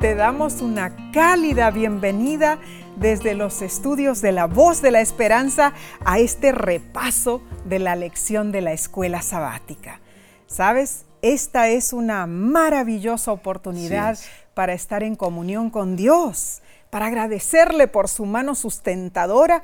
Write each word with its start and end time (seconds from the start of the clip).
te 0.00 0.14
damos 0.14 0.60
una 0.60 1.10
cálida 1.10 1.72
bienvenida 1.72 2.58
desde 2.96 3.34
los 3.34 3.62
estudios 3.62 4.20
de 4.20 4.30
la 4.30 4.46
voz 4.46 4.80
de 4.80 4.92
la 4.92 5.00
esperanza 5.00 5.72
a 6.04 6.20
este 6.20 6.52
repaso 6.52 7.42
de 7.64 7.80
la 7.80 7.96
lección 7.96 8.52
de 8.52 8.60
la 8.60 8.72
escuela 8.72 9.22
sabática. 9.22 10.00
¿Sabes? 10.46 11.04
Esta 11.20 11.68
es 11.68 11.92
una 11.92 12.26
maravillosa 12.28 13.32
oportunidad 13.32 14.16
para 14.54 14.72
estar 14.72 15.02
en 15.02 15.16
comunión 15.16 15.68
con 15.68 15.96
Dios, 15.96 16.62
para 16.90 17.06
agradecerle 17.06 17.88
por 17.88 18.08
su 18.08 18.24
mano 18.24 18.54
sustentadora 18.54 19.62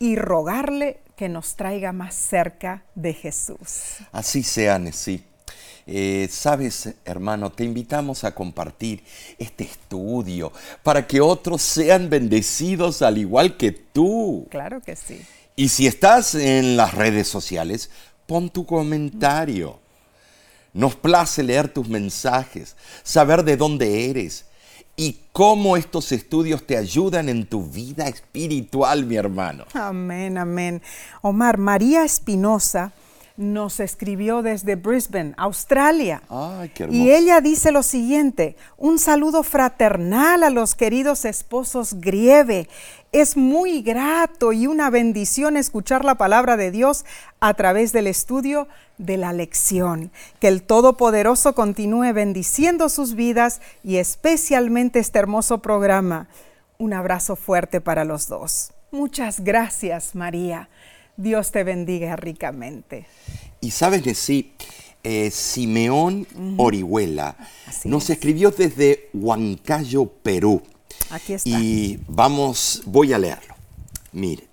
y 0.00 0.16
rogarle 0.16 0.98
que 1.14 1.28
nos 1.28 1.54
traiga 1.54 1.92
más 1.92 2.14
cerca 2.14 2.82
de 2.96 3.14
Jesús. 3.14 3.98
Así 4.10 4.42
sea, 4.42 4.80
sí. 4.92 5.24
Eh, 5.86 6.28
Sabes, 6.30 6.94
hermano, 7.04 7.52
te 7.52 7.62
invitamos 7.62 8.24
a 8.24 8.34
compartir 8.34 9.04
este 9.38 9.64
estudio 9.64 10.52
para 10.82 11.06
que 11.06 11.20
otros 11.20 11.62
sean 11.62 12.10
bendecidos 12.10 13.02
al 13.02 13.18
igual 13.18 13.56
que 13.56 13.70
tú. 13.70 14.48
Claro 14.50 14.80
que 14.80 14.96
sí. 14.96 15.20
Y 15.54 15.68
si 15.68 15.86
estás 15.86 16.34
en 16.34 16.76
las 16.76 16.92
redes 16.92 17.28
sociales, 17.28 17.90
pon 18.26 18.50
tu 18.50 18.66
comentario. 18.66 19.78
Nos 20.72 20.96
place 20.96 21.42
leer 21.42 21.68
tus 21.68 21.88
mensajes, 21.88 22.76
saber 23.02 23.44
de 23.44 23.56
dónde 23.56 24.10
eres 24.10 24.44
y 24.96 25.20
cómo 25.32 25.76
estos 25.76 26.10
estudios 26.10 26.66
te 26.66 26.76
ayudan 26.76 27.28
en 27.28 27.46
tu 27.46 27.64
vida 27.64 28.08
espiritual, 28.08 29.06
mi 29.06 29.16
hermano. 29.16 29.64
Amén, 29.72 30.36
amén. 30.36 30.82
Omar, 31.22 31.58
María 31.58 32.04
Espinosa 32.04 32.92
nos 33.36 33.80
escribió 33.80 34.42
desde 34.42 34.76
Brisbane, 34.76 35.34
Australia. 35.36 36.22
Ay, 36.28 36.70
qué 36.70 36.84
hermoso. 36.84 36.98
Y 36.98 37.10
ella 37.10 37.40
dice 37.40 37.70
lo 37.70 37.82
siguiente, 37.82 38.56
un 38.76 38.98
saludo 38.98 39.42
fraternal 39.42 40.42
a 40.42 40.50
los 40.50 40.74
queridos 40.74 41.24
esposos 41.24 42.00
Grieve. 42.00 42.68
Es 43.12 43.36
muy 43.36 43.82
grato 43.82 44.52
y 44.52 44.66
una 44.66 44.90
bendición 44.90 45.56
escuchar 45.56 46.04
la 46.04 46.16
palabra 46.16 46.56
de 46.56 46.70
Dios 46.70 47.04
a 47.40 47.54
través 47.54 47.92
del 47.92 48.06
estudio 48.06 48.68
de 48.98 49.16
la 49.16 49.32
lección. 49.32 50.10
Que 50.40 50.48
el 50.48 50.62
Todopoderoso 50.62 51.54
continúe 51.54 52.12
bendiciendo 52.12 52.88
sus 52.88 53.14
vidas 53.14 53.60
y 53.84 53.96
especialmente 53.96 54.98
este 54.98 55.18
hermoso 55.18 55.58
programa. 55.58 56.28
Un 56.78 56.92
abrazo 56.92 57.36
fuerte 57.36 57.80
para 57.80 58.04
los 58.04 58.28
dos. 58.28 58.72
Muchas 58.90 59.40
gracias, 59.40 60.14
María. 60.14 60.68
Dios 61.16 61.50
te 61.50 61.64
bendiga 61.64 62.16
ricamente. 62.16 63.06
Y 63.60 63.70
sabes 63.70 64.04
de 64.04 64.14
sí, 64.14 64.52
eh, 65.02 65.30
Simeón 65.30 66.26
Orihuela 66.58 67.36
Así 67.66 67.88
nos 67.88 68.04
es. 68.04 68.10
escribió 68.10 68.50
desde 68.50 69.08
Huancayo, 69.14 70.06
Perú. 70.06 70.62
Aquí 71.10 71.34
está. 71.34 71.48
Y 71.48 72.00
vamos, 72.08 72.82
voy 72.86 73.12
a 73.12 73.18
leerlo. 73.18 73.54
Mire, 74.12 74.44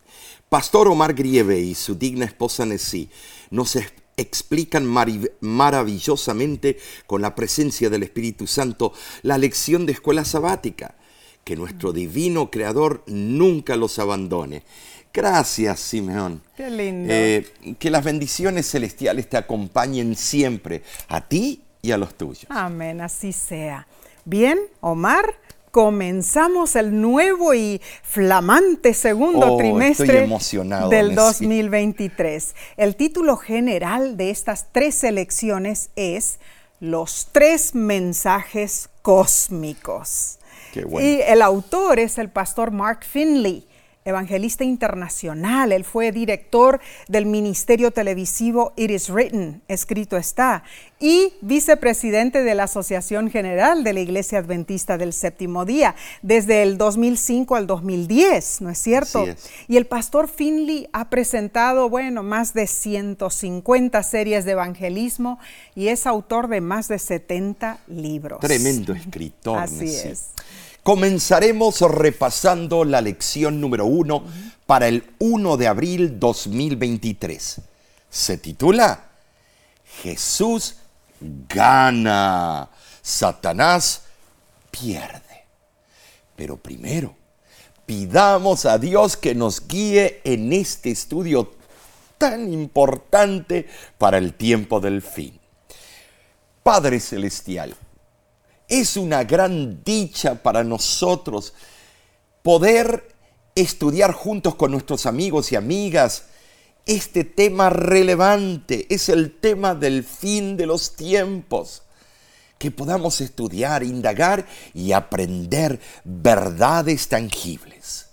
Pastor 0.50 0.88
Omar 0.88 1.14
Grieve 1.14 1.60
y 1.60 1.74
su 1.74 1.96
digna 1.96 2.26
esposa 2.26 2.66
Nessie 2.66 3.10
nos 3.50 3.78
explican 4.18 4.86
maravillosamente 5.42 6.78
con 7.08 7.22
la 7.22 7.34
presencia 7.34 7.90
del 7.90 8.04
Espíritu 8.04 8.46
Santo 8.46 8.94
la 9.24 9.38
lección 9.38 9.86
de 9.86 9.94
escuela 9.94 10.26
sabática. 10.26 10.96
Que 11.44 11.56
nuestro 11.58 11.92
divino 11.92 12.52
Creador 12.52 13.04
nunca 13.08 13.76
los 13.76 14.00
abandone. 14.00 14.64
Gracias, 15.14 15.80
Simeón. 15.80 16.42
Qué 16.58 16.70
lindo. 16.70 17.14
Eh, 17.14 17.48
que 17.78 17.92
las 17.92 18.04
bendiciones 18.04 18.70
celestiales 18.70 19.30
te 19.30 19.38
acompañen 19.38 20.16
siempre, 20.16 20.82
a 21.08 21.22
ti 21.22 21.62
y 21.84 21.92
a 21.92 21.98
los 21.98 22.16
tuyos. 22.16 22.46
Amén, 22.50 23.00
así 23.00 23.32
sea. 23.32 23.88
Bien, 24.26 24.60
Omar, 24.82 25.36
comenzamos 25.70 26.76
el 26.76 27.00
nuevo 27.00 27.54
y 27.54 27.80
flamante 28.02 28.94
segundo 28.96 29.54
Oh, 29.54 29.58
trimestre 29.58 30.22
del 30.22 30.30
Nessie. 30.30 31.16
2023. 31.16 32.56
El 32.78 32.96
título 32.96 33.38
general 33.38 34.18
de 34.18 34.32
estas 34.32 34.68
tres 34.72 34.96
selecciones 34.96 35.92
es 35.96 36.40
Los 36.80 37.30
tres 37.32 37.76
mensajes 37.76 38.90
cósmicos. 39.04 40.40
Qué 40.74 40.86
bueno. 40.86 41.08
Y 41.08 41.22
el 41.22 41.42
autor 41.42 42.00
es 42.00 42.18
el 42.18 42.30
pastor 42.30 42.72
Mark 42.72 43.04
Finley, 43.04 43.68
evangelista 44.06 44.64
internacional. 44.64 45.72
Él 45.72 45.84
fue 45.84 46.12
director 46.12 46.80
del 47.08 47.26
ministerio 47.26 47.92
televisivo 47.92 48.74
It 48.76 48.92
Is 48.92 49.10
Written, 49.10 49.62
escrito 49.68 50.18
está, 50.18 50.64
y 51.00 51.34
vicepresidente 51.42 52.44
de 52.44 52.56
la 52.56 52.64
Asociación 52.64 53.30
General 53.30 53.84
de 53.84 53.94
la 53.94 54.00
Iglesia 54.00 54.40
Adventista 54.40 54.98
del 54.98 55.12
Séptimo 55.12 55.66
Día 55.66 55.96
desde 56.22 56.64
el 56.64 56.78
2005 56.78 57.56
al 57.56 57.68
2010, 57.68 58.62
¿no 58.62 58.70
es 58.70 58.78
cierto? 58.78 59.28
Es. 59.28 59.50
Y 59.68 59.78
el 59.78 59.86
pastor 59.86 60.30
Finley 60.30 60.88
ha 60.94 61.10
presentado, 61.10 61.90
bueno, 61.90 62.24
más 62.24 62.54
de 62.54 62.68
150 62.68 64.02
series 64.04 64.46
de 64.46 64.52
evangelismo 64.54 65.40
y 65.76 65.90
es 65.90 66.08
autor 66.08 66.48
de 66.48 66.62
más 66.62 66.88
de 66.88 67.00
70 67.00 67.80
libros. 67.88 68.40
Tremendo 68.40 68.94
escritor. 68.94 69.60
Así 69.60 69.86
es. 69.86 70.30
Comenzaremos 70.84 71.80
repasando 71.80 72.84
la 72.84 73.00
lección 73.00 73.62
número 73.62 73.86
uno 73.86 74.26
para 74.66 74.90
el 74.90 75.14
1 75.20 75.56
de 75.56 75.68
abril 75.68 76.20
2023. 76.20 77.62
Se 78.10 78.38
titula 78.38 79.06
Jesús 80.02 80.76
gana, 81.48 82.70
Satanás 83.02 84.04
pierde. 84.72 85.46
Pero 86.36 86.58
primero, 86.58 87.16
pidamos 87.86 88.66
a 88.66 88.78
Dios 88.78 89.16
que 89.16 89.36
nos 89.36 89.66
guíe 89.66 90.20
en 90.26 90.52
este 90.52 90.92
estudio 90.92 91.54
tan 92.18 92.52
importante 92.52 93.70
para 93.98 94.18
el 94.18 94.34
tiempo 94.34 94.80
del 94.82 95.02
fin. 95.02 95.40
Padre 96.62 97.00
Celestial, 97.00 97.76
es 98.80 98.98
una 98.98 99.24
gran 99.24 99.84
dicha 99.84 100.42
para 100.42 100.64
nosotros 100.64 101.54
poder 102.42 103.08
estudiar 103.54 104.14
juntos 104.14 104.56
con 104.56 104.72
nuestros 104.72 105.06
amigos 105.06 105.52
y 105.52 105.56
amigas 105.56 106.24
este 106.86 107.24
tema 107.24 107.70
relevante, 107.70 108.88
es 108.90 109.10
el 109.10 109.40
tema 109.40 109.76
del 109.76 110.04
fin 110.04 110.58
de 110.58 110.66
los 110.66 110.96
tiempos. 110.96 111.84
Que 112.58 112.72
podamos 112.72 113.22
estudiar, 113.22 113.84
indagar 113.84 114.46
y 114.74 114.92
aprender 114.94 115.80
verdades 116.04 117.08
tangibles. 117.10 118.08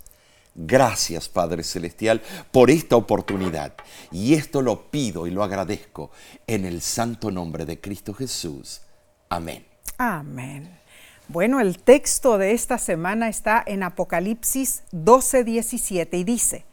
Gracias, 0.54 1.28
Padre 1.28 1.62
Celestial, 1.62 2.20
por 2.50 2.70
esta 2.70 2.96
oportunidad. 2.96 3.74
Y 4.10 4.34
esto 4.34 4.60
lo 4.60 4.90
pido 4.90 5.26
y 5.26 5.30
lo 5.30 5.42
agradezco 5.42 6.10
en 6.46 6.64
el 6.64 6.82
santo 6.82 7.30
nombre 7.30 7.64
de 7.64 7.80
Cristo 7.80 8.12
Jesús. 8.12 8.82
Amén. 9.28 9.69
Amén. 10.02 10.66
Bueno, 11.28 11.60
el 11.60 11.78
texto 11.78 12.38
de 12.38 12.52
esta 12.52 12.78
semana 12.78 13.28
está 13.28 13.62
en 13.66 13.82
Apocalipsis 13.82 14.82
12, 14.92 15.44
17 15.44 16.16
y 16.16 16.24
dice, 16.24 16.64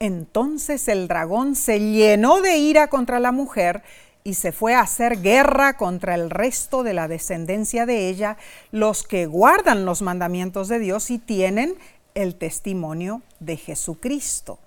entonces 0.00 0.88
el 0.88 1.06
dragón 1.06 1.54
se 1.54 1.78
llenó 1.78 2.40
de 2.40 2.56
ira 2.58 2.88
contra 2.88 3.20
la 3.20 3.30
mujer 3.30 3.84
y 4.24 4.34
se 4.34 4.50
fue 4.50 4.74
a 4.74 4.80
hacer 4.80 5.22
guerra 5.22 5.76
contra 5.76 6.16
el 6.16 6.28
resto 6.28 6.82
de 6.82 6.92
la 6.92 7.06
descendencia 7.06 7.86
de 7.86 8.08
ella, 8.08 8.36
los 8.72 9.04
que 9.04 9.26
guardan 9.26 9.84
los 9.84 10.02
mandamientos 10.02 10.66
de 10.66 10.80
Dios 10.80 11.12
y 11.12 11.18
tienen 11.18 11.76
el 12.16 12.34
testimonio 12.34 13.22
de 13.38 13.58
Jesucristo. 13.58 14.58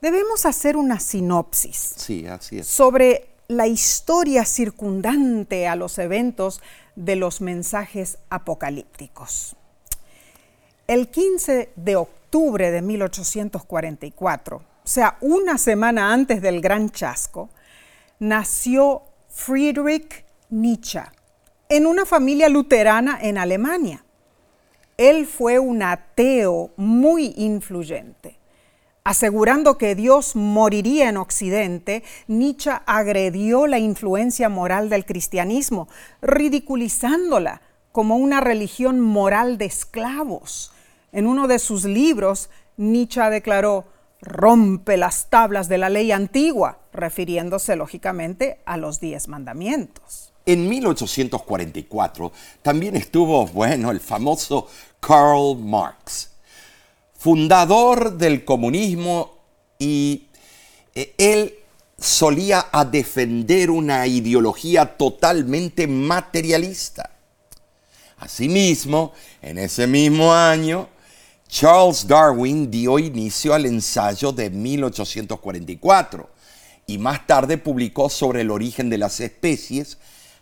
Debemos 0.00 0.46
hacer 0.46 0.76
una 0.76 1.00
sinopsis 1.00 1.94
Sí, 1.96 2.24
así 2.28 2.60
es. 2.60 2.68
sobre 2.68 3.30
la 3.50 3.66
historia 3.66 4.44
circundante 4.44 5.66
a 5.66 5.74
los 5.74 5.98
eventos 5.98 6.62
de 7.00 7.16
los 7.16 7.40
mensajes 7.40 8.18
apocalípticos. 8.28 9.56
El 10.86 11.08
15 11.08 11.72
de 11.74 11.96
octubre 11.96 12.70
de 12.70 12.82
1844, 12.82 14.56
o 14.56 14.62
sea, 14.84 15.16
una 15.20 15.56
semana 15.56 16.12
antes 16.12 16.42
del 16.42 16.60
gran 16.60 16.90
chasco, 16.90 17.48
nació 18.18 19.02
Friedrich 19.28 20.24
Nietzsche 20.50 21.00
en 21.70 21.86
una 21.86 22.04
familia 22.04 22.48
luterana 22.48 23.18
en 23.22 23.38
Alemania. 23.38 24.04
Él 24.98 25.26
fue 25.26 25.58
un 25.58 25.82
ateo 25.82 26.72
muy 26.76 27.32
influyente. 27.36 28.39
Asegurando 29.02 29.78
que 29.78 29.94
Dios 29.94 30.36
moriría 30.36 31.08
en 31.08 31.16
Occidente, 31.16 32.04
Nietzsche 32.28 32.72
agredió 32.84 33.66
la 33.66 33.78
influencia 33.78 34.48
moral 34.50 34.90
del 34.90 35.06
cristianismo, 35.06 35.88
ridiculizándola 36.20 37.62
como 37.92 38.16
una 38.16 38.40
religión 38.40 39.00
moral 39.00 39.56
de 39.56 39.64
esclavos. 39.64 40.72
En 41.12 41.26
uno 41.26 41.48
de 41.48 41.58
sus 41.58 41.84
libros, 41.84 42.50
Nietzsche 42.76 43.22
declaró, 43.30 43.86
rompe 44.20 44.96
las 44.96 45.30
tablas 45.30 45.68
de 45.68 45.78
la 45.78 45.88
ley 45.88 46.12
antigua, 46.12 46.80
refiriéndose 46.92 47.76
lógicamente 47.76 48.60
a 48.66 48.76
los 48.76 49.00
diez 49.00 49.28
mandamientos. 49.28 50.32
En 50.46 50.68
1844 50.68 52.32
también 52.62 52.96
estuvo, 52.96 53.46
bueno, 53.46 53.90
el 53.90 54.00
famoso 54.00 54.68
Karl 55.00 55.56
Marx, 55.58 56.29
fundador 57.20 58.16
del 58.16 58.46
comunismo 58.46 59.36
y 59.78 60.28
eh, 60.94 61.14
él 61.18 61.54
solía 61.98 62.68
a 62.72 62.86
defender 62.86 63.70
una 63.70 64.06
ideología 64.06 64.96
totalmente 64.96 65.86
materialista. 65.86 67.10
Asimismo, 68.16 69.12
en 69.42 69.58
ese 69.58 69.86
mismo 69.86 70.32
año, 70.32 70.88
Charles 71.46 72.06
Darwin 72.06 72.70
dio 72.70 72.98
inicio 72.98 73.52
al 73.52 73.66
ensayo 73.66 74.32
de 74.32 74.48
1844 74.48 76.30
y 76.86 76.96
más 76.96 77.26
tarde 77.26 77.58
publicó 77.58 78.08
sobre 78.08 78.40
el 78.40 78.50
origen 78.50 78.88
de 78.88 78.96
las 78.96 79.20
especies, 79.20 79.98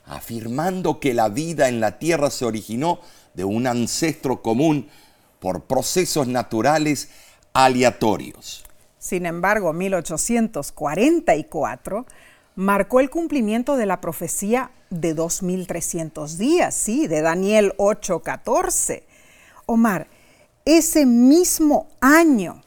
afirmando 0.06 1.00
que 1.00 1.12
la 1.12 1.28
vida 1.28 1.68
en 1.68 1.80
la 1.80 1.98
Tierra 1.98 2.30
se 2.30 2.44
originó 2.44 3.00
de 3.34 3.42
un 3.42 3.66
ancestro 3.66 4.42
común 4.42 4.88
por 5.38 5.64
procesos 5.64 6.28
naturales 6.28 7.08
aleatorios. 7.52 8.64
Sin 8.98 9.26
embargo, 9.26 9.72
1844 9.72 12.06
marcó 12.56 13.00
el 13.00 13.10
cumplimiento 13.10 13.76
de 13.76 13.86
la 13.86 14.00
profecía 14.00 14.70
de 14.90 15.14
2300 15.14 16.38
días, 16.38 16.74
sí, 16.74 17.06
de 17.06 17.22
Daniel 17.22 17.74
8:14. 17.78 19.04
Omar, 19.66 20.08
ese 20.64 21.06
mismo 21.06 21.88
año 22.00 22.62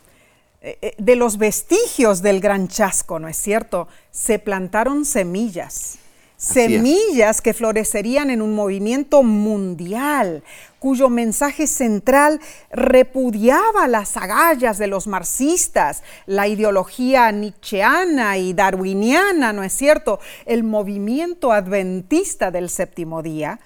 eh, 0.62 0.78
eh, 0.82 0.96
de 0.98 1.16
los 1.16 1.38
vestigios 1.38 2.22
del 2.22 2.40
gran 2.40 2.68
chasco, 2.68 3.20
¿no 3.20 3.28
es 3.28 3.38
cierto? 3.38 3.88
Se 4.12 4.40
plantaron 4.40 5.06
semillas 5.06 6.00
semillas 6.42 7.40
que 7.40 7.54
florecerían 7.54 8.32
en 8.32 8.42
un 8.42 8.56
movimiento 8.56 9.22
mundial, 9.22 10.44
cuyo 10.80 11.08
mensaje 11.08 11.68
central 11.68 12.42
repudiaba 12.72 13.88
las 13.88 14.18
agallas 14.18 14.80
de 14.80 14.88
los 14.88 15.06
marxistas, 15.06 16.02
la 16.26 16.48
ideología 16.48 17.32
nietzscheana 17.32 18.40
y 18.40 18.54
darwiniana, 18.54 19.54
¿no 19.54 19.64
es 19.64 19.74
cierto? 19.74 20.20
El 20.48 20.64
movimiento 20.64 21.52
adventista 21.52 22.50
del 22.50 22.72
séptimo 22.72 23.22
día 23.22 23.60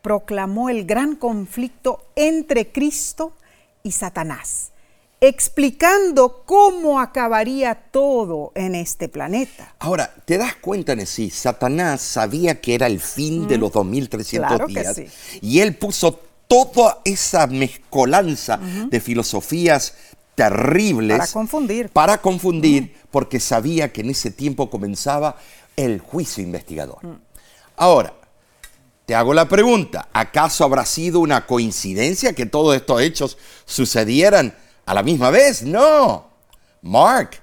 proclamó 0.00 0.70
el 0.70 0.86
gran 0.86 1.16
conflicto 1.16 2.06
entre 2.16 2.72
Cristo 2.72 3.34
y 3.82 3.92
Satanás 3.92 4.71
explicando 5.22 6.42
cómo 6.44 6.98
acabaría 6.98 7.76
todo 7.76 8.50
en 8.56 8.74
este 8.74 9.08
planeta. 9.08 9.72
Ahora, 9.78 10.12
¿te 10.24 10.36
das 10.36 10.56
cuenta, 10.56 10.96
Nessie? 10.96 11.30
Satanás 11.30 12.00
sabía 12.00 12.60
que 12.60 12.74
era 12.74 12.88
el 12.88 12.98
fin 12.98 13.46
de 13.46 13.56
los 13.56 13.70
2300 13.70 14.66
días 14.66 15.00
y 15.40 15.60
él 15.60 15.76
puso 15.76 16.18
toda 16.48 16.98
esa 17.04 17.46
mezcolanza 17.46 18.58
de 18.58 18.98
filosofías 18.98 19.94
terribles 20.34 21.18
para 21.18 21.32
confundir. 21.32 21.88
Para 21.90 22.20
confundir, 22.20 22.96
porque 23.12 23.38
sabía 23.38 23.92
que 23.92 24.00
en 24.00 24.10
ese 24.10 24.32
tiempo 24.32 24.70
comenzaba 24.70 25.36
el 25.76 26.00
juicio 26.00 26.42
investigador. 26.42 26.98
Ahora, 27.76 28.12
te 29.06 29.14
hago 29.14 29.34
la 29.34 29.48
pregunta, 29.48 30.08
¿acaso 30.12 30.64
habrá 30.64 30.84
sido 30.84 31.20
una 31.20 31.46
coincidencia 31.46 32.32
que 32.32 32.46
todos 32.46 32.74
estos 32.74 33.00
hechos 33.02 33.38
sucedieran 33.66 34.56
a 34.86 34.94
la 34.94 35.02
misma 35.02 35.30
vez. 35.30 35.62
No. 35.62 36.30
Mark, 36.82 37.40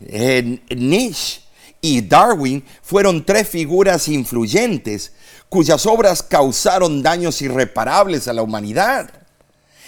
eh, 0.00 0.60
Nietzsche 0.74 1.42
y 1.80 2.00
Darwin 2.00 2.64
fueron 2.82 3.24
tres 3.24 3.48
figuras 3.48 4.08
influyentes 4.08 5.12
cuyas 5.48 5.86
obras 5.86 6.22
causaron 6.22 7.02
daños 7.02 7.42
irreparables 7.42 8.26
a 8.26 8.32
la 8.32 8.42
humanidad 8.42 9.10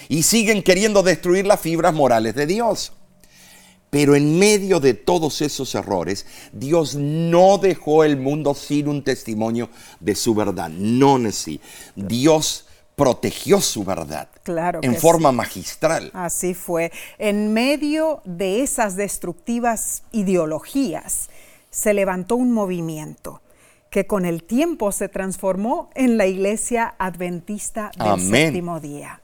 y 0.07 0.23
siguen 0.23 0.63
queriendo 0.63 1.03
destruir 1.03 1.45
las 1.45 1.59
fibras 1.59 1.93
morales 1.93 2.35
de 2.35 2.45
Dios. 2.45 2.93
Pero 3.89 4.15
en 4.15 4.37
medio 4.37 4.79
de 4.79 4.93
todos 4.93 5.41
esos 5.41 5.73
errores, 5.73 6.25
Dios 6.51 6.95
no 6.95 7.57
dejó 7.57 8.03
el 8.03 8.17
mundo 8.17 8.53
sin 8.53 8.87
un 8.89 9.03
testimonio 9.03 9.69
de 9.99 10.13
su 10.13 10.35
verdad. 10.35 10.69
No, 10.69 11.19
sí. 11.31 11.59
Dios 11.95 12.66
protegió 12.97 13.61
su 13.61 13.83
verdad 13.85 14.27
claro 14.41 14.79
en 14.81 14.95
forma 14.95 15.31
magistral. 15.31 16.09
Así 16.15 16.55
fue. 16.55 16.91
En 17.19 17.53
medio 17.53 18.21
de 18.25 18.63
esas 18.63 18.95
destructivas 18.95 20.01
ideologías 20.11 21.29
se 21.69 21.93
levantó 21.93 22.35
un 22.35 22.51
movimiento 22.51 23.41
que 23.91 24.07
con 24.07 24.25
el 24.25 24.43
tiempo 24.43 24.91
se 24.91 25.09
transformó 25.09 25.91
en 25.93 26.17
la 26.17 26.25
iglesia 26.25 26.95
adventista 26.97 27.91
del 27.95 28.19
séptimo 28.19 28.79
día. 28.79 29.21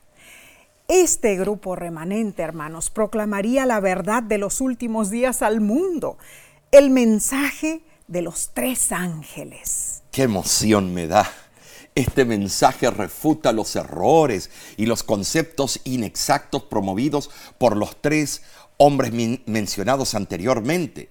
Este 0.87 1.35
grupo 1.35 1.75
remanente, 1.75 2.43
hermanos, 2.43 2.91
proclamaría 2.91 3.65
la 3.65 3.79
verdad 3.79 4.21
de 4.21 4.37
los 4.37 4.61
últimos 4.61 5.09
días 5.09 5.41
al 5.41 5.61
mundo, 5.61 6.19
el 6.71 6.91
mensaje 6.91 7.81
de 8.07 8.21
los 8.21 8.51
tres 8.53 8.91
ángeles. 8.91 10.03
¡Qué 10.11 10.23
emoción 10.23 10.93
me 10.93 11.07
da! 11.07 11.27
Este 11.95 12.25
mensaje 12.25 12.89
refuta 12.89 13.51
los 13.51 13.75
errores 13.75 14.49
y 14.77 14.87
los 14.87 15.03
conceptos 15.03 15.79
inexactos 15.83 16.63
promovidos 16.63 17.29
por 17.59 17.77
los 17.77 18.01
tres 18.01 18.41
hombres 18.77 19.11
mencionados 19.45 20.15
anteriormente. 20.15 21.09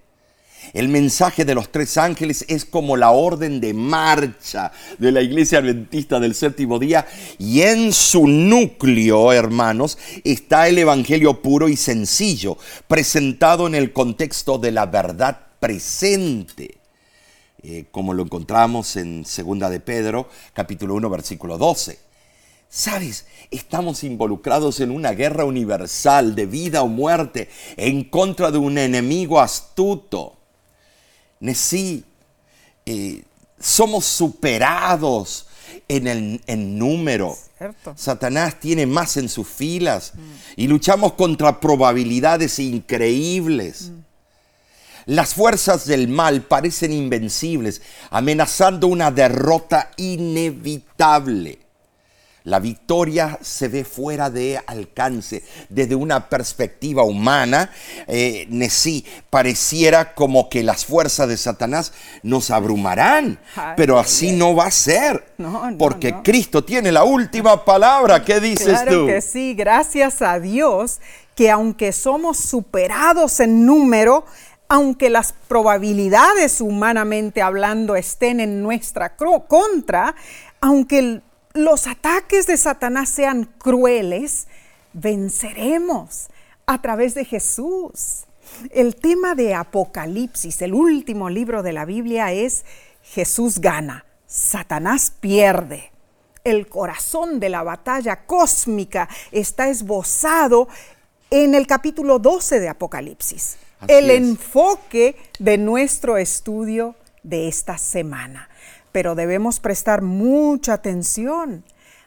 El 0.73 0.89
mensaje 0.89 1.45
de 1.45 1.55
los 1.55 1.71
tres 1.71 1.97
ángeles 1.99 2.45
es 2.49 2.65
como 2.65 2.97
la 2.97 3.11
orden 3.11 3.61
de 3.61 3.75
marcha 3.75 4.73
de 4.99 5.13
la 5.13 5.21
iglesia 5.21 5.59
adventista 5.59 6.21
del 6.21 6.35
séptimo 6.35 6.79
día 6.79 7.07
y 7.39 7.63
en 7.63 7.93
su 7.93 8.27
núcleo, 8.27 9.33
hermanos, 9.33 9.99
está 10.25 10.69
el 10.69 10.79
Evangelio 10.79 11.43
puro 11.43 11.69
y 11.69 11.77
sencillo, 11.77 12.59
presentado 12.87 13.67
en 13.67 13.75
el 13.75 13.93
contexto 13.93 14.59
de 14.59 14.71
la 14.71 14.87
verdad 14.87 15.39
presente. 15.59 16.82
Eh, 17.65 17.85
como 17.93 18.13
lo 18.13 18.25
encontramos 18.25 18.97
en 18.97 19.25
Segunda 19.25 19.71
de 19.71 19.79
Pedro, 19.79 20.29
capítulo 20.53 20.95
1, 20.95 21.09
versículo 21.09 21.59
12. 21.59 21.99
Sabes, 22.69 23.27
estamos 23.51 24.03
involucrados 24.03 24.81
en 24.81 24.91
una 24.91 25.13
guerra 25.13 25.45
universal 25.45 26.35
de 26.35 26.47
vida 26.47 26.83
o 26.83 26.89
muerte 26.89 27.49
en 27.77 28.05
contra 28.05 28.51
de 28.51 28.59
un 28.59 28.79
enemigo 28.79 29.41
astuto. 29.41 30.39
Sí, 31.55 32.05
eh, 32.87 33.23
somos 33.61 34.07
superados 34.07 35.47
en 35.87 36.41
el 36.47 36.79
número. 36.79 37.37
Satanás 37.95 38.59
tiene 38.59 38.87
más 38.87 39.17
en 39.17 39.29
sus 39.29 39.47
filas 39.47 40.15
y 40.57 40.67
luchamos 40.67 41.13
contra 41.13 41.61
probabilidades 41.61 42.59
increíbles. 42.59 43.91
Mm. 43.91 44.12
Las 45.07 45.35
fuerzas 45.35 45.87
del 45.87 46.09
mal 46.09 46.43
parecen 46.43 46.93
invencibles, 46.93 47.83
amenazando 48.11 48.87
una 48.87 49.11
derrota 49.11 49.91
inevitable. 49.97 51.59
La 52.45 52.59
victoria 52.59 53.39
se 53.41 53.69
ve 53.69 53.85
fuera 53.85 54.29
de 54.29 54.61
alcance. 54.67 55.45
Desde 55.69 55.95
una 55.95 56.29
perspectiva 56.29 57.05
humana, 57.05 57.71
eh, 58.09 58.49
pareciera 59.31 60.15
como 60.15 60.49
que 60.49 60.65
las 60.65 60.85
fuerzas 60.85 61.29
de 61.29 61.37
Satanás 61.37 61.93
nos 62.25 62.51
abrumarán, 62.51 63.39
pero 63.77 63.99
así 63.99 64.33
no 64.33 64.57
va 64.57 64.67
a 64.67 64.71
ser, 64.73 65.35
porque 65.79 66.17
Cristo 66.25 66.65
tiene 66.65 66.91
la 66.91 67.05
última 67.05 67.65
palabra. 67.65 68.25
¿Qué 68.25 68.41
dices 68.41 68.67
claro 68.67 69.07
que 69.07 69.21
sí, 69.21 69.55
gracias 69.55 70.21
a 70.21 70.41
Dios 70.41 71.01
que 71.35 71.51
aunque 71.51 71.93
somos 71.93 72.39
superados 72.39 73.41
en 73.41 73.65
número, 73.65 74.27
aunque 74.73 75.11
las 75.11 75.35
probabilidades 75.35 76.63
humanamente 76.63 77.43
hablando 77.43 77.95
estén 77.95 78.41
en 78.41 78.63
nuestra 78.63 79.17
contra, 79.17 80.15
aunque 80.63 81.21
los 81.53 81.87
ataques 81.87 82.47
de 82.47 82.57
Satanás 82.57 83.11
sean 83.11 83.45
crueles, 83.59 84.49
venceremos 84.95 86.29
a 86.65 86.81
través 86.81 87.15
de 87.15 87.27
Jesús. 87.27 88.25
El 88.71 88.97
tema 88.97 89.35
de 89.35 89.53
Apocalipsis, 89.53 90.63
el 90.63 90.73
último 90.73 91.29
libro 91.29 91.63
de 91.63 91.75
la 91.75 91.85
Biblia, 91.85 92.33
es 92.33 92.65
Jesús 93.03 93.59
gana, 93.59 94.07
Satanás 94.27 95.13
pierde. 95.21 95.93
El 96.45 96.67
corazón 96.67 97.41
de 97.41 97.51
la 97.51 97.63
batalla 97.63 98.25
cósmica 98.25 99.07
está 99.33 99.69
esbozado 99.69 100.67
en 101.31 101.55
el 101.55 101.67
capítulo 101.67 102.19
12 102.19 102.59
de 102.59 102.71
Apocalipsis 102.71 103.59
el 103.89 104.11
enfoque 104.11 105.17
de 105.39 105.59
nuestro 105.59 106.17
estudio 106.17 106.95
de 107.23 107.49
esta 107.49 107.79
semana. 107.79 108.49
Pero 108.93 109.15
debemos 109.15 109.61
prestar 109.61 110.03
mucha 110.03 110.75
atención, 110.75 111.65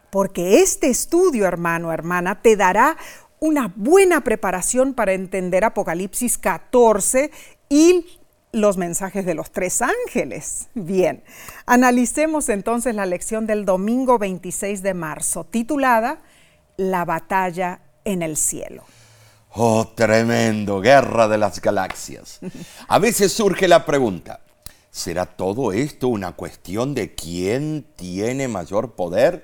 porque 0.09 0.61
este 0.61 0.87
estudio, 0.87 1.45
hermano, 1.45 1.91
hermana, 1.91 2.41
te 2.41 2.55
dará 2.55 2.97
una 3.39 3.73
buena 3.75 4.21
preparación 4.21 4.93
para 4.93 5.13
entender 5.13 5.63
Apocalipsis 5.63 6.37
14 6.37 7.31
y 7.69 8.19
los 8.51 8.77
mensajes 8.77 9.25
de 9.25 9.33
los 9.33 9.51
tres 9.51 9.81
ángeles. 9.81 10.69
Bien, 10.73 11.23
analicemos 11.65 12.47
entonces 12.49 12.95
la 12.95 13.05
lección 13.05 13.45
del 13.45 13.65
domingo 13.65 14.17
26 14.17 14.81
de 14.81 14.93
marzo, 14.93 15.43
titulada 15.43 16.19
La 16.77 17.03
batalla 17.03 17.81
en 18.05 18.21
el 18.21 18.37
cielo. 18.37 18.83
Oh, 19.57 19.87
tremendo, 19.95 20.81
guerra 20.81 21.29
de 21.29 21.37
las 21.37 21.61
galaxias. 21.61 22.39
A 22.89 22.99
veces 22.99 23.31
surge 23.31 23.69
la 23.69 23.85
pregunta, 23.85 24.41
¿será 24.91 25.25
todo 25.25 25.71
esto 25.71 26.09
una 26.09 26.33
cuestión 26.33 26.93
de 26.93 27.15
quién 27.15 27.85
tiene 27.95 28.49
mayor 28.49 28.95
poder? 28.95 29.43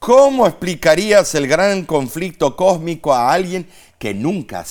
¿Cómo 0.00 0.44
explicarías 0.48 1.36
el 1.36 1.46
gran 1.46 1.84
conflicto 1.84 2.56
cósmico 2.56 3.14
a 3.14 3.32
alguien 3.32 3.68
que 3.96 4.12
nunca 4.12 4.64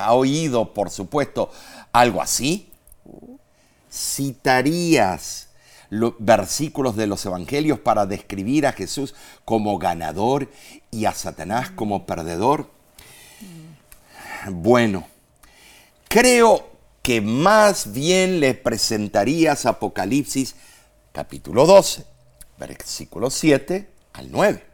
ha 0.00 0.12
oído, 0.12 0.74
por 0.74 0.90
supuesto, 0.90 1.52
algo 1.92 2.20
así? 2.20 2.68
¿Citarías 3.88 5.51
los 5.92 6.14
versículos 6.18 6.96
de 6.96 7.06
los 7.06 7.26
evangelios 7.26 7.78
para 7.78 8.06
describir 8.06 8.66
a 8.66 8.72
Jesús 8.72 9.14
como 9.44 9.76
ganador 9.78 10.50
y 10.90 11.04
a 11.04 11.12
Satanás 11.12 11.68
como 11.68 12.06
perdedor? 12.06 12.70
Bueno, 14.50 15.06
creo 16.08 16.70
que 17.02 17.20
más 17.20 17.92
bien 17.92 18.40
le 18.40 18.54
presentarías 18.54 19.66
Apocalipsis 19.66 20.54
capítulo 21.12 21.66
12, 21.66 22.06
versículo 22.58 23.28
7 23.28 23.86
al 24.14 24.32
9. 24.32 24.64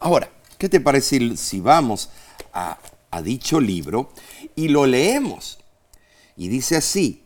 Ahora, 0.00 0.28
¿qué 0.58 0.68
te 0.68 0.78
parece 0.78 1.38
si 1.38 1.60
vamos 1.60 2.10
a, 2.52 2.76
a 3.10 3.22
dicho 3.22 3.58
libro 3.60 4.12
y 4.54 4.68
lo 4.68 4.84
leemos? 4.84 5.58
Y 6.36 6.48
dice 6.48 6.76
así, 6.76 7.25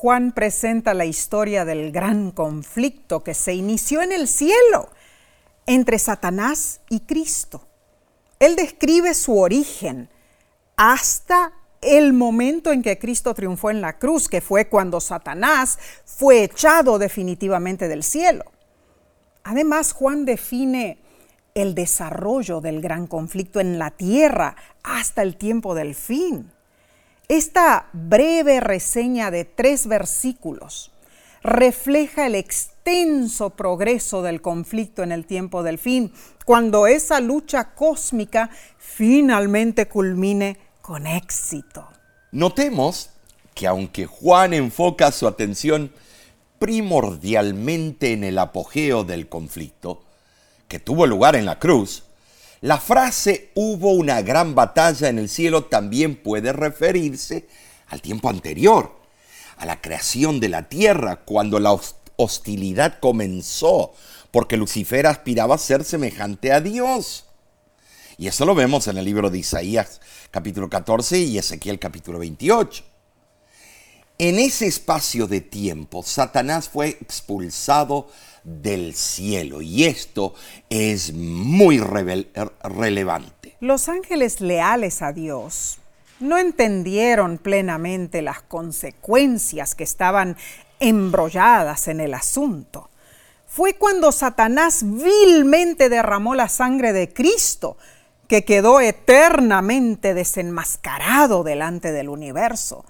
Juan 0.00 0.30
presenta 0.30 0.94
la 0.94 1.06
historia 1.06 1.64
del 1.64 1.90
gran 1.90 2.30
conflicto 2.30 3.24
que 3.24 3.34
se 3.34 3.54
inició 3.54 4.00
en 4.00 4.12
el 4.12 4.28
cielo 4.28 4.90
entre 5.66 5.98
Satanás 5.98 6.82
y 6.88 7.00
Cristo. 7.00 7.66
Él 8.38 8.54
describe 8.54 9.12
su 9.12 9.36
origen 9.36 10.08
hasta 10.76 11.52
el 11.80 12.12
momento 12.12 12.70
en 12.70 12.82
que 12.82 12.96
Cristo 13.00 13.34
triunfó 13.34 13.72
en 13.72 13.80
la 13.80 13.98
cruz, 13.98 14.28
que 14.28 14.40
fue 14.40 14.68
cuando 14.68 15.00
Satanás 15.00 15.80
fue 16.04 16.44
echado 16.44 17.00
definitivamente 17.00 17.88
del 17.88 18.04
cielo. 18.04 18.44
Además, 19.42 19.92
Juan 19.94 20.24
define 20.24 21.00
el 21.54 21.74
desarrollo 21.74 22.60
del 22.60 22.80
gran 22.80 23.08
conflicto 23.08 23.58
en 23.58 23.80
la 23.80 23.90
tierra 23.90 24.54
hasta 24.84 25.22
el 25.22 25.36
tiempo 25.36 25.74
del 25.74 25.96
fin. 25.96 26.52
Esta 27.28 27.90
breve 27.92 28.58
reseña 28.58 29.30
de 29.30 29.44
tres 29.44 29.86
versículos 29.86 30.92
refleja 31.42 32.26
el 32.26 32.34
extenso 32.34 33.50
progreso 33.50 34.22
del 34.22 34.40
conflicto 34.40 35.02
en 35.02 35.12
el 35.12 35.26
tiempo 35.26 35.62
del 35.62 35.76
fin, 35.76 36.10
cuando 36.46 36.86
esa 36.86 37.20
lucha 37.20 37.74
cósmica 37.74 38.48
finalmente 38.78 39.88
culmine 39.88 40.56
con 40.80 41.06
éxito. 41.06 41.86
Notemos 42.32 43.10
que 43.54 43.66
aunque 43.66 44.06
Juan 44.06 44.54
enfoca 44.54 45.12
su 45.12 45.26
atención 45.26 45.92
primordialmente 46.58 48.14
en 48.14 48.24
el 48.24 48.38
apogeo 48.38 49.04
del 49.04 49.28
conflicto, 49.28 50.02
que 50.66 50.78
tuvo 50.78 51.06
lugar 51.06 51.36
en 51.36 51.44
la 51.44 51.58
cruz, 51.58 52.04
la 52.60 52.78
frase 52.78 53.50
hubo 53.54 53.92
una 53.92 54.20
gran 54.22 54.54
batalla 54.54 55.08
en 55.08 55.18
el 55.18 55.28
cielo 55.28 55.64
también 55.64 56.16
puede 56.16 56.52
referirse 56.52 57.46
al 57.86 58.02
tiempo 58.02 58.28
anterior, 58.28 58.96
a 59.56 59.66
la 59.66 59.80
creación 59.80 60.40
de 60.40 60.48
la 60.48 60.68
tierra, 60.68 61.20
cuando 61.24 61.60
la 61.60 61.78
hostilidad 62.16 62.98
comenzó, 62.98 63.92
porque 64.30 64.56
Lucifer 64.56 65.06
aspiraba 65.06 65.54
a 65.54 65.58
ser 65.58 65.84
semejante 65.84 66.52
a 66.52 66.60
Dios. 66.60 67.26
Y 68.16 68.26
eso 68.26 68.44
lo 68.44 68.56
vemos 68.56 68.88
en 68.88 68.98
el 68.98 69.04
libro 69.04 69.30
de 69.30 69.38
Isaías 69.38 70.00
capítulo 70.32 70.68
14 70.68 71.18
y 71.20 71.38
Ezequiel 71.38 71.78
capítulo 71.78 72.18
28. 72.18 72.87
En 74.20 74.40
ese 74.40 74.66
espacio 74.66 75.28
de 75.28 75.40
tiempo, 75.40 76.02
Satanás 76.02 76.68
fue 76.68 76.88
expulsado 76.88 78.08
del 78.42 78.96
cielo 78.96 79.62
y 79.62 79.84
esto 79.84 80.34
es 80.68 81.12
muy 81.12 81.78
relevante. 81.78 83.54
Los 83.60 83.88
ángeles 83.88 84.40
leales 84.40 85.02
a 85.02 85.12
Dios 85.12 85.78
no 86.18 86.36
entendieron 86.36 87.38
plenamente 87.38 88.20
las 88.20 88.42
consecuencias 88.42 89.76
que 89.76 89.84
estaban 89.84 90.36
embrolladas 90.80 91.86
en 91.86 92.00
el 92.00 92.12
asunto. 92.12 92.90
Fue 93.46 93.74
cuando 93.74 94.10
Satanás 94.10 94.80
vilmente 94.82 95.88
derramó 95.88 96.34
la 96.34 96.48
sangre 96.48 96.92
de 96.92 97.12
Cristo 97.12 97.76
que 98.26 98.44
quedó 98.44 98.80
eternamente 98.80 100.12
desenmascarado 100.12 101.44
delante 101.44 101.92
del 101.92 102.08
universo. 102.08 102.84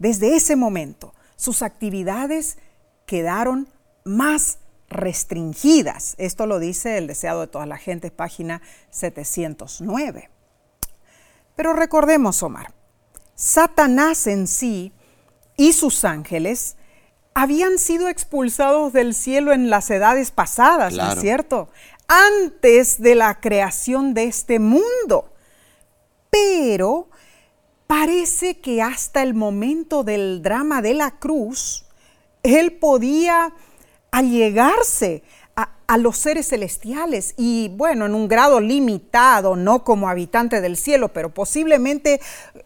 Desde 0.00 0.34
ese 0.34 0.56
momento, 0.56 1.14
sus 1.36 1.62
actividades 1.62 2.58
quedaron 3.06 3.68
más 4.02 4.58
restringidas. 4.88 6.16
Esto 6.18 6.46
lo 6.46 6.58
dice 6.58 6.98
el 6.98 7.06
deseado 7.06 7.42
de 7.42 7.46
toda 7.46 7.66
la 7.66 7.78
gente, 7.78 8.10
página 8.10 8.60
709. 8.90 10.28
Pero 11.54 11.72
recordemos, 11.72 12.42
Omar, 12.42 12.74
Satanás 13.36 14.26
en 14.26 14.48
sí 14.48 14.92
y 15.56 15.72
sus 15.72 16.04
ángeles 16.04 16.76
habían 17.32 17.78
sido 17.78 18.08
expulsados 18.08 18.92
del 18.92 19.14
cielo 19.14 19.52
en 19.52 19.70
las 19.70 19.88
edades 19.90 20.32
pasadas, 20.32 20.94
¿no 20.94 21.12
es 21.12 21.20
cierto? 21.20 21.68
antes 22.10 23.00
de 23.00 23.14
la 23.14 23.40
creación 23.40 24.14
de 24.14 24.24
este 24.24 24.58
mundo. 24.58 25.32
Pero 26.28 27.08
parece 27.90 28.60
que 28.60 28.82
hasta 28.82 29.20
el 29.20 29.34
momento 29.34 30.04
del 30.04 30.42
drama 30.42 30.80
de 30.80 30.94
la 30.94 31.10
cruz, 31.18 31.86
él 32.44 32.74
podía 32.74 33.52
allegarse 34.12 35.24
a, 35.56 35.98
los 35.98 36.16
seres 36.16 36.50
celestiales 36.50 37.34
y 37.36 37.68
bueno, 37.70 38.06
en 38.06 38.14
un 38.14 38.28
grado 38.28 38.60
limitado, 38.60 39.56
no 39.56 39.82
como 39.82 40.08
habitante 40.08 40.60
del 40.60 40.76
cielo, 40.76 41.08
pero 41.08 41.34
posiblemente 41.34 42.20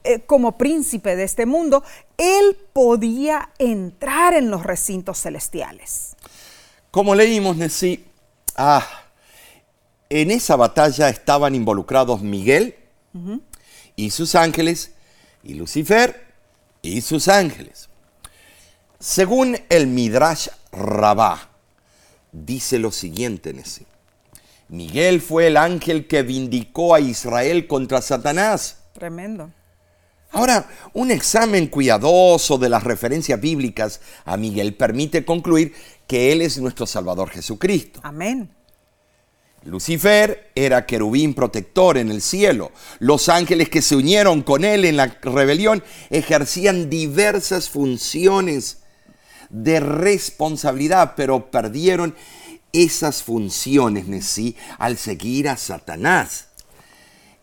eh, 0.04 0.20
como 0.20 0.58
príncipe 0.58 1.16
de 1.16 1.24
este 1.24 1.46
mundo, 1.46 1.82
él 2.18 2.58
podía 2.74 3.48
entrar 3.58 4.34
en 4.34 4.50
los 4.50 4.62
recintos 4.62 5.22
celestiales. 5.22 6.16
Como 6.90 7.14
leímos, 7.14 7.56
Nessie, 7.56 8.04
ah, 8.56 8.86
en 10.10 10.30
esa 10.30 10.56
batalla 10.56 11.08
estaban 11.08 11.54
involucrados 11.54 12.20
Miguel 12.20 12.76
y 13.96 14.10
sus 14.10 14.34
ángeles, 14.34 14.93
y 15.44 15.54
Lucifer 15.54 16.24
y 16.82 17.02
sus 17.02 17.28
ángeles. 17.28 17.88
Según 18.98 19.58
el 19.68 19.86
Midrash 19.86 20.48
Rabá, 20.72 21.50
dice 22.32 22.78
lo 22.78 22.90
siguiente 22.90 23.50
en 23.50 23.60
ese. 23.60 23.86
Miguel 24.68 25.20
fue 25.20 25.48
el 25.48 25.56
ángel 25.56 26.06
que 26.06 26.22
vindicó 26.22 26.94
a 26.94 27.00
Israel 27.00 27.66
contra 27.66 28.00
Satanás. 28.00 28.78
Tremendo. 28.94 29.52
Ahora, 30.32 30.68
un 30.94 31.12
examen 31.12 31.68
cuidadoso 31.68 32.58
de 32.58 32.68
las 32.68 32.82
referencias 32.82 33.40
bíblicas 33.40 34.00
a 34.24 34.36
Miguel 34.36 34.74
permite 34.74 35.24
concluir 35.24 35.74
que 36.08 36.32
Él 36.32 36.42
es 36.42 36.58
nuestro 36.58 36.86
Salvador 36.86 37.30
Jesucristo. 37.30 38.00
Amén. 38.02 38.50
Lucifer 39.64 40.50
era 40.54 40.84
querubín 40.84 41.32
protector 41.34 41.96
en 41.96 42.10
el 42.10 42.20
cielo. 42.20 42.70
Los 42.98 43.28
ángeles 43.28 43.70
que 43.70 43.82
se 43.82 43.96
unieron 43.96 44.42
con 44.42 44.64
él 44.64 44.84
en 44.84 44.96
la 44.96 45.06
rebelión 45.22 45.82
ejercían 46.10 46.90
diversas 46.90 47.70
funciones 47.70 48.78
de 49.48 49.80
responsabilidad, 49.80 51.14
pero 51.16 51.50
perdieron 51.50 52.14
esas 52.72 53.22
funciones 53.22 54.26
sí 54.26 54.56
al 54.78 54.98
seguir 54.98 55.48
a 55.48 55.56
Satanás. 55.56 56.48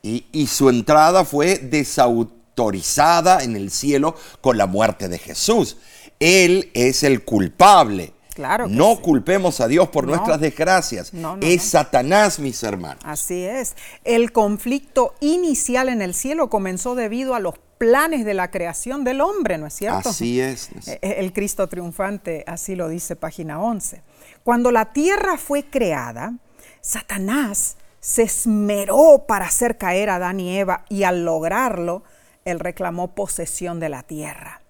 Y, 0.03 0.47
su 0.47 0.69
entrada 0.69 1.25
fue 1.25 1.69
autorizada 1.97 3.43
en 3.43 3.55
el 3.55 3.71
cielo 3.71 4.15
con 4.41 4.57
la 4.57 4.65
muerte 4.65 5.07
de 5.07 5.19
Jesús. 5.19 5.77
Él 6.19 6.69
es 6.73 7.03
el 7.03 7.23
culpable. 7.23 8.13
Claro 8.41 8.67
que 8.67 8.73
no 8.73 8.95
sí. 8.95 9.01
culpemos 9.03 9.61
a 9.61 9.67
Dios 9.67 9.89
por 9.89 10.05
No. 10.05 10.15
nuestras 10.15 10.39
desgracias. 10.41 11.13
No, 11.13 11.37
no, 11.37 11.45
es. 11.45 11.63
Satanás, 11.63 12.39
mis 12.39 12.61
hermanos. 12.63 13.03
Así 13.05 13.43
es. 13.45 13.75
El 14.03 14.31
conflicto 14.31 15.13
inicial 15.19 15.89
en 15.89 16.01
el 16.01 16.13
cielo 16.13 16.49
comenzó 16.49 16.95
debido 16.95 17.35
a 17.35 17.39
los 17.39 17.55
planes 17.77 18.25
de 18.25 18.33
la 18.33 18.51
creación 18.51 19.03
del 19.03 19.21
hombre, 19.21 19.57
¿no 19.57 19.67
es 19.67 19.73
cierto? 19.73 20.09
Así 20.09 20.39
es. 20.39 20.69
El 21.01 21.33
Cristo 21.33 21.67
triunfante, 21.67 22.43
así 22.47 22.75
lo 22.75 22.87
dice 22.89 23.15
página 23.15 23.59
11. 23.61 24.01
Cuando 24.43 24.71
la 24.71 24.93
tierra 24.93 25.37
fue 25.37 25.63
creada, 25.65 26.33
Satanás 26.81 27.77
se 27.99 28.23
esmeró 28.23 29.25
para 29.27 29.45
hacer 29.45 29.77
caer 29.77 30.09
a 30.09 30.15
Adán 30.15 30.39
y 30.39 30.57
Eva 30.57 30.85
y 30.89 31.03
al 31.03 31.23
lograrlo, 31.25 32.03
él 32.45 32.59
reclamó 32.59 33.13
posesión 33.13 33.79
de 33.79 33.89
la 33.89 34.01
tierra. 34.03 34.61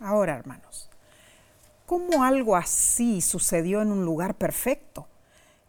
Ahora, 0.00 0.36
hermanos, 0.36 0.90
¿cómo 1.86 2.24
algo 2.24 2.56
así 2.56 3.20
sucedió 3.20 3.82
en 3.82 3.92
un 3.92 4.04
lugar 4.04 4.34
perfecto? 4.34 5.06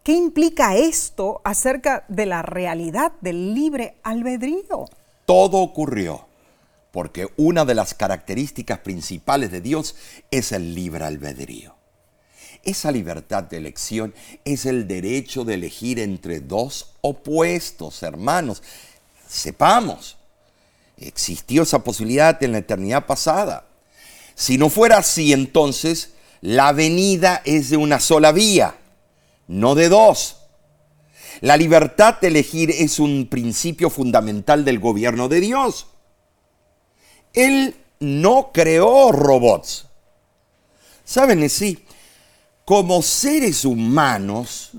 ¿Qué 0.03 0.13
implica 0.13 0.75
esto 0.75 1.41
acerca 1.43 2.05
de 2.07 2.25
la 2.25 2.41
realidad 2.41 3.13
del 3.21 3.53
libre 3.53 3.95
albedrío? 4.03 4.85
Todo 5.25 5.57
ocurrió 5.59 6.25
porque 6.93 7.27
una 7.37 7.65
de 7.65 7.73
las 7.73 7.95
características 7.95 8.77
principales 8.79 9.51
de 9.51 9.61
Dios 9.61 9.95
es 10.29 10.51
el 10.51 10.75
libre 10.75 11.03
albedrío. 11.03 11.73
Esa 12.63 12.91
libertad 12.91 13.43
de 13.43 13.57
elección 13.57 14.13
es 14.45 14.67
el 14.67 14.87
derecho 14.87 15.43
de 15.43 15.55
elegir 15.55 15.97
entre 15.97 16.39
dos 16.39 16.91
opuestos, 17.01 18.03
hermanos. 18.03 18.61
Sepamos, 19.27 20.17
existió 20.97 21.63
esa 21.63 21.83
posibilidad 21.83 22.41
en 22.43 22.51
la 22.51 22.59
eternidad 22.59 23.07
pasada. 23.07 23.65
Si 24.35 24.57
no 24.57 24.69
fuera 24.69 24.97
así, 24.97 25.33
entonces 25.33 26.13
la 26.41 26.71
venida 26.71 27.41
es 27.45 27.69
de 27.69 27.77
una 27.77 27.99
sola 27.99 28.31
vía, 28.31 28.75
no 29.47 29.75
de 29.75 29.89
dos. 29.89 30.37
La 31.41 31.57
libertad 31.57 32.19
de 32.19 32.27
elegir 32.27 32.71
es 32.71 32.99
un 32.99 33.27
principio 33.27 33.89
fundamental 33.89 34.65
del 34.65 34.79
gobierno 34.79 35.27
de 35.29 35.39
Dios. 35.41 35.87
Él 37.33 37.75
no 37.99 38.51
creó 38.53 39.11
robots. 39.11 39.87
¿Saben? 41.03 41.49
Sí, 41.49 41.83
como 42.65 43.01
seres 43.01 43.65
humanos, 43.65 44.71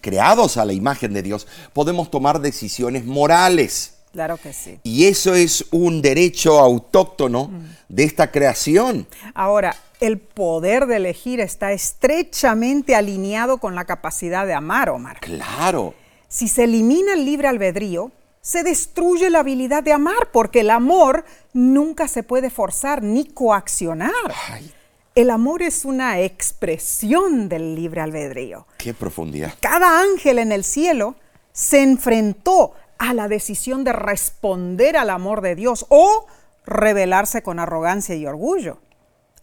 creados 0.00 0.56
a 0.56 0.64
la 0.64 0.72
imagen 0.72 1.12
de 1.12 1.22
Dios, 1.22 1.46
podemos 1.72 2.10
tomar 2.10 2.40
decisiones 2.40 3.04
morales. 3.06 3.94
Claro 4.12 4.36
que 4.38 4.52
sí. 4.52 4.78
Y 4.82 5.06
eso 5.06 5.34
es 5.34 5.64
un 5.70 6.02
derecho 6.02 6.58
autóctono 6.58 7.50
de 7.88 8.04
esta 8.04 8.30
creación. 8.30 9.06
Ahora, 9.34 9.76
el 10.00 10.18
poder 10.18 10.86
de 10.86 10.96
elegir 10.96 11.40
está 11.40 11.72
estrechamente 11.72 12.94
alineado 12.94 13.58
con 13.58 13.74
la 13.74 13.84
capacidad 13.84 14.46
de 14.46 14.54
amar, 14.54 14.90
Omar. 14.90 15.20
Claro. 15.20 15.94
Si 16.28 16.48
se 16.48 16.64
elimina 16.64 17.12
el 17.14 17.24
libre 17.24 17.48
albedrío, 17.48 18.10
se 18.40 18.62
destruye 18.62 19.30
la 19.30 19.40
habilidad 19.40 19.82
de 19.82 19.92
amar, 19.92 20.30
porque 20.32 20.60
el 20.60 20.70
amor 20.70 21.24
nunca 21.52 22.08
se 22.08 22.22
puede 22.22 22.50
forzar 22.50 23.02
ni 23.02 23.26
coaccionar. 23.26 24.10
Ay, 24.48 24.72
El 25.14 25.30
amor 25.30 25.62
es 25.62 25.84
una 25.84 26.20
expresión 26.20 27.48
del 27.48 27.74
libre 27.74 28.00
albedrío. 28.00 28.66
qué 28.78 28.94
profundidad. 28.94 29.52
Cada 29.60 30.00
ángel 30.00 30.38
en 30.38 30.52
el 30.52 30.64
cielo 30.64 31.16
se 31.52 31.82
enfrentó 31.82 32.74
a 33.00 33.14
la 33.14 33.28
decisión 33.28 33.82
de 33.82 33.94
responder 33.94 34.98
al 34.98 35.08
amor 35.08 35.40
de 35.40 35.56
Dios 35.56 35.86
o 35.88 36.26
rebelarse 36.66 37.42
con 37.42 37.58
arrogancia 37.58 38.14
y 38.14 38.26
orgullo. 38.26 38.78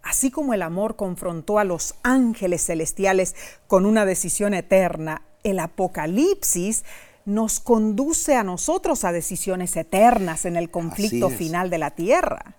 Así 0.03 0.29
como 0.29 0.53
el 0.53 0.61
amor 0.61 0.95
confrontó 0.95 1.57
a 1.57 1.63
los 1.63 1.95
ángeles 2.03 2.63
celestiales 2.63 3.35
con 3.65 3.87
una 3.87 4.05
decisión 4.05 4.53
eterna, 4.53 5.23
el 5.43 5.57
Apocalipsis 5.57 6.85
nos 7.25 7.59
conduce 7.59 8.35
a 8.35 8.43
nosotros 8.43 9.03
a 9.03 9.11
decisiones 9.11 9.75
eternas 9.75 10.45
en 10.45 10.55
el 10.55 10.69
conflicto 10.69 11.31
final 11.31 11.71
de 11.71 11.79
la 11.79 11.91
tierra. 11.91 12.55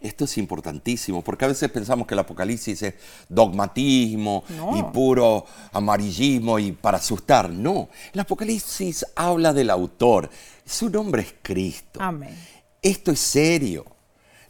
Esto 0.00 0.24
es 0.24 0.38
importantísimo, 0.38 1.22
porque 1.22 1.44
a 1.44 1.48
veces 1.48 1.70
pensamos 1.70 2.06
que 2.06 2.14
el 2.14 2.20
Apocalipsis 2.20 2.82
es 2.82 2.94
dogmatismo 3.28 4.44
No. 4.56 4.76
y 4.76 4.82
puro 4.92 5.44
amarillismo 5.72 6.58
y 6.58 6.72
para 6.72 6.98
asustar. 6.98 7.48
No, 7.50 7.88
el 8.12 8.20
Apocalipsis 8.20 9.06
habla 9.14 9.52
del 9.52 9.70
autor. 9.70 10.30
Su 10.64 10.90
nombre 10.90 11.22
es 11.22 11.34
Cristo. 11.42 12.00
Amén. 12.02 12.36
Esto 12.82 13.12
es 13.12 13.20
serio. 13.20 13.84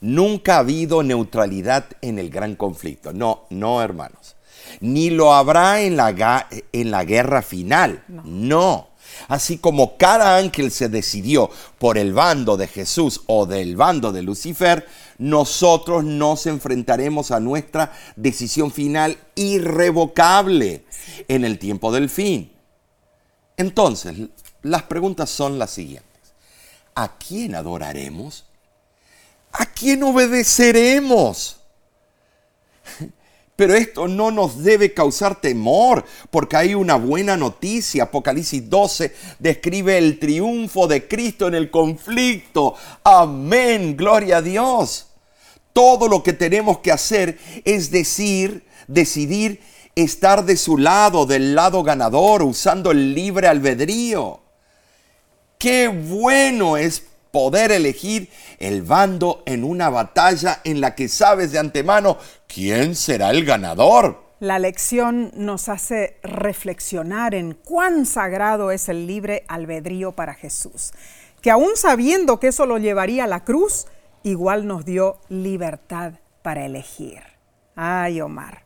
Nunca 0.01 0.57
ha 0.57 0.59
habido 0.59 1.03
neutralidad 1.03 1.87
en 2.03 2.19
el 2.19 2.31
gran 2.31 2.55
conflicto. 2.55 3.13
No, 3.13 3.45
no, 3.51 3.81
hermanos. 3.83 4.37
Ni 4.81 5.11
lo 5.11 5.33
habrá 5.33 5.81
en 5.81 5.97
la, 5.97 6.49
en 6.73 6.91
la 6.91 7.05
guerra 7.05 7.43
final. 7.43 8.03
no. 8.25 8.89
Así 9.29 9.59
como 9.59 9.97
cada 9.97 10.37
ángel 10.37 10.71
se 10.71 10.89
decidió 10.89 11.51
por 11.79 11.99
el 11.99 12.13
bando 12.13 12.57
de 12.57 12.69
Jesús 12.69 13.23
o 13.27 13.47
del 13.47 13.77
bando 13.77 14.13
de 14.13 14.23
Lucifer, 14.23 14.87
nosotros 15.19 16.05
nos 16.05 16.47
enfrentaremos 16.47 17.31
a 17.31 17.41
nuestra 17.41 17.93
decisión 18.17 18.71
final 18.71 19.19
irrevocable 19.35 20.85
en 21.29 21.45
el 21.45 21.59
tiempo 21.59 21.93
del 21.93 22.09
fin. 22.11 22.53
Entonces, 23.57 24.17
las 24.63 24.83
preguntas 24.83 25.31
son 25.31 25.59
las 25.59 25.71
siguientes. 25.71 26.07
¿A 26.95 27.17
quién 27.17 27.55
adoraremos? 27.55 28.45
¿A 29.53 29.67
quién 29.67 30.03
obedeceremos? 30.03 31.61
Pero 33.57 33.75
esto 33.75 34.07
no 34.07 34.31
nos 34.31 34.63
debe 34.63 34.93
causar 34.93 35.41
temor, 35.41 36.05
porque 36.31 36.57
hay 36.57 36.75
una 36.75 36.97
buena 36.97 37.39
noticia. 37.39 38.05
Apocalipsis 38.05 38.69
12 38.69 39.15
describe 39.39 39.97
el 39.97 40.19
triunfo 40.19 40.87
de 40.87 41.09
Cristo 41.09 41.49
en 41.49 41.55
el 41.55 41.71
conflicto. 41.71 42.75
Amén, 43.03 43.97
gloria 43.97 44.39
a 44.39 44.43
Dios. 44.43 45.07
Todo 45.73 46.07
lo 46.07 46.23
que 46.23 46.35
tenemos 46.35 46.79
que 46.79 46.93
hacer 46.93 47.39
es 47.65 47.91
decir, 47.91 48.65
decidir 48.89 49.61
estar 49.95 50.45
de 50.45 50.59
su 50.59 50.77
lado, 50.77 51.25
del 51.25 51.55
lado 51.55 51.83
ganador, 51.83 52.43
usando 52.43 52.91
el 52.91 53.15
libre 53.15 53.49
albedrío. 53.49 54.41
Qué 55.59 55.89
bueno 55.89 56.77
es 56.77 57.03
poder 57.31 57.73
elegir 57.73 58.31
el 58.59 58.83
bando 58.83 59.43
en 59.47 59.65
una 59.65 59.91
batalla 59.91 60.61
en 60.65 60.81
la 60.81 60.95
que 60.95 61.09
sabes 61.09 61.53
de 61.53 61.59
antemano 61.59 62.19
quién 62.57 62.95
será 62.95 63.33
el 63.33 63.45
ganador. 63.45 64.25
La 64.41 64.59
lección 64.59 65.31
nos 65.35 65.69
hace 65.69 66.17
reflexionar 66.23 67.35
en 67.35 67.53
cuán 67.53 68.07
sagrado 68.07 68.71
es 68.71 68.89
el 68.89 69.07
libre 69.07 69.45
albedrío 69.47 70.13
para 70.13 70.33
Jesús, 70.33 70.95
que 71.43 71.51
aún 71.51 71.73
sabiendo 71.75 72.41
que 72.41 72.47
eso 72.49 72.65
lo 72.65 72.79
llevaría 72.79 73.25
a 73.25 73.27
la 73.27 73.45
cruz, 73.45 73.89
igual 74.23 74.67
nos 74.67 74.87
dio 74.87 75.19
libertad 75.29 76.15
para 76.41 76.65
elegir. 76.65 77.21
Ay, 77.75 78.23
Omar, 78.23 78.63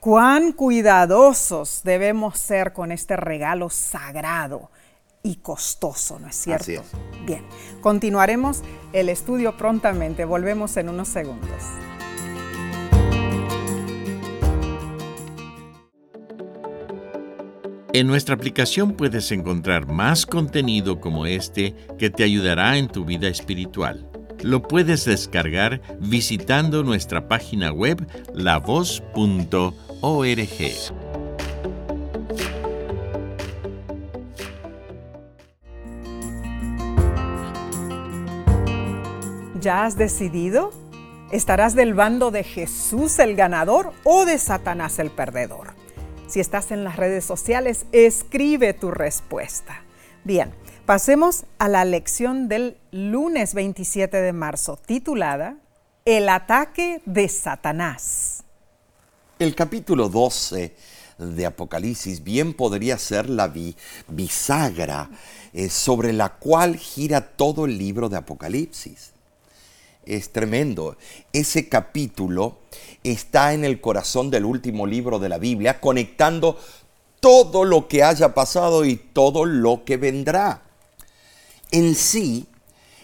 cuán 0.00 0.52
cuidadosos 0.52 1.82
debemos 1.84 2.38
ser 2.38 2.72
con 2.72 2.90
este 2.90 3.16
regalo 3.16 3.68
sagrado 3.68 4.70
y 5.22 5.36
costoso, 5.36 6.18
¿no 6.18 6.28
es 6.28 6.36
cierto? 6.36 6.62
Así 6.62 6.74
es. 6.76 7.26
Bien, 7.26 7.44
continuaremos 7.82 8.62
el 8.94 9.10
estudio 9.10 9.58
prontamente, 9.58 10.24
volvemos 10.24 10.78
en 10.78 10.88
unos 10.88 11.08
segundos. 11.08 11.62
En 17.92 18.06
nuestra 18.06 18.36
aplicación 18.36 18.92
puedes 18.92 19.32
encontrar 19.32 19.88
más 19.88 20.24
contenido 20.24 21.00
como 21.00 21.26
este 21.26 21.74
que 21.98 22.08
te 22.08 22.22
ayudará 22.22 22.78
en 22.78 22.86
tu 22.86 23.04
vida 23.04 23.26
espiritual. 23.26 24.08
Lo 24.42 24.62
puedes 24.62 25.06
descargar 25.06 25.80
visitando 25.98 26.84
nuestra 26.84 27.26
página 27.26 27.72
web 27.72 28.06
lavoz.org. 28.32 29.74
¿Ya 39.60 39.84
has 39.84 39.96
decidido? 39.96 40.70
¿Estarás 41.32 41.74
del 41.74 41.94
bando 41.94 42.30
de 42.30 42.44
Jesús 42.44 43.18
el 43.18 43.34
ganador 43.34 43.92
o 44.04 44.24
de 44.24 44.38
Satanás 44.38 45.00
el 45.00 45.10
perdedor? 45.10 45.69
Si 46.30 46.38
estás 46.38 46.70
en 46.70 46.84
las 46.84 46.94
redes 46.96 47.24
sociales, 47.24 47.86
escribe 47.90 48.72
tu 48.72 48.92
respuesta. 48.92 49.82
Bien, 50.22 50.52
pasemos 50.86 51.44
a 51.58 51.66
la 51.68 51.84
lección 51.84 52.46
del 52.48 52.76
lunes 52.92 53.52
27 53.54 54.16
de 54.16 54.32
marzo, 54.32 54.76
titulada 54.86 55.56
El 56.04 56.28
ataque 56.28 57.02
de 57.04 57.28
Satanás. 57.28 58.44
El 59.40 59.56
capítulo 59.56 60.08
12 60.08 60.72
de 61.18 61.46
Apocalipsis 61.46 62.22
bien 62.22 62.54
podría 62.54 62.96
ser 62.96 63.28
la 63.28 63.48
bi- 63.48 63.74
bisagra 64.06 65.10
eh, 65.52 65.68
sobre 65.68 66.12
la 66.12 66.28
cual 66.28 66.76
gira 66.76 67.22
todo 67.32 67.64
el 67.64 67.76
libro 67.76 68.08
de 68.08 68.18
Apocalipsis. 68.18 69.10
es 70.06 70.30
tremendo. 70.32 70.96
Ese 71.32 71.68
capítulo 71.68 72.58
está 73.04 73.54
en 73.54 73.64
el 73.64 73.80
corazón 73.80 74.30
del 74.30 74.44
último 74.44 74.86
libro 74.86 75.18
de 75.18 75.28
la 75.28 75.38
Biblia, 75.38 75.80
conectando 75.80 76.58
todo 77.20 77.64
lo 77.64 77.88
que 77.88 78.02
haya 78.02 78.34
pasado 78.34 78.84
y 78.84 78.96
todo 78.96 79.44
lo 79.44 79.84
que 79.84 79.96
vendrá. 79.96 80.62
En 81.70 81.94
sí, 81.94 82.46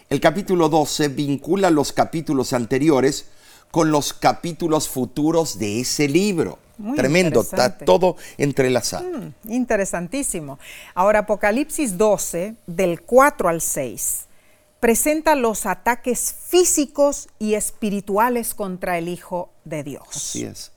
el 0.09 0.20
capítulo 0.20 0.68
12 0.68 1.09
vincula 1.09 1.70
los 1.70 1.92
capítulos 1.92 2.52
anteriores 2.52 3.26
con 3.70 3.90
los 3.90 4.12
capítulos 4.12 4.88
futuros 4.88 5.59
de 5.59 5.80
ese 5.80 6.09
libro. 6.09 6.59
Tremendo, 6.94 7.40
está 7.40 7.78
todo 7.78 8.16
entrelazado. 8.37 9.09
Mm, 9.09 9.52
interesantísimo. 9.52 10.59
Ahora, 10.94 11.20
Apocalipsis 11.20 11.96
12, 11.96 12.54
del 12.66 13.00
4 13.02 13.48
al 13.48 13.61
6, 13.62 14.25
presenta 14.80 15.34
los 15.34 15.66
ataques 15.66 16.32
físicos 16.32 17.28
y 17.38 17.54
espirituales 17.54 18.54
contra 18.54 18.98
el 18.98 19.08
Hijo 19.08 19.50
de 19.64 19.82
Dios. 19.82 20.08
Así 20.10 20.44
es. 20.44 20.72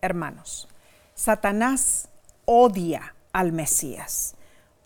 Hermanos, 0.00 0.68
Satanás 1.14 2.08
odia 2.44 3.14
al 3.32 3.52
Mesías, 3.52 4.34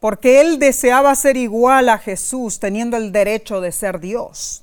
porque 0.00 0.40
él 0.40 0.58
deseaba 0.58 1.14
ser 1.14 1.36
igual 1.36 1.88
a 1.88 1.98
Jesús, 1.98 2.60
teniendo 2.60 2.96
el 2.96 3.12
derecho 3.12 3.60
de 3.60 3.72
ser 3.72 4.00
Dios. 4.00 4.62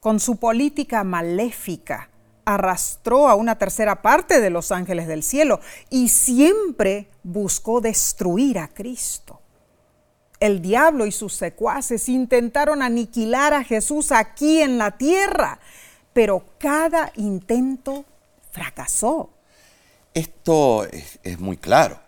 Con 0.00 0.20
su 0.20 0.36
política 0.36 1.02
maléfica, 1.02 2.10
arrastró 2.44 3.28
a 3.28 3.34
una 3.34 3.56
tercera 3.56 4.02
parte 4.02 4.40
de 4.40 4.50
los 4.50 4.70
ángeles 4.70 5.06
del 5.06 5.22
cielo 5.22 5.60
y 5.90 6.08
siempre 6.10 7.08
buscó 7.22 7.80
destruir 7.80 8.58
a 8.58 8.68
Cristo. 8.68 9.40
El 10.44 10.60
diablo 10.60 11.06
y 11.06 11.10
sus 11.10 11.32
secuaces 11.32 12.06
intentaron 12.06 12.82
aniquilar 12.82 13.54
a 13.54 13.64
Jesús 13.64 14.12
aquí 14.12 14.60
en 14.60 14.76
la 14.76 14.90
tierra, 14.90 15.58
pero 16.12 16.44
cada 16.58 17.10
intento 17.16 18.04
fracasó. 18.50 19.30
Esto 20.12 20.86
es, 21.22 21.40
muy 21.40 21.56
claro. 21.56 21.98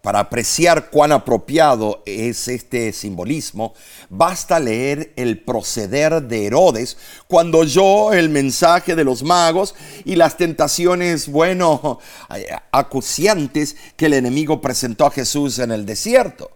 Para 0.00 0.18
apreciar 0.18 0.90
cuán 0.90 1.12
apropiado 1.12 2.02
es 2.04 2.48
este 2.48 2.92
simbolismo, 2.92 3.74
basta 4.10 4.58
leer 4.58 5.12
el 5.14 5.38
proceder 5.38 6.20
de 6.20 6.46
Herodes 6.46 6.96
cuando 7.28 7.58
oyó 7.58 8.12
el 8.12 8.28
mensaje 8.28 8.96
de 8.96 9.04
los 9.04 9.22
magos 9.22 9.76
y 10.04 10.16
las 10.16 10.36
tentaciones, 10.36 11.28
bueno, 11.28 12.00
acuciantes 12.72 13.76
que 13.94 14.06
el 14.06 14.14
enemigo 14.14 14.60
presentó 14.60 15.06
a 15.06 15.12
Jesús 15.12 15.60
en 15.60 15.70
el 15.70 15.86
desierto. 15.86 16.50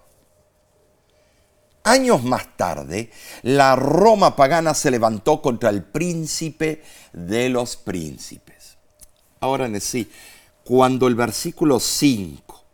Años 1.87 2.25
más 2.25 2.57
tarde, 2.57 3.11
la 3.43 3.77
Roma 3.77 4.35
pagana 4.35 4.75
se 4.75 4.91
levantó 4.91 5.41
contra 5.41 5.71
el 5.71 5.85
príncipe 5.85 6.83
de 7.13 7.49
los 7.49 7.77
príncipes. 7.77 8.77
Ahora 9.39 9.67
en 9.67 9.81
sí, 9.81 10.11
cuando 10.65 11.07
el 11.07 11.15
versículo 11.15 11.79
5 11.79 12.65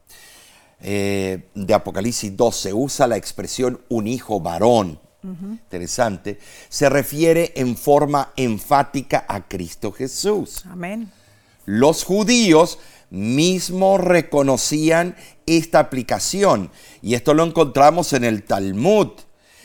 eh, 0.80 1.50
de 1.54 1.74
Apocalipsis 1.74 2.34
12 2.34 2.72
usa 2.72 3.06
la 3.06 3.18
expresión 3.18 3.82
un 3.90 4.06
hijo 4.06 4.40
varón, 4.40 4.98
interesante, 5.22 6.38
se 6.70 6.88
refiere 6.88 7.52
en 7.54 7.76
forma 7.76 8.32
enfática 8.34 9.26
a 9.28 9.46
Cristo 9.46 9.92
Jesús. 9.92 10.64
Amén. 10.70 11.12
Los 11.66 12.02
judíos 12.04 12.78
mismos 13.12 14.00
reconocían 14.00 15.16
esta 15.44 15.80
aplicación 15.80 16.70
y 17.02 17.12
esto 17.14 17.34
lo 17.34 17.44
encontramos 17.44 18.14
en 18.14 18.24
el 18.24 18.42
Talmud. 18.42 19.08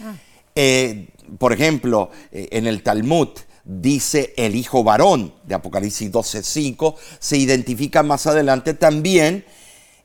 Ah. 0.02 0.16
Eh, 0.54 1.08
por 1.40 1.54
ejemplo, 1.54 2.12
eh, 2.34 2.50
en 2.52 2.68
el 2.68 2.84
Talmud 2.84 3.30
dice 3.64 4.34
el 4.36 4.56
hijo 4.56 4.84
varón 4.84 5.34
de 5.46 5.56
Apocalipsis 5.56 6.12
12:5, 6.12 6.96
se 7.20 7.38
identifica 7.38 8.04
más 8.04 8.28
adelante 8.28 8.74
también 8.74 9.46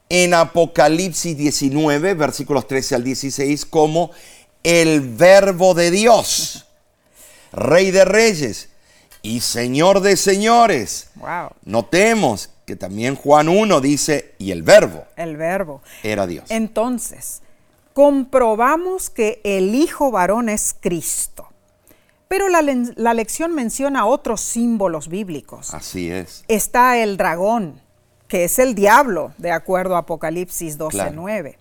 en 0.09 0.35
Apocalipsis 0.35 1.37
19, 1.37 2.15
versículos 2.15 2.69
13 2.69 2.95
al 2.95 3.05
16, 3.05 3.67
como 3.67 4.13
el 4.63 5.01
verbo 5.01 5.75
de 5.75 5.91
Dios, 5.91 6.67
rey 7.53 7.91
de 7.91 8.05
reyes 8.05 8.69
y 9.23 9.41
señor 9.41 10.01
de 10.01 10.17
señores. 10.17 11.11
Notemos 11.65 12.51
que 12.73 12.77
también 12.77 13.17
Juan 13.17 13.51
1 13.51 13.83
dice, 13.83 14.35
y 14.39 14.51
el 14.51 14.63
verbo. 14.63 15.05
El 15.15 15.37
verbo. 15.37 15.83
Era 16.03 16.27
Dios. 16.27 16.47
Entonces, 16.49 17.43
comprobamos 17.93 19.11
que 19.11 19.43
el 19.45 19.75
Hijo 19.75 20.11
varón 20.11 20.49
es 20.49 20.75
Cristo. 20.81 21.49
Pero 22.29 22.49
la, 22.49 22.63
lección 23.13 23.55
menciona 23.55 24.07
otros 24.07 24.41
símbolos 24.41 25.09
bíblicos. 25.09 25.75
Así 25.75 26.11
es. 26.11 26.47
Está 26.49 26.97
el 26.97 27.19
dragón, 27.19 27.79
que 28.27 28.45
es 28.45 28.59
el 28.59 28.75
diablo, 28.75 29.35
de 29.37 29.53
acuerdo 29.53 29.97
a 29.97 29.99
Apocalipsis 29.99 30.79
12:9. 30.79 31.59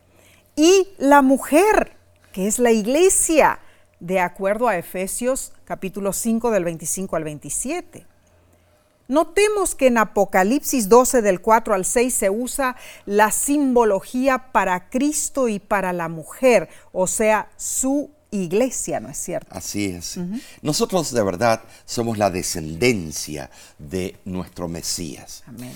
Y 0.56 0.88
la 0.98 1.22
mujer, 1.22 1.92
que 2.32 2.48
es 2.48 2.58
la 2.58 2.72
iglesia, 2.72 3.60
de 4.00 4.22
acuerdo 4.22 4.70
a 4.70 4.78
Efesios 4.78 5.52
capítulo 5.66 6.14
5 6.14 6.52
del 6.52 6.64
25 6.64 7.18
al 7.18 7.26
27. 7.26 8.11
Notemos 9.12 9.76
que 9.76 9.88
en 9.88 9.98
Apocalipsis 9.98 10.90
12 10.90 11.22
del 11.22 11.42
4 11.42 11.74
al 11.74 11.86
6 11.86 12.14
se 12.14 12.30
usa 12.30 12.76
la 13.06 13.32
simbología 13.32 14.52
para 14.52 14.90
Cristo 14.90 15.48
y 15.48 15.60
para 15.60 15.94
la 15.94 16.10
mujer, 16.10 16.70
o 16.92 17.06
sea, 17.08 17.50
su 17.58 18.10
iglesia, 18.32 19.00
¿no 19.00 19.10
es 19.10 19.18
cierto? 19.18 19.54
Así 19.54 19.86
es. 19.86 20.18
Nosotros 20.62 21.14
de 21.14 21.24
verdad 21.24 21.62
somos 21.86 22.18
la 22.18 22.32
descendencia 22.32 23.52
de 23.78 24.18
nuestro 24.26 24.68
Mesías. 24.68 25.44
Amén 25.46 25.74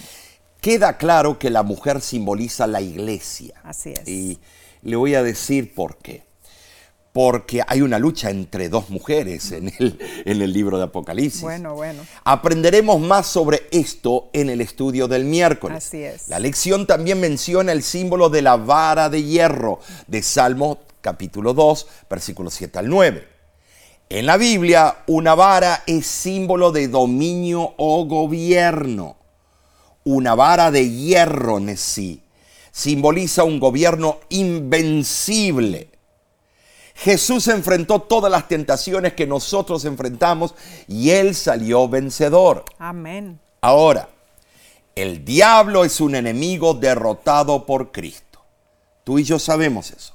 queda 0.66 0.98
claro 0.98 1.38
que 1.38 1.52
la 1.52 1.62
mujer 1.62 2.02
simboliza 2.02 2.66
la 2.66 2.82
iglesia. 2.82 3.54
Así 3.64 3.92
es. 3.92 4.08
Y 4.08 4.40
le 4.82 4.96
voy 4.96 5.14
a 5.14 5.22
decir 5.22 5.76
por 5.76 6.00
qué. 6.00 6.24
Porque 7.16 7.62
hay 7.66 7.82
una 7.82 7.98
lucha 7.98 8.30
entre 8.30 8.68
dos 8.68 8.90
mujeres 8.90 9.54
en 9.54 9.74
el, 9.80 9.98
en 10.26 10.42
el 10.42 10.52
libro 10.52 10.78
de 10.78 10.84
Apocalipsis. 10.84 11.42
Bueno, 11.42 11.74
bueno. 11.74 12.04
Aprenderemos 12.26 13.00
más 13.00 13.26
sobre 13.26 13.68
esto 13.72 14.30
en 14.34 14.50
el 14.50 14.60
estudio 14.60 15.08
del 15.08 15.24
miércoles. 15.24 15.78
Así 15.78 16.04
es. 16.04 16.28
La 16.28 16.40
lección 16.40 16.86
también 16.86 17.22
menciona 17.22 17.72
el 17.72 17.84
símbolo 17.84 18.30
de 18.30 18.42
la 18.42 18.58
vara 18.58 19.08
de 19.08 19.24
hierro 19.24 19.80
de 20.08 20.22
Salmo 20.22 20.80
capítulo 21.00 21.54
2, 21.54 21.88
versículos 22.10 22.54
7 22.56 22.80
al 22.80 22.90
9. 22.90 23.28
En 24.10 24.26
la 24.26 24.36
Biblia, 24.36 24.98
una 25.08 25.36
vara 25.36 25.84
es 25.88 26.06
símbolo 26.06 26.74
de 26.74 26.90
dominio 26.90 27.76
o 27.78 28.06
gobierno 28.06 29.16
una 30.06 30.36
vara 30.36 30.72
de 30.72 30.90
hierro 30.90 31.58
en 31.58 31.76
sí. 31.78 32.22
Simboliza 32.72 33.44
un 33.44 33.60
gobierno 33.60 34.20
invencible. 34.30 35.90
Jesús 36.96 37.50
enfrentó 37.50 38.02
todas 38.02 38.32
las 38.32 38.48
tentaciones 38.48 39.14
que 39.14 39.28
nosotros 39.28 39.84
enfrentamos 39.84 40.56
y 40.88 41.12
él 41.12 41.36
salió 41.36 41.90
vencedor. 41.90 42.64
Amén. 42.80 43.40
Ahora, 43.62 44.10
el 44.96 45.26
diablo 45.26 45.84
es 45.84 46.00
un 46.00 46.16
enemigo 46.16 46.74
derrotado 46.74 47.66
por 47.66 47.92
Cristo. 47.92 48.40
Tú 49.04 49.20
y 49.20 49.24
yo 49.24 49.40
sabemos 49.40 49.92
eso. 49.92 50.14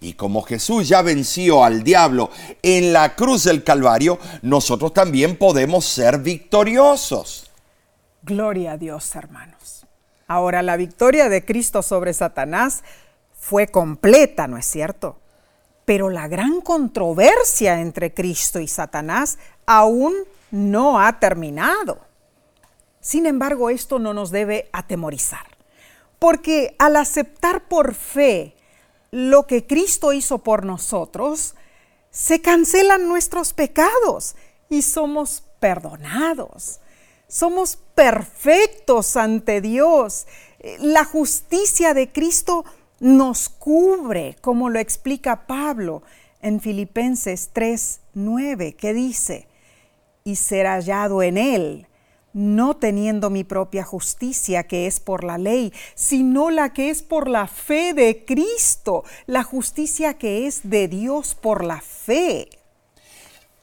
Y 0.00 0.14
como 0.14 0.42
Jesús 0.42 0.88
ya 0.88 1.02
venció 1.02 1.64
al 1.64 1.84
diablo 1.84 2.30
en 2.62 2.92
la 2.92 3.14
cruz 3.14 3.44
del 3.44 3.62
Calvario, 3.62 4.18
nosotros 4.40 4.92
también 4.94 5.36
podemos 5.36 5.84
ser 5.84 6.18
victoriosos. 6.18 7.50
Gloria 8.22 8.72
a 8.72 8.76
Dios, 8.78 9.14
hermanos. 9.14 9.86
Ahora, 10.26 10.62
la 10.62 10.76
victoria 10.76 11.28
de 11.28 11.44
Cristo 11.44 11.82
sobre 11.82 12.14
Satanás 12.14 12.82
fue 13.38 13.68
completa, 13.68 14.48
¿no 14.48 14.56
es 14.56 14.66
cierto? 14.66 15.18
Pero 15.84 16.10
la 16.10 16.28
gran 16.28 16.60
controversia 16.60 17.80
entre 17.80 18.14
Cristo 18.14 18.60
y 18.60 18.68
Satanás 18.68 19.38
aún 19.66 20.14
no 20.50 21.00
ha 21.00 21.18
terminado. 21.18 21.98
Sin 23.00 23.26
embargo, 23.26 23.68
esto 23.68 23.98
no 23.98 24.14
nos 24.14 24.30
debe 24.30 24.68
atemorizar, 24.72 25.46
porque 26.20 26.76
al 26.78 26.94
aceptar 26.96 27.66
por 27.66 27.94
fe 27.94 28.54
lo 29.10 29.46
que 29.46 29.66
Cristo 29.66 30.12
hizo 30.12 30.38
por 30.38 30.64
nosotros, 30.64 31.56
se 32.10 32.40
cancelan 32.40 33.08
nuestros 33.08 33.52
pecados 33.52 34.36
y 34.68 34.82
somos 34.82 35.42
perdonados. 35.58 36.80
Somos 37.26 37.76
perfectos 37.94 39.16
ante 39.16 39.60
Dios. 39.60 40.26
La 40.78 41.04
justicia 41.04 41.94
de 41.94 42.12
Cristo 42.12 42.64
nos 43.02 43.48
cubre, 43.48 44.36
como 44.40 44.70
lo 44.70 44.78
explica 44.78 45.48
Pablo 45.48 46.04
en 46.40 46.60
Filipenses 46.60 47.50
3:9, 47.52 48.76
que 48.76 48.94
dice, 48.94 49.48
y 50.22 50.36
ser 50.36 50.66
hallado 50.66 51.20
en 51.24 51.36
él, 51.36 51.88
no 52.32 52.76
teniendo 52.76 53.28
mi 53.28 53.42
propia 53.42 53.82
justicia 53.82 54.68
que 54.68 54.86
es 54.86 55.00
por 55.00 55.24
la 55.24 55.36
ley, 55.36 55.72
sino 55.96 56.50
la 56.50 56.72
que 56.72 56.90
es 56.90 57.02
por 57.02 57.28
la 57.28 57.48
fe 57.48 57.92
de 57.92 58.24
Cristo, 58.24 59.02
la 59.26 59.42
justicia 59.42 60.14
que 60.14 60.46
es 60.46 60.60
de 60.62 60.86
Dios 60.86 61.34
por 61.34 61.64
la 61.64 61.80
fe. 61.80 62.48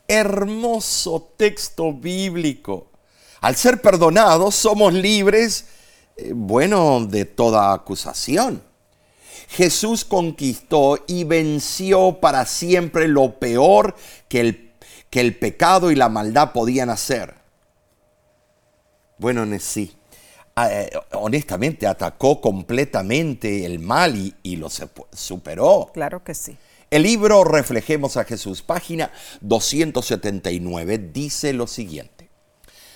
hermoso 0.05 1.31
texto 1.37 1.93
bíblico. 1.93 2.87
Al 3.41 3.55
ser 3.55 3.79
perdonados 3.79 4.55
somos 4.55 4.91
libres, 4.91 5.65
eh, 6.17 6.31
bueno, 6.33 7.05
de 7.05 7.25
toda 7.25 7.71
acusación. 7.73 8.68
Jesús 9.49 10.05
conquistó 10.05 11.03
y 11.07 11.23
venció 11.23 12.19
para 12.21 12.45
siempre 12.45 13.07
lo 13.07 13.39
peor 13.39 13.95
que 14.27 14.41
el, 14.41 14.71
que 15.09 15.21
el 15.21 15.35
pecado 15.35 15.89
y 15.89 15.95
la 15.95 16.07
maldad 16.07 16.51
podían 16.53 16.91
hacer. 16.91 17.33
Bueno, 19.17 19.45
sí, 19.59 19.91
eh, 20.69 20.91
honestamente 21.13 21.87
atacó 21.87 22.39
completamente 22.39 23.65
el 23.65 23.79
mal 23.79 24.15
y, 24.15 24.35
y 24.43 24.55
lo 24.57 24.69
superó. 24.69 25.89
Claro 25.93 26.23
que 26.23 26.35
sí. 26.35 26.55
El 26.91 27.03
libro 27.03 27.43
Reflejemos 27.43 28.17
a 28.17 28.25
Jesús, 28.25 28.61
página 28.61 29.11
279, 29.41 31.09
dice 31.11 31.53
lo 31.53 31.65
siguiente. 31.65 32.29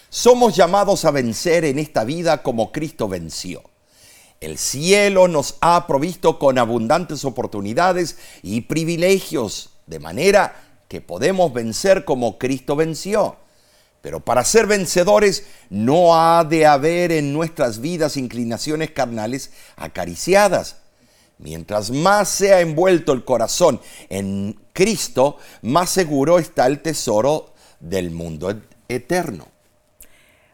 Somos 0.10 0.56
llamados 0.56 1.04
a 1.06 1.12
vencer 1.12 1.66
en 1.66 1.80
esta 1.80 2.04
vida 2.04 2.44
como 2.44 2.72
Cristo 2.72 3.08
venció. 3.08 3.64
El 4.42 4.58
cielo 4.58 5.28
nos 5.28 5.56
ha 5.62 5.88
provisto 5.88 6.40
con 6.40 6.58
abundantes 6.58 7.26
oportunidades 7.26 8.18
y 8.42 8.62
privilegios, 8.62 9.72
de 9.88 10.00
manera 10.00 10.56
que 10.88 11.02
podemos 11.02 11.54
vencer 11.54 12.06
como 12.06 12.38
Cristo 12.38 12.76
venció. 12.76 13.38
Pero 14.02 14.20
para 14.20 14.44
ser 14.44 14.68
vencedores 14.68 15.46
no 15.70 16.16
ha 16.16 16.44
de 16.44 16.66
haber 16.66 17.12
en 17.12 17.32
nuestras 17.32 17.80
vidas 17.80 18.18
inclinaciones 18.18 18.92
carnales 18.92 19.52
acariciadas 19.78 20.78
Mientras 21.44 21.92
más 21.92 22.30
sea 22.30 22.62
envuelto 22.62 23.12
el 23.12 23.26
corazón 23.26 23.82
en 24.10 24.58
Cristo, 24.72 25.38
más 25.62 25.90
seguro 25.90 26.40
está 26.40 26.68
el 26.68 26.82
tesoro 26.82 27.54
del 27.82 28.12
mundo 28.12 28.62
eterno. 28.88 29.48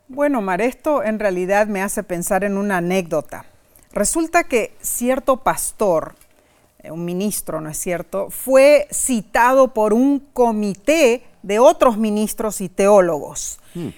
Bueno, 0.07 0.41
Mar, 0.41 0.61
esto 0.61 1.03
en 1.03 1.19
realidad 1.19 1.67
me 1.67 1.83
hace 1.83 2.01
pensar 2.01 2.43
en 2.43 2.57
una 2.57 2.77
anécdota. 2.77 3.45
Resulta 3.91 4.43
que 4.43 4.75
cierto 4.81 5.37
pastor, 5.37 6.15
eh, 6.79 6.91
un 6.91 7.05
ministro, 7.05 7.59
¿no 7.61 7.69
es 7.69 7.77
cierto?, 7.77 8.29
fue 8.29 8.87
citado 8.91 9.73
por 9.73 9.93
un 9.93 10.19
comité 10.19 11.23
de 11.41 11.59
otros 11.59 11.97
ministros 11.97 12.61
y 12.61 12.69
teólogos. 12.69 13.59
Hmm. 13.73 13.89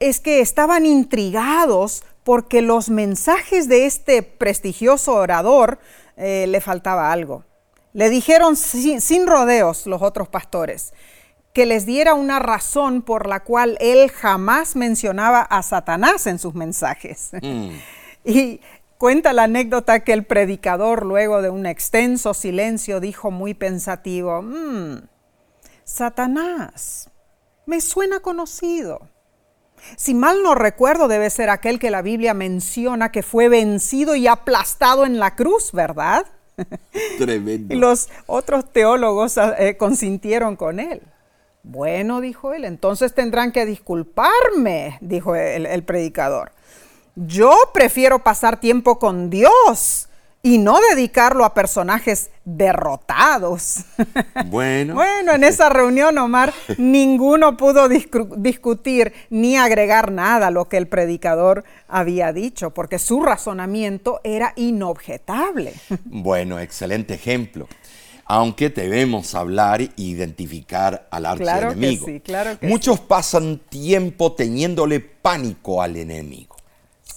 Es 0.00 0.20
que 0.20 0.40
estaban 0.40 0.86
intrigados 0.86 2.04
porque 2.24 2.60
los 2.60 2.90
mensajes 2.90 3.68
de 3.68 3.86
este 3.86 4.22
prestigioso 4.22 5.14
orador 5.14 5.78
eh, 6.16 6.46
le 6.46 6.60
faltaba 6.60 7.10
algo. 7.10 7.44
Le 7.94 8.10
dijeron 8.10 8.54
sin, 8.54 9.26
rodeos 9.26 9.86
los 9.86 10.02
otros 10.02 10.28
pastores 10.28 10.92
que 11.54 11.64
les 11.64 11.86
diera 11.86 12.14
una 12.14 12.38
razón 12.38 13.02
por 13.02 13.26
la 13.26 13.40
cual 13.40 13.78
él 13.80 14.10
jamás 14.10 14.76
mencionaba 14.76 15.40
a 15.40 15.62
Satanás 15.62 16.26
en 16.26 16.38
sus 16.38 16.54
mensajes. 16.54 17.30
Mm. 17.42 17.70
Y 18.24 18.60
cuenta 18.98 19.32
la 19.32 19.44
anécdota 19.44 20.00
que 20.00 20.12
el 20.12 20.24
predicador, 20.24 21.06
luego 21.06 21.40
de 21.40 21.50
un 21.50 21.66
extenso 21.66 22.34
silencio, 22.34 23.00
dijo 23.00 23.30
muy 23.30 23.54
pensativo, 23.54 24.42
mm, 24.42 25.02
Satanás, 25.84 27.08
me 27.64 27.80
suena 27.80 28.20
conocido. 28.20 29.08
Si 29.96 30.12
mal 30.12 30.42
no 30.42 30.56
recuerdo, 30.56 31.06
debe 31.06 31.30
ser 31.30 31.48
aquel 31.48 31.78
que 31.78 31.90
la 31.90 32.02
Biblia 32.02 32.34
menciona 32.34 33.12
que 33.12 33.22
fue 33.22 33.48
vencido 33.48 34.16
y 34.16 34.26
aplastado 34.26 35.06
en 35.06 35.20
la 35.20 35.36
cruz, 35.36 35.70
¿verdad? 35.72 36.26
Tremendo. 37.18 37.72
y 37.72 37.78
los 37.78 38.08
otros 38.26 38.72
teólogos 38.72 39.38
eh, 39.58 39.76
consintieron 39.78 40.56
con 40.56 40.80
él. 40.80 41.00
Bueno, 41.62 42.20
dijo 42.20 42.52
él, 42.52 42.64
entonces 42.64 43.14
tendrán 43.14 43.52
que 43.52 43.64
disculparme, 43.64 44.98
dijo 45.00 45.36
el 45.36 45.84
predicador. 45.84 46.50
Yo 47.26 47.52
prefiero 47.74 48.20
pasar 48.20 48.60
tiempo 48.60 49.00
con 49.00 49.28
Dios 49.28 50.08
y 50.40 50.58
no 50.58 50.78
dedicarlo 50.90 51.44
a 51.44 51.52
personajes 51.52 52.30
derrotados. 52.44 53.78
Bueno. 54.46 54.94
bueno, 54.94 55.32
en 55.32 55.44
esa 55.44 55.68
reunión, 55.68 56.16
Omar, 56.16 56.54
ninguno 56.78 57.56
pudo 57.56 57.88
discutir 57.88 59.12
ni 59.30 59.56
agregar 59.56 60.12
nada 60.12 60.46
a 60.46 60.50
lo 60.50 60.68
que 60.68 60.76
el 60.76 60.86
predicador 60.86 61.64
había 61.88 62.32
dicho, 62.32 62.70
porque 62.70 62.98
su 62.98 63.22
razonamiento 63.22 64.20
era 64.22 64.52
inobjetable. 64.56 65.74
Bueno, 66.04 66.58
excelente 66.60 67.14
ejemplo. 67.14 67.68
Aunque 68.24 68.70
debemos 68.70 69.34
hablar 69.34 69.80
e 69.80 69.90
identificar 69.96 71.08
al 71.10 71.26
archienemigo. 71.26 72.06
Claro 72.06 72.22
claro 72.24 72.58
Muchos 72.62 73.00
pasan 73.00 73.58
tiempo 73.68 74.34
teniéndole 74.34 75.00
pánico 75.00 75.82
al 75.82 75.96
enemigo. 75.96 76.47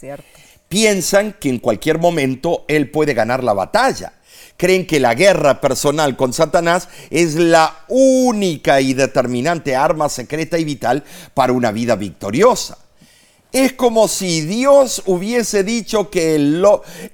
Cierto 0.01 0.25
piensan 0.71 1.33
que 1.33 1.49
en 1.49 1.59
cualquier 1.59 1.99
momento 1.99 2.63
él 2.69 2.89
puede 2.89 3.13
ganar 3.13 3.43
la 3.43 3.51
batalla. 3.51 4.13
Creen 4.55 4.87
que 4.87 5.01
la 5.01 5.15
guerra 5.15 5.59
personal 5.59 6.15
con 6.15 6.31
Satanás 6.31 6.87
es 7.09 7.35
la 7.35 7.83
única 7.89 8.79
y 8.79 8.93
determinante 8.93 9.75
arma 9.75 10.07
secreta 10.07 10.57
y 10.57 10.63
vital 10.63 11.03
para 11.33 11.51
una 11.51 11.73
vida 11.73 11.97
victoriosa. 11.97 12.77
Es 13.51 13.73
como 13.73 14.07
si 14.07 14.39
Dios 14.45 15.03
hubiese 15.07 15.65
dicho 15.65 16.09
que 16.09 16.35
él, 16.35 16.65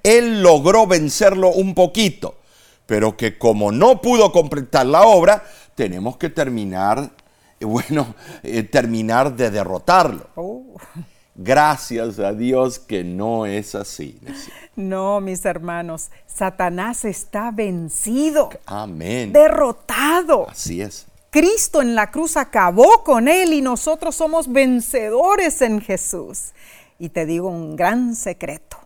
él 0.03 0.43
logró 0.43 0.85
vencerlo 0.85 1.49
un 1.49 1.73
poquito, 1.73 2.37
pero 2.85 3.17
que 3.17 3.39
como 3.39 3.71
no 3.71 4.03
pudo 4.03 4.31
completar 4.31 4.85
la 4.85 5.01
obra, 5.01 5.43
tenemos 5.73 6.17
que 6.17 6.29
terminar, 6.29 7.09
bueno, 7.59 8.13
eh, 8.43 8.61
terminar 8.61 9.35
de 9.35 9.49
derrotarlo. 9.49 10.29
Oh. 10.35 10.75
Gracias 11.37 12.17
a 12.17 12.33
Dios 12.33 12.79
que 12.79 13.03
no 13.03 13.45
es 13.45 13.75
así. 13.75 14.19
No, 14.75 15.21
mis 15.21 15.45
hermanos, 15.45 16.09
Satanás 16.25 17.05
está 17.05 17.51
vencido. 17.51 18.49
Amén. 18.65 19.31
Derrotado. 19.31 20.49
Así 20.49 20.81
es. 20.81 21.05
Cristo 21.29 21.83
en 21.83 21.93
la 21.93 22.09
cruz 22.09 22.37
acabó 22.37 23.03
con 23.03 23.27
él 23.27 23.53
y 23.53 23.61
nosotros 23.61 24.15
somos 24.15 24.51
vencedores 24.51 25.61
en 25.61 25.79
Jesús. 25.79 26.53
Y 26.97 27.09
te 27.09 27.27
digo 27.27 27.49
un 27.49 27.75
gran 27.75 28.15
secreto. 28.15 28.77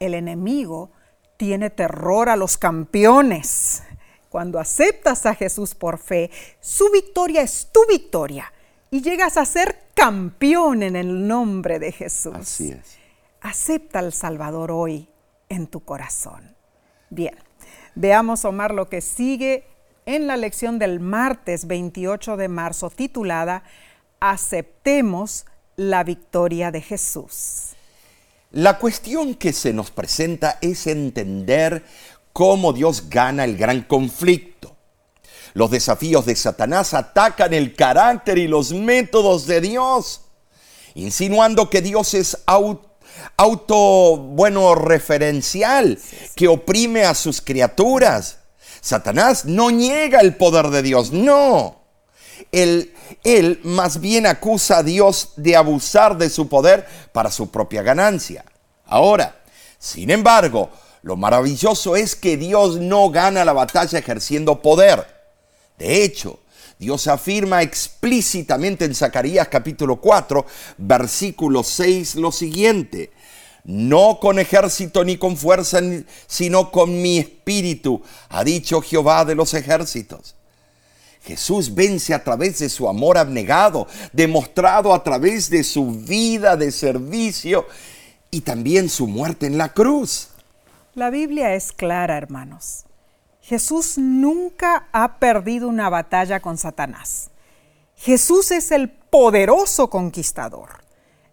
El 0.00 0.14
enemigo 0.14 0.90
tiene 1.36 1.70
terror 1.70 2.28
a 2.28 2.36
los 2.36 2.56
campeones. 2.56 3.84
Cuando 4.28 4.58
aceptas 4.58 5.24
a 5.24 5.36
Jesús 5.36 5.76
por 5.76 5.98
fe, 5.98 6.32
su 6.60 6.90
victoria 6.90 7.42
es 7.42 7.68
tu 7.72 7.80
victoria 7.88 8.52
y 8.90 9.02
llegas 9.02 9.36
a 9.36 9.44
ser 9.44 9.78
campeón 9.94 10.82
en 10.82 10.96
el 10.96 11.26
nombre 11.26 11.78
de 11.78 11.92
Jesús. 11.92 12.34
Así 12.34 12.70
es. 12.70 12.98
Acepta 13.40 13.98
al 13.98 14.12
Salvador 14.12 14.70
hoy 14.70 15.08
en 15.48 15.66
tu 15.66 15.84
corazón. 15.84 16.56
Bien, 17.10 17.36
veamos, 17.94 18.44
Omar, 18.44 18.74
lo 18.74 18.88
que 18.88 19.00
sigue 19.00 19.64
en 20.04 20.26
la 20.26 20.36
lección 20.36 20.78
del 20.78 21.00
martes 21.00 21.66
28 21.66 22.36
de 22.36 22.48
marzo 22.48 22.90
titulada 22.90 23.62
Aceptemos 24.18 25.46
la 25.76 26.02
victoria 26.02 26.70
de 26.70 26.80
Jesús. 26.80 27.74
La 28.52 28.78
cuestión 28.78 29.34
que 29.34 29.52
se 29.52 29.72
nos 29.72 29.90
presenta 29.90 30.58
es 30.60 30.86
entender 30.86 31.84
cómo 32.32 32.72
Dios 32.72 33.10
gana 33.10 33.44
el 33.44 33.56
gran 33.56 33.82
conflicto. 33.82 34.75
Los 35.56 35.70
desafíos 35.70 36.26
de 36.26 36.36
Satanás 36.36 36.92
atacan 36.92 37.54
el 37.54 37.74
carácter 37.74 38.36
y 38.36 38.46
los 38.46 38.74
métodos 38.74 39.46
de 39.46 39.62
Dios, 39.62 40.20
insinuando 40.94 41.70
que 41.70 41.80
Dios 41.80 42.12
es 42.12 42.36
auto, 42.44 44.18
bueno, 44.18 44.74
referencial, 44.74 45.98
que 46.34 46.46
oprime 46.46 47.04
a 47.04 47.14
sus 47.14 47.40
criaturas. 47.40 48.40
Satanás 48.82 49.46
no 49.46 49.70
niega 49.70 50.20
el 50.20 50.36
poder 50.36 50.68
de 50.68 50.82
Dios, 50.82 51.10
no. 51.10 51.80
Él, 52.52 52.92
él 53.24 53.60
más 53.62 54.02
bien 54.02 54.26
acusa 54.26 54.76
a 54.76 54.82
Dios 54.82 55.32
de 55.36 55.56
abusar 55.56 56.18
de 56.18 56.28
su 56.28 56.50
poder 56.50 56.86
para 57.14 57.30
su 57.30 57.50
propia 57.50 57.80
ganancia. 57.82 58.44
Ahora, 58.84 59.40
sin 59.78 60.10
embargo, 60.10 60.68
lo 61.00 61.16
maravilloso 61.16 61.96
es 61.96 62.14
que 62.14 62.36
Dios 62.36 62.76
no 62.76 63.08
gana 63.08 63.42
la 63.46 63.54
batalla 63.54 63.98
ejerciendo 63.98 64.60
poder. 64.60 65.15
De 65.78 66.04
hecho, 66.04 66.40
Dios 66.78 67.06
afirma 67.06 67.62
explícitamente 67.62 68.84
en 68.84 68.94
Zacarías 68.94 69.48
capítulo 69.48 69.96
4, 69.96 70.44
versículo 70.78 71.62
6 71.62 72.16
lo 72.16 72.32
siguiente. 72.32 73.10
No 73.64 74.18
con 74.20 74.38
ejército 74.38 75.04
ni 75.04 75.16
con 75.16 75.36
fuerza, 75.36 75.80
sino 76.26 76.70
con 76.70 77.02
mi 77.02 77.18
espíritu, 77.18 78.02
ha 78.28 78.44
dicho 78.44 78.80
Jehová 78.80 79.24
de 79.24 79.34
los 79.34 79.54
ejércitos. 79.54 80.36
Jesús 81.24 81.74
vence 81.74 82.14
a 82.14 82.22
través 82.22 82.60
de 82.60 82.68
su 82.68 82.88
amor 82.88 83.18
abnegado, 83.18 83.88
demostrado 84.12 84.94
a 84.94 85.02
través 85.02 85.50
de 85.50 85.64
su 85.64 85.90
vida 85.90 86.56
de 86.56 86.70
servicio 86.70 87.66
y 88.30 88.42
también 88.42 88.88
su 88.88 89.08
muerte 89.08 89.46
en 89.46 89.58
la 89.58 89.72
cruz. 89.72 90.28
La 90.94 91.10
Biblia 91.10 91.54
es 91.54 91.72
clara, 91.72 92.16
hermanos. 92.16 92.85
Jesús 93.46 93.96
nunca 93.96 94.88
ha 94.90 95.20
perdido 95.20 95.68
una 95.68 95.88
batalla 95.88 96.40
con 96.40 96.58
Satanás. 96.58 97.30
Jesús 97.94 98.50
es 98.50 98.72
el 98.72 98.90
poderoso 98.90 99.88
conquistador, 99.88 100.82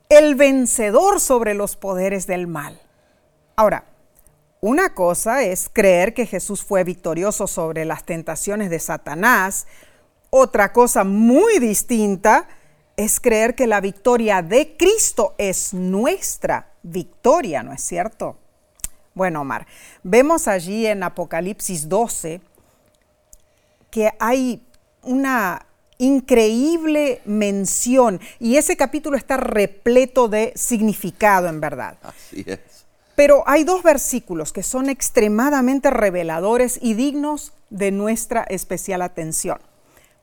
el 0.10 0.36
vencedor 0.36 1.20
sobre 1.20 1.56
los 1.56 1.76
poderes 1.76 2.28
del 2.28 2.46
mal. 2.46 2.80
Ahora, 3.56 3.86
una 4.62 4.94
cosa 4.94 5.42
es 5.42 5.72
creer 5.74 6.14
que 6.14 6.28
Jesús 6.28 6.64
fue 6.64 6.84
victorioso 6.84 7.48
sobre 7.48 7.84
las 7.84 8.04
tentaciones 8.04 8.70
de 8.70 8.78
Satanás. 8.78 9.66
Otra 10.30 10.72
cosa 10.72 11.04
muy 11.04 11.58
distinta 11.58 12.48
es 12.96 13.20
creer 13.20 13.56
que 13.56 13.66
la 13.66 13.82
victoria 13.82 14.44
de 14.44 14.78
Cristo 14.78 15.34
es 15.40 15.74
nuestra 15.74 16.74
victoria, 16.84 17.64
¿no 17.64 17.74
es 17.74 17.82
cierto? 17.82 18.38
Bueno, 19.14 19.42
Omar, 19.42 19.68
vemos 20.02 20.48
allí 20.48 20.88
en 20.88 21.04
Apocalipsis 21.04 21.88
12 21.88 22.42
que 23.92 24.10
hay 24.20 24.66
una 25.04 25.68
increíble 26.00 27.22
mención 27.26 28.20
y 28.40 28.58
ese 28.58 28.76
capítulo 28.76 29.16
está 29.16 29.38
repleto 29.38 30.28
de 30.28 30.52
significado 30.56 31.48
en 31.48 31.62
verdad. 31.62 31.98
Así 32.02 32.44
es. 32.46 32.60
Pero 33.16 33.44
hay 33.46 33.64
dos 33.64 33.84
versículos 33.84 34.52
que 34.52 34.64
son 34.64 34.90
extremadamente 34.90 35.92
reveladores 35.92 36.80
y 36.82 36.96
dignos 36.96 37.54
de 37.70 37.92
nuestra 37.92 38.44
especial 38.44 39.04
atención, 39.04 39.60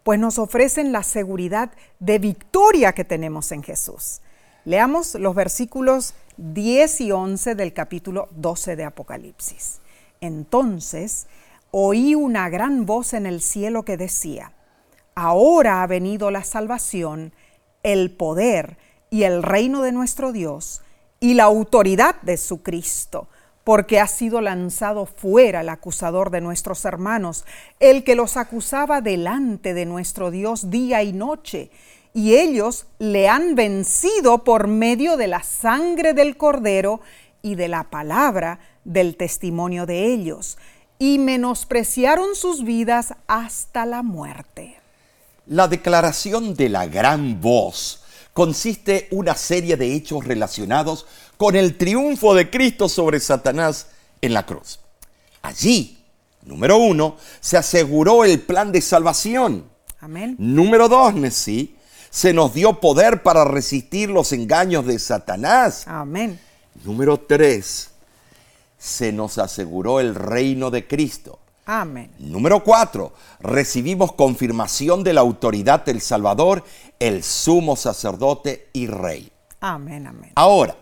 pues 0.03 0.19
nos 0.19 0.39
ofrecen 0.39 0.91
la 0.91 1.05
seguridad 1.05 1.71
de 2.01 2.19
victoria 2.19 2.93
que 2.93 3.05
tenemos 3.05 3.53
en 3.53 3.63
Jesús. 3.63 4.21
Leamos 4.65 5.15
los 5.15 5.35
versículos 5.35 6.15
10 6.37 7.01
y 7.01 7.13
11 7.13 7.55
del 7.55 7.73
capítulo 7.73 8.29
12 8.33 8.77
de 8.77 8.85
Apocalipsis. 8.85 9.81
Entonces 10.21 11.27
oí 11.71 12.15
una 12.15 12.49
gran 12.51 12.85
voz 12.85 13.15
en 13.15 13.25
el 13.27 13.41
cielo 13.41 13.85
que 13.85 13.97
decía, 13.97 14.53
ahora 15.15 15.83
ha 15.83 15.87
venido 15.87 16.31
la 16.31 16.45
salvación, 16.45 17.33
el 17.83 18.11
poder 18.11 18.77
y 19.09 19.23
el 19.23 19.43
reino 19.43 19.83
de 19.83 19.93
nuestro 19.93 20.33
Dios 20.33 20.83
y 21.21 21.35
la 21.35 21.45
autoridad 21.45 22.21
de 22.23 22.37
su 22.37 22.63
Cristo, 22.63 23.29
porque 23.65 23.99
ha 23.99 24.07
sido 24.07 24.41
lanzado 24.41 25.07
fuera 25.07 25.61
el 25.61 25.69
acusador 25.69 26.31
de 26.31 26.41
nuestros 26.41 26.85
hermanos, 26.85 27.45
el 27.79 28.05
que 28.05 28.15
los 28.15 28.37
acusaba 28.37 29.01
delante 29.01 29.75
de 29.75 29.87
nuestro 29.87 30.31
Dios 30.31 30.71
día 30.71 31.03
y 31.03 31.13
noche, 31.13 31.71
y 32.13 32.37
ellos 32.37 32.87
le 32.99 33.29
han 33.29 33.55
vencido 33.55 34.45
por 34.45 34.67
medio 34.67 35.17
de 35.17 35.29
la 35.29 35.43
sangre 35.43 36.13
del 36.13 36.37
cordero 36.37 37.01
y 37.43 37.55
de 37.55 37.69
la 37.69 37.85
palabra 37.85 38.59
del 38.85 39.17
testimonio 39.17 39.87
de 39.87 40.13
ellos, 40.13 40.59
y 40.99 41.19
menospreciaron 41.19 42.35
sus 42.35 42.65
vidas 42.65 43.15
hasta 43.27 43.87
la 43.87 44.03
muerte. 44.03 44.77
La 45.47 45.69
declaración 45.69 46.55
de 46.55 46.69
la 46.69 46.87
gran 46.87 47.41
voz 47.41 48.03
consiste 48.33 49.09
una 49.11 49.35
serie 49.35 49.77
de 49.77 49.95
hechos 49.95 50.25
relacionados 50.25 51.07
con 51.37 51.57
el 51.57 51.77
triunfo 51.77 52.35
de 52.35 52.51
Cristo 52.51 52.89
sobre 52.89 53.19
Satanás 53.19 53.89
en 54.21 54.35
la 54.35 54.45
cruz. 54.45 54.81
Allí, 55.43 56.05
número 56.43 56.77
uno, 56.77 57.17
se 57.41 57.57
aseguró 57.57 58.25
el 58.25 58.41
plan 58.41 58.71
de 58.73 58.81
salvación. 58.83 59.65
Amén. 60.01 60.37
Número 60.39 60.89
dos, 60.89 61.15
Nesí, 61.15 61.77
se 62.11 62.33
nos 62.33 62.53
dio 62.53 62.81
poder 62.81 63.23
para 63.23 63.45
resistir 63.45 64.11
los 64.11 64.33
engaños 64.33 64.85
de 64.87 64.99
Satanás. 64.99 65.85
Amén. 65.87 66.39
Número 66.85 67.19
tres, 67.19 67.91
se 68.79 69.13
nos 69.13 69.39
aseguró 69.39 70.01
el 70.01 70.15
reino 70.15 70.71
de 70.71 70.87
Cristo. 70.87 71.39
Amén. 71.67 72.11
Número 72.19 72.65
cuatro, 72.65 73.13
recibimos 73.39 74.13
confirmación 74.13 75.05
de 75.05 75.13
la 75.13 75.21
autoridad 75.21 75.85
del 75.85 76.01
Salvador, 76.01 76.65
el 76.99 77.23
sumo 77.23 77.77
sacerdote 77.77 78.69
y 78.73 78.89
rey. 78.89 79.31
Amén, 79.61 80.07
amén. 80.07 80.33
Ahora, 80.35 80.75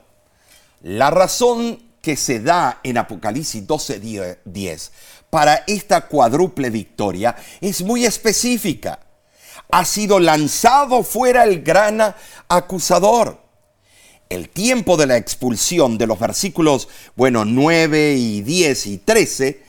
la 0.83 1.11
razón 1.11 1.83
que 2.01 2.17
se 2.17 2.41
da 2.41 2.81
en 2.85 2.97
Apocalipsis 2.97 3.67
12, 3.67 4.39
10 4.45 4.93
para 5.29 5.65
esta 5.67 6.07
cuádruple 6.07 6.71
victoria 6.71 7.37
es 7.61 7.83
muy 7.83 8.07
específica. 8.07 9.01
Ha 9.71 9.85
sido 9.85 10.19
lanzado 10.19 11.03
fuera 11.03 11.45
el 11.45 11.63
gran 11.63 12.15
acusador. 12.49 13.39
El 14.29 14.49
tiempo 14.49 14.97
de 14.97 15.07
la 15.07 15.17
expulsión 15.17 15.97
de 15.97 16.07
los 16.07 16.19
versículos, 16.19 16.89
bueno, 17.17 17.45
9 17.45 18.15
y 18.15 18.43
10 18.43 18.87
y 18.87 18.99
13 18.99 19.69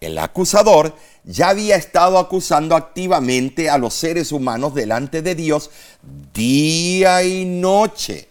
el 0.00 0.18
acusador 0.18 0.94
ya 1.24 1.48
había 1.48 1.76
estado 1.76 2.18
acusando 2.18 2.76
activamente 2.76 3.68
a 3.68 3.78
los 3.78 3.94
seres 3.94 4.30
humanos 4.30 4.74
delante 4.74 5.22
de 5.22 5.34
Dios 5.34 5.70
día 6.32 7.22
y 7.24 7.44
noche. 7.44 8.28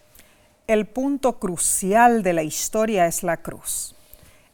El 0.68 0.86
punto 0.86 1.40
crucial 1.40 2.24
de 2.24 2.34
la 2.34 2.44
historia 2.44 3.06
es 3.06 3.24
la 3.24 3.38
cruz. 3.38 3.96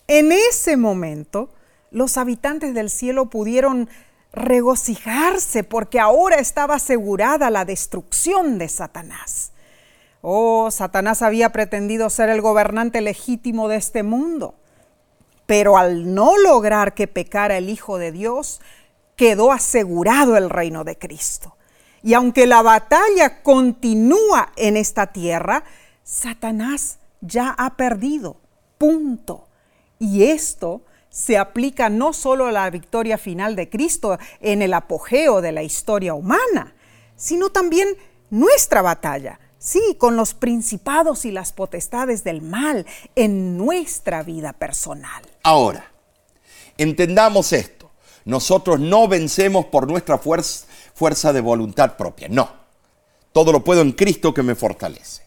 En 0.08 0.32
ese 0.32 0.76
momento, 0.76 1.50
los 1.92 2.18
habitantes 2.18 2.74
del 2.74 2.90
cielo 2.90 3.30
pudieron 3.30 3.90
regocijarse 4.34 5.64
porque 5.64 6.00
ahora 6.00 6.38
estaba 6.38 6.76
asegurada 6.76 7.50
la 7.50 7.66
destrucción 7.66 8.58
de 8.58 8.68
Satanás. 8.68 9.52
Oh, 10.22 10.72
Satanás 10.72 11.22
había 11.22 11.52
pretendido 11.52 12.10
ser 12.10 12.30
el 12.30 12.42
gobernante 12.42 13.02
legítimo 13.02 13.68
de 13.68 13.78
este 13.78 14.04
mundo 14.04 14.56
pero 15.46 15.78
al 15.78 16.14
no 16.14 16.38
lograr 16.38 16.94
que 16.94 17.08
pecara 17.08 17.58
el 17.58 17.70
Hijo 17.70 17.98
de 17.98 18.12
Dios, 18.12 18.62
quedó 19.16 19.52
asegurado 19.52 20.38
el 20.38 20.50
reino 20.50 20.84
de 20.84 20.98
Cristo. 20.98 21.56
Y 22.02 22.14
aunque 22.14 22.48
la 22.48 22.62
batalla 22.62 23.42
continúa 23.44 24.52
en 24.56 24.78
esta 24.78 25.08
tierra, 25.08 25.64
Satanás 26.04 27.00
ya 27.22 27.50
ha 27.58 27.76
perdido. 27.78 28.38
Punto. 28.78 29.48
Y 30.00 30.24
esto 30.24 30.82
se 31.14 31.38
aplica 31.38 31.90
no 31.90 32.12
solo 32.12 32.48
a 32.48 32.52
la 32.52 32.68
victoria 32.72 33.20
final 33.20 33.56
de 33.56 33.70
Cristo 33.70 34.18
en 34.42 34.64
el 34.64 34.74
apogeo 34.74 35.42
de 35.42 35.52
la 35.52 35.62
historia 35.62 36.16
humana, 36.16 36.74
sino 37.16 37.52
también 37.52 37.88
nuestra 38.32 38.82
batalla, 38.82 39.40
sí, 39.60 39.96
con 40.00 40.16
los 40.16 40.34
principados 40.34 41.26
y 41.26 41.32
las 41.32 41.54
potestades 41.54 42.24
del 42.24 42.42
mal 42.42 42.88
en 43.16 43.60
nuestra 43.60 44.24
vida 44.24 44.54
personal. 44.54 45.22
Ahora, 45.44 45.86
entendamos 46.80 47.54
esto. 47.54 47.92
Nosotros 48.26 48.80
no 48.80 49.08
vencemos 49.08 49.66
por 49.66 49.88
nuestra 49.88 50.18
fuerza, 50.18 50.66
fuerza 50.96 51.32
de 51.32 51.42
voluntad 51.42 51.96
propia. 51.96 52.28
No. 52.28 52.50
Todo 53.34 53.52
lo 53.52 53.64
puedo 53.64 53.82
en 53.82 53.92
Cristo 53.92 54.34
que 54.34 54.42
me 54.42 54.56
fortalece. 54.56 55.22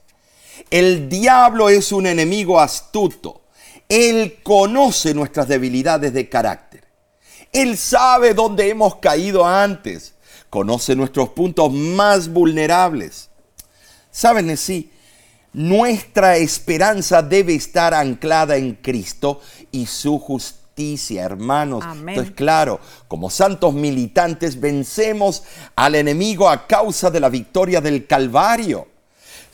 El 0.69 1.09
diablo 1.09 1.69
es 1.69 1.93
un 1.93 2.09
enemigo 2.09 2.59
astuto. 2.59 3.43
Él 3.89 4.39
conoce 4.43 5.15
nuestras 5.15 5.49
debilidades 5.49 6.13
de 6.13 6.29
carácter. 6.29 6.85
Él 7.53 7.79
sabe 7.79 8.35
dónde 8.35 8.69
hemos 8.69 8.97
caído 8.97 9.47
antes. 9.47 10.15
Conoce 10.51 10.97
nuestros 10.97 11.31
puntos 11.31 11.73
más 11.73 12.29
vulnerables. 12.29 13.31
¿Saben 14.11 14.57
sí? 14.57 14.91
Nuestra 15.53 16.37
esperanza 16.37 17.23
debe 17.23 17.55
estar 17.55 17.95
anclada 17.95 18.57
en 18.57 18.75
Cristo 18.75 19.41
y 19.71 19.87
su 19.87 20.19
justicia, 20.19 21.25
hermanos. 21.25 21.83
Amén. 21.83 22.11
Entonces, 22.11 22.35
claro, 22.35 22.81
como 23.09 23.31
santos 23.31 23.73
militantes 23.73 24.61
vencemos 24.61 25.45
al 25.75 25.95
enemigo 25.95 26.51
a 26.51 26.67
causa 26.67 27.11
de 27.11 27.21
la 27.21 27.31
victoria 27.31 27.81
del 27.81 28.07
Calvario. 28.07 28.96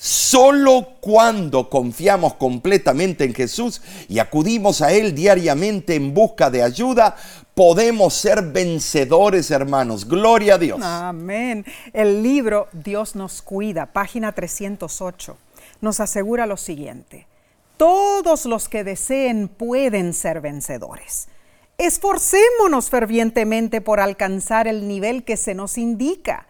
Solo 0.04 0.96
cuando 1.00 1.70
confiamos 1.70 2.34
completamente 2.34 3.22
en 3.22 3.34
Jesús 3.34 3.80
y 4.08 4.18
acudimos 4.18 4.82
a 4.82 4.92
Él 4.92 5.14
diariamente 5.14 5.94
en 5.94 6.12
busca 6.12 6.50
de 6.50 6.64
ayuda, 6.64 7.14
podemos 7.54 8.12
ser 8.12 8.42
vencedores, 8.42 9.52
hermanos. 9.52 10.08
Gloria 10.08 10.54
a 10.54 10.58
Dios. 10.58 10.80
Amén. 10.82 11.64
El 11.92 12.20
libro 12.20 12.66
Dios 12.72 13.14
nos 13.14 13.42
cuida, 13.42 13.92
página 13.92 14.32
308 14.32 15.36
nos 15.82 16.00
asegura 16.00 16.46
lo 16.46 16.56
siguiente. 16.56 17.26
Todos 17.76 18.46
los 18.46 18.68
que 18.68 18.84
deseen 18.84 19.48
pueden 19.48 20.14
ser 20.14 20.40
vencedores. 20.40 21.28
Esforcémonos 21.76 22.88
fervientemente 22.88 23.80
por 23.80 24.00
alcanzar 24.00 24.68
el 24.68 24.88
nivel 24.88 25.24
que 25.24 25.36
se 25.36 25.54
nos 25.54 25.78
indica. 25.78 26.46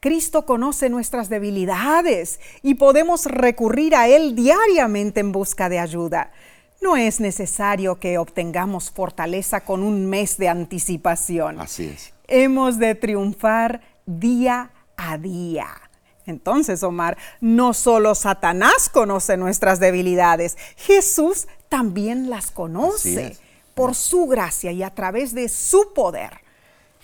Cristo 0.00 0.46
conoce 0.46 0.88
nuestras 0.88 1.28
debilidades 1.28 2.40
y 2.62 2.74
podemos 2.74 3.26
recurrir 3.26 3.94
a 3.94 4.08
Él 4.08 4.34
diariamente 4.34 5.20
en 5.20 5.30
busca 5.30 5.68
de 5.68 5.78
ayuda. 5.78 6.32
No 6.80 6.96
es 6.96 7.20
necesario 7.20 8.00
que 8.00 8.16
obtengamos 8.16 8.90
fortaleza 8.90 9.60
con 9.60 9.82
un 9.82 10.06
mes 10.06 10.38
de 10.38 10.48
anticipación. 10.48 11.60
Así 11.60 11.92
es. 11.94 12.14
Hemos 12.26 12.78
de 12.78 12.94
triunfar 12.94 13.82
día 14.06 14.70
a 14.96 15.18
día. 15.18 15.68
Entonces, 16.24 16.82
Omar, 16.82 17.18
no 17.42 17.74
solo 17.74 18.14
Satanás 18.14 18.88
conoce 18.88 19.36
nuestras 19.36 19.80
debilidades, 19.80 20.56
Jesús 20.76 21.46
también 21.68 22.30
las 22.30 22.50
conoce 22.50 23.36
por 23.74 23.94
su 23.94 24.26
gracia 24.26 24.72
y 24.72 24.82
a 24.82 24.94
través 24.94 25.34
de 25.34 25.50
su 25.50 25.92
poder. 25.92 26.49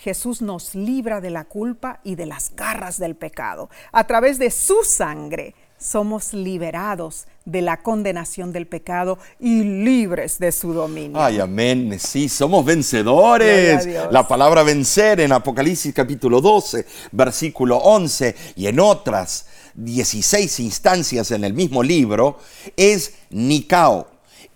Jesús 0.07 0.41
nos 0.41 0.77
libra 0.77 1.21
de 1.21 1.31
la 1.31 1.47
culpa 1.47 1.99
y 2.05 2.15
de 2.15 2.27
las 2.27 2.55
garras 2.55 2.97
del 2.97 3.17
pecado. 3.17 3.69
A 3.91 4.07
través 4.07 4.39
de 4.39 4.53
su 4.53 4.85
sangre 4.85 5.57
somos 5.79 6.33
liberados 6.33 7.27
de 7.45 7.61
la 7.61 7.83
condenación 7.83 8.53
del 8.53 8.69
pecado 8.69 9.19
y 9.41 9.65
libres 9.65 10.39
de 10.39 10.53
su 10.53 10.73
dominio. 10.73 11.21
Ay, 11.21 11.41
amén. 11.41 11.99
Sí, 11.99 12.29
somos 12.29 12.65
vencedores. 12.65 13.85
La 14.13 14.29
palabra 14.29 14.63
vencer 14.63 15.19
en 15.19 15.33
Apocalipsis 15.33 15.93
capítulo 15.93 16.41
12, 16.41 16.87
versículo 17.11 17.79
11 17.79 18.37
y 18.55 18.69
en 18.69 18.79
otras 18.79 19.47
16 19.75 20.61
instancias 20.61 21.33
en 21.33 21.43
el 21.43 21.53
mismo 21.53 21.83
libro 21.83 22.39
es 22.77 23.15
Nikao 23.31 24.07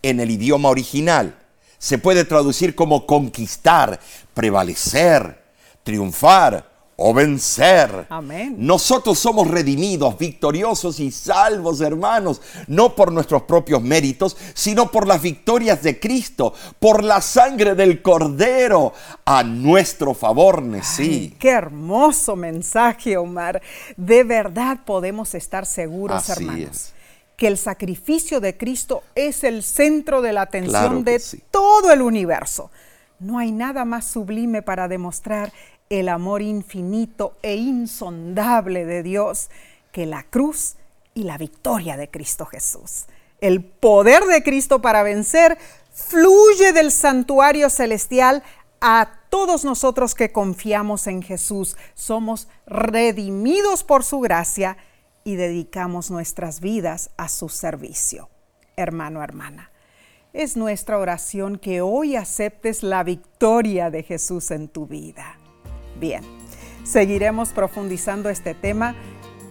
en 0.00 0.20
el 0.20 0.30
idioma 0.30 0.68
original. 0.68 1.36
Se 1.78 1.98
puede 1.98 2.24
traducir 2.24 2.76
como 2.76 3.04
conquistar, 3.04 3.98
prevalecer, 4.32 5.39
triunfar 5.82 6.70
o 7.02 7.14
vencer. 7.14 8.06
Amén. 8.10 8.56
Nosotros 8.58 9.18
somos 9.18 9.48
redimidos, 9.48 10.18
victoriosos 10.18 11.00
y 11.00 11.10
salvos, 11.10 11.80
hermanos, 11.80 12.42
no 12.66 12.94
por 12.94 13.10
nuestros 13.10 13.42
propios 13.44 13.80
méritos, 13.80 14.36
sino 14.52 14.90
por 14.90 15.06
las 15.08 15.22
victorias 15.22 15.82
de 15.82 15.98
Cristo, 15.98 16.52
por 16.78 17.02
la 17.02 17.22
sangre 17.22 17.74
del 17.74 18.02
Cordero 18.02 18.92
a 19.24 19.42
nuestro 19.42 20.12
favor, 20.12 20.62
sí. 20.82 21.34
Qué 21.38 21.48
hermoso 21.48 22.36
mensaje, 22.36 23.16
Omar. 23.16 23.62
De 23.96 24.22
verdad 24.22 24.80
podemos 24.84 25.34
estar 25.34 25.64
seguros, 25.64 26.28
hermanos. 26.28 26.92
que 27.38 27.46
el 27.46 27.56
sacrificio 27.56 28.40
de 28.40 28.58
Cristo 28.58 29.02
es 29.14 29.42
el 29.44 29.62
centro 29.62 30.20
de 30.20 30.34
la 30.34 30.42
atención 30.42 31.02
de 31.02 31.22
todo 31.50 31.90
el 31.92 32.02
universo. 32.02 32.70
No 33.20 33.38
hay 33.38 33.52
nada 33.52 33.84
más 33.84 34.06
sublime 34.06 34.62
para 34.62 34.88
demostrar 34.88 35.52
el 35.90 36.08
amor 36.08 36.40
infinito 36.40 37.36
e 37.42 37.56
insondable 37.56 38.86
de 38.86 39.02
Dios 39.02 39.50
que 39.92 40.06
la 40.06 40.22
cruz 40.22 40.76
y 41.14 41.24
la 41.24 41.36
victoria 41.36 41.96
de 41.96 42.10
Cristo 42.10 42.46
Jesús. 42.46 43.06
El 43.40 43.62
poder 43.62 44.24
de 44.24 44.42
Cristo 44.42 44.80
para 44.80 45.02
vencer 45.02 45.58
fluye 45.92 46.72
del 46.72 46.90
santuario 46.90 47.68
celestial 47.68 48.42
a 48.80 49.10
todos 49.28 49.64
nosotros 49.64 50.14
que 50.14 50.32
confiamos 50.32 51.06
en 51.06 51.22
Jesús. 51.22 51.76
Somos 51.94 52.48
redimidos 52.66 53.84
por 53.84 54.02
su 54.02 54.20
gracia 54.20 54.76
y 55.24 55.36
dedicamos 55.36 56.10
nuestras 56.10 56.60
vidas 56.60 57.10
a 57.16 57.28
su 57.28 57.48
servicio. 57.48 58.30
Hermano, 58.76 59.22
hermana, 59.22 59.70
es 60.32 60.56
nuestra 60.56 60.98
oración 60.98 61.58
que 61.58 61.80
hoy 61.80 62.16
aceptes 62.16 62.82
la 62.82 63.02
victoria 63.02 63.90
de 63.90 64.02
Jesús 64.02 64.50
en 64.50 64.68
tu 64.68 64.86
vida. 64.86 65.38
Bien, 65.98 66.22
seguiremos 66.84 67.50
profundizando 67.50 68.28
este 68.28 68.54
tema, 68.54 68.94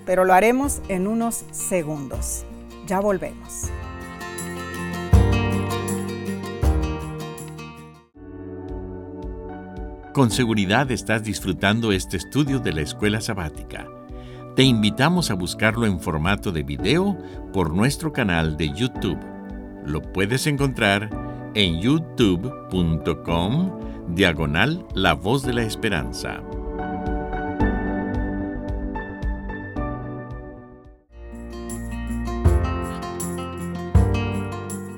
pero 0.06 0.26
lo 0.26 0.34
haremos 0.34 0.82
en 0.88 1.08
unos 1.08 1.46
segundos. 1.52 2.46
Ya 2.88 3.00
volvemos. 3.00 3.70
Con 10.14 10.32
seguridad 10.32 10.90
estás 10.92 11.24
disfrutando 11.24 11.92
este 11.92 12.18
estudio 12.18 12.60
de 12.60 12.74
la 12.74 12.82
escuela 12.82 13.22
sabática. 13.22 13.88
Te 14.56 14.64
invitamos 14.64 15.30
a 15.30 15.36
buscarlo 15.36 15.86
en 15.86 16.00
formato 16.00 16.52
de 16.52 16.64
video 16.64 17.16
por 17.54 17.74
nuestro 17.74 18.12
canal 18.12 18.58
de 18.58 18.74
YouTube. 18.74 19.39
Lo 19.90 20.04
puedes 20.04 20.46
encontrar 20.46 21.10
en 21.56 21.82
youtube.com 21.82 23.10
diagonal 24.14 24.86
La 24.94 25.14
Voz 25.14 25.42
de 25.42 25.52
la 25.52 25.64
Esperanza. 25.64 26.44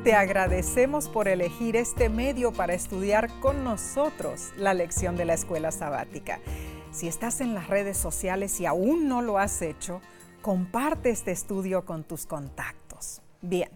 Te 0.03 0.13
agradecemos 0.13 1.07
por 1.07 1.29
elegir 1.29 1.77
este 1.77 2.09
medio 2.09 2.51
para 2.51 2.73
estudiar 2.73 3.29
con 3.39 3.63
nosotros 3.63 4.49
la 4.57 4.73
lección 4.73 5.15
de 5.15 5.23
la 5.23 5.35
escuela 5.35 5.71
sabática. 5.71 6.41
Si 6.91 7.07
estás 7.07 7.39
en 7.39 7.53
las 7.53 7.69
redes 7.69 7.95
sociales 7.95 8.59
y 8.59 8.65
aún 8.65 9.07
no 9.07 9.21
lo 9.21 9.37
has 9.37 9.61
hecho, 9.61 10.01
comparte 10.41 11.11
este 11.11 11.31
estudio 11.31 11.85
con 11.85 12.03
tus 12.03 12.25
contactos. 12.25 13.21
Bien, 13.41 13.69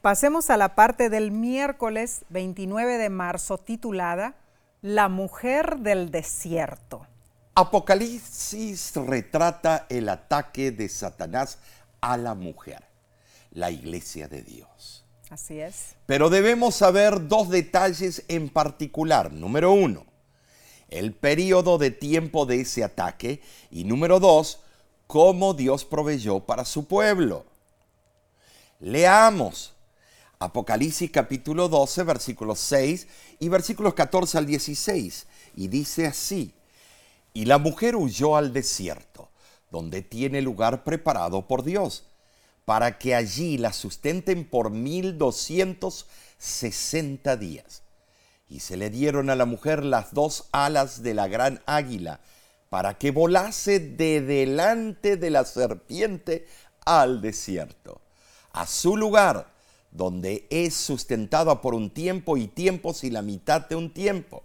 pasemos 0.00 0.50
a 0.50 0.56
la 0.56 0.74
parte 0.74 1.10
del 1.10 1.30
miércoles 1.30 2.24
29 2.30 2.98
de 2.98 3.10
marzo 3.10 3.58
titulada 3.58 4.34
la 4.80 5.08
mujer 5.08 5.78
del 5.78 6.10
desierto. 6.10 7.06
Apocalipsis 7.54 8.92
retrata 8.94 9.86
el 9.88 10.08
ataque 10.08 10.70
de 10.70 10.88
Satanás 10.88 11.58
a 12.00 12.16
la 12.16 12.34
mujer, 12.34 12.84
la 13.50 13.70
iglesia 13.70 14.28
de 14.28 14.42
Dios. 14.42 15.04
Así 15.30 15.60
es. 15.60 15.96
Pero 16.06 16.30
debemos 16.30 16.76
saber 16.76 17.26
dos 17.26 17.48
detalles 17.50 18.24
en 18.28 18.48
particular. 18.48 19.32
Número 19.32 19.72
uno, 19.72 20.06
el 20.88 21.12
periodo 21.12 21.76
de 21.76 21.90
tiempo 21.90 22.46
de 22.46 22.60
ese 22.60 22.84
ataque. 22.84 23.42
Y 23.70 23.84
número 23.84 24.20
dos, 24.20 24.60
cómo 25.06 25.52
Dios 25.54 25.84
proveyó 25.84 26.40
para 26.40 26.64
su 26.64 26.86
pueblo. 26.86 27.44
Leamos 28.80 29.74
Apocalipsis 30.40 31.10
capítulo 31.10 31.68
12, 31.68 32.04
versículos 32.04 32.60
6 32.60 33.08
y 33.40 33.48
versículos 33.48 33.94
14 33.94 34.38
al 34.38 34.46
16. 34.46 35.26
Y 35.56 35.68
dice 35.68 36.06
así, 36.06 36.54
y 37.34 37.46
la 37.46 37.58
mujer 37.58 37.96
huyó 37.96 38.36
al 38.36 38.52
desierto, 38.52 39.30
donde 39.70 40.02
tiene 40.02 40.40
lugar 40.40 40.84
preparado 40.84 41.46
por 41.48 41.64
Dios, 41.64 42.04
para 42.64 42.98
que 42.98 43.14
allí 43.14 43.58
la 43.58 43.72
sustenten 43.72 44.48
por 44.48 44.70
mil 44.70 45.18
doscientos 45.18 46.06
sesenta 46.38 47.36
días. 47.36 47.82
Y 48.48 48.60
se 48.60 48.76
le 48.76 48.90
dieron 48.90 49.30
a 49.30 49.36
la 49.36 49.44
mujer 49.44 49.84
las 49.84 50.14
dos 50.14 50.48
alas 50.52 51.02
de 51.02 51.14
la 51.14 51.26
gran 51.26 51.62
águila, 51.66 52.20
para 52.70 52.96
que 52.96 53.10
volase 53.10 53.80
de 53.80 54.20
delante 54.20 55.16
de 55.16 55.30
la 55.30 55.44
serpiente 55.44 56.46
al 56.84 57.20
desierto, 57.20 58.00
a 58.52 58.66
su 58.66 58.96
lugar, 58.96 59.57
donde 59.90 60.46
es 60.50 60.74
sustentada 60.74 61.60
por 61.60 61.74
un 61.74 61.90
tiempo 61.90 62.36
y 62.36 62.46
tiempos 62.46 63.04
y 63.04 63.10
la 63.10 63.22
mitad 63.22 63.68
de 63.68 63.76
un 63.76 63.92
tiempo. 63.92 64.42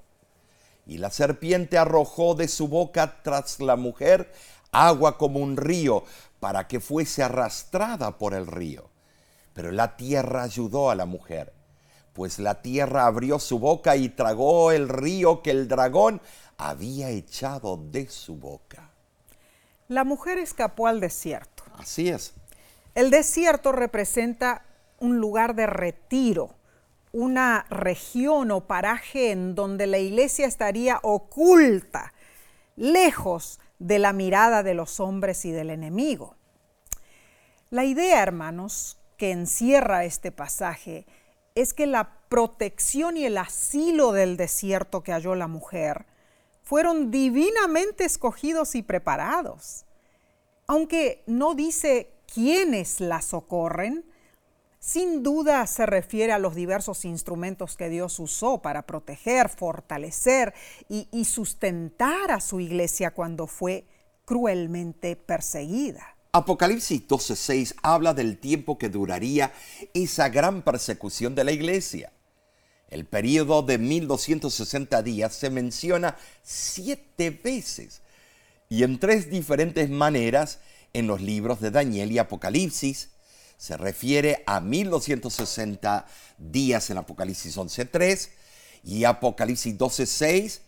Y 0.85 0.97
la 0.97 1.09
serpiente 1.09 1.77
arrojó 1.77 2.35
de 2.35 2.47
su 2.47 2.67
boca 2.67 3.21
tras 3.23 3.59
la 3.59 3.75
mujer 3.75 4.31
agua 4.71 5.17
como 5.17 5.39
un 5.39 5.55
río, 5.55 6.03
para 6.39 6.67
que 6.67 6.81
fuese 6.81 7.23
arrastrada 7.23 8.17
por 8.17 8.33
el 8.33 8.47
río. 8.47 8.89
Pero 9.53 9.71
la 9.71 9.95
tierra 9.95 10.43
ayudó 10.43 10.89
a 10.89 10.95
la 10.95 11.05
mujer, 11.05 11.53
pues 12.11 12.39
la 12.39 12.61
tierra 12.61 13.05
abrió 13.05 13.39
su 13.39 13.59
boca 13.59 13.95
y 13.95 14.09
tragó 14.09 14.71
el 14.71 14.89
río 14.89 15.41
que 15.41 15.51
el 15.51 15.67
dragón 15.67 16.21
había 16.57 17.09
echado 17.09 17.77
de 17.77 18.09
su 18.09 18.35
boca. 18.35 18.89
La 19.87 20.03
mujer 20.03 20.37
escapó 20.37 20.87
al 20.87 20.99
desierto. 20.99 21.63
Así 21.77 22.09
es. 22.09 22.33
El 22.95 23.09
desierto 23.09 23.71
representa 23.71 24.65
un 25.03 25.19
lugar 25.19 25.53
de 25.53 25.67
retiro, 25.67 26.55
una 27.11 27.65
región 27.69 28.51
o 28.51 28.67
paraje 28.67 29.31
en 29.31 29.53
donde 29.53 29.85
la 29.85 29.97
iglesia 29.97 30.47
estaría 30.47 30.99
oculta, 31.03 32.13
lejos 32.77 33.59
de 33.79 33.99
la 33.99 34.13
mirada 34.13 34.63
de 34.63 34.73
los 34.73 35.01
hombres 35.01 35.43
y 35.43 35.51
del 35.51 35.71
enemigo. 35.71 36.37
La 37.69 37.83
idea, 37.83 38.23
hermanos, 38.23 38.97
que 39.17 39.31
encierra 39.31 40.05
este 40.05 40.31
pasaje 40.31 41.05
es 41.53 41.73
que 41.73 41.85
la 41.85 42.21
protección 42.29 43.17
y 43.17 43.25
el 43.25 43.37
asilo 43.37 44.13
del 44.13 44.37
desierto 44.37 45.03
que 45.03 45.11
halló 45.11 45.35
la 45.35 45.47
mujer 45.47 46.05
fueron 46.61 47.11
divinamente 47.11 48.05
escogidos 48.05 48.73
y 48.73 48.83
preparados. 48.83 49.85
Aunque 50.65 51.23
no 51.27 51.55
dice 51.55 52.13
quiénes 52.33 53.01
la 53.01 53.21
socorren, 53.21 54.05
sin 54.83 55.23
duda 55.23 55.65
se 55.65 55.85
refiere 55.85 56.33
a 56.33 56.39
los 56.39 56.55
diversos 56.55 57.05
instrumentos 57.05 57.77
que 57.77 57.87
Dios 57.87 58.19
usó 58.19 58.61
para 58.61 58.85
proteger, 58.85 59.47
fortalecer 59.47 60.53
y, 60.89 61.23
sustentar 61.23 62.31
a 62.31 62.41
su 62.41 62.59
iglesia 62.59 63.11
cuando 63.11 63.47
fue 63.47 63.85
cruelmente 64.25 65.15
perseguida. 65.15 66.17
Apocalipsis 66.33 67.07
12:6 67.07 67.75
habla 67.81 68.13
del 68.13 68.37
tiempo 68.37 68.77
que 68.77 68.89
duraría 68.89 69.53
esa 69.93 70.27
gran 70.27 70.63
persecución 70.63 71.33
de 71.33 71.45
la 71.45 71.53
iglesia. 71.53 72.11
El 72.89 73.05
periodo 73.05 73.61
de 73.61 73.77
1260 73.77 75.01
días 75.01 75.33
se 75.33 75.49
menciona 75.49 76.17
siete 76.41 77.29
veces 77.29 78.01
y 78.67 78.83
en 78.83 78.99
tres 78.99 79.29
diferentes 79.29 79.89
maneras 79.89 80.59
en 80.91 81.07
los 81.07 81.21
libros 81.21 81.61
de 81.61 81.71
Daniel 81.71 82.11
y 82.11 82.17
Apocalipsis, 82.17 83.12
se 83.63 83.77
refiere 83.77 84.43
a 84.45 84.59
1260 84.59 86.05
días 86.37 86.89
en 86.89 86.97
Apocalipsis 86.97 87.55
11.3 87.55 88.27
y 88.83 89.05
Apocalipsis 89.05 89.77
12.6 89.77 90.59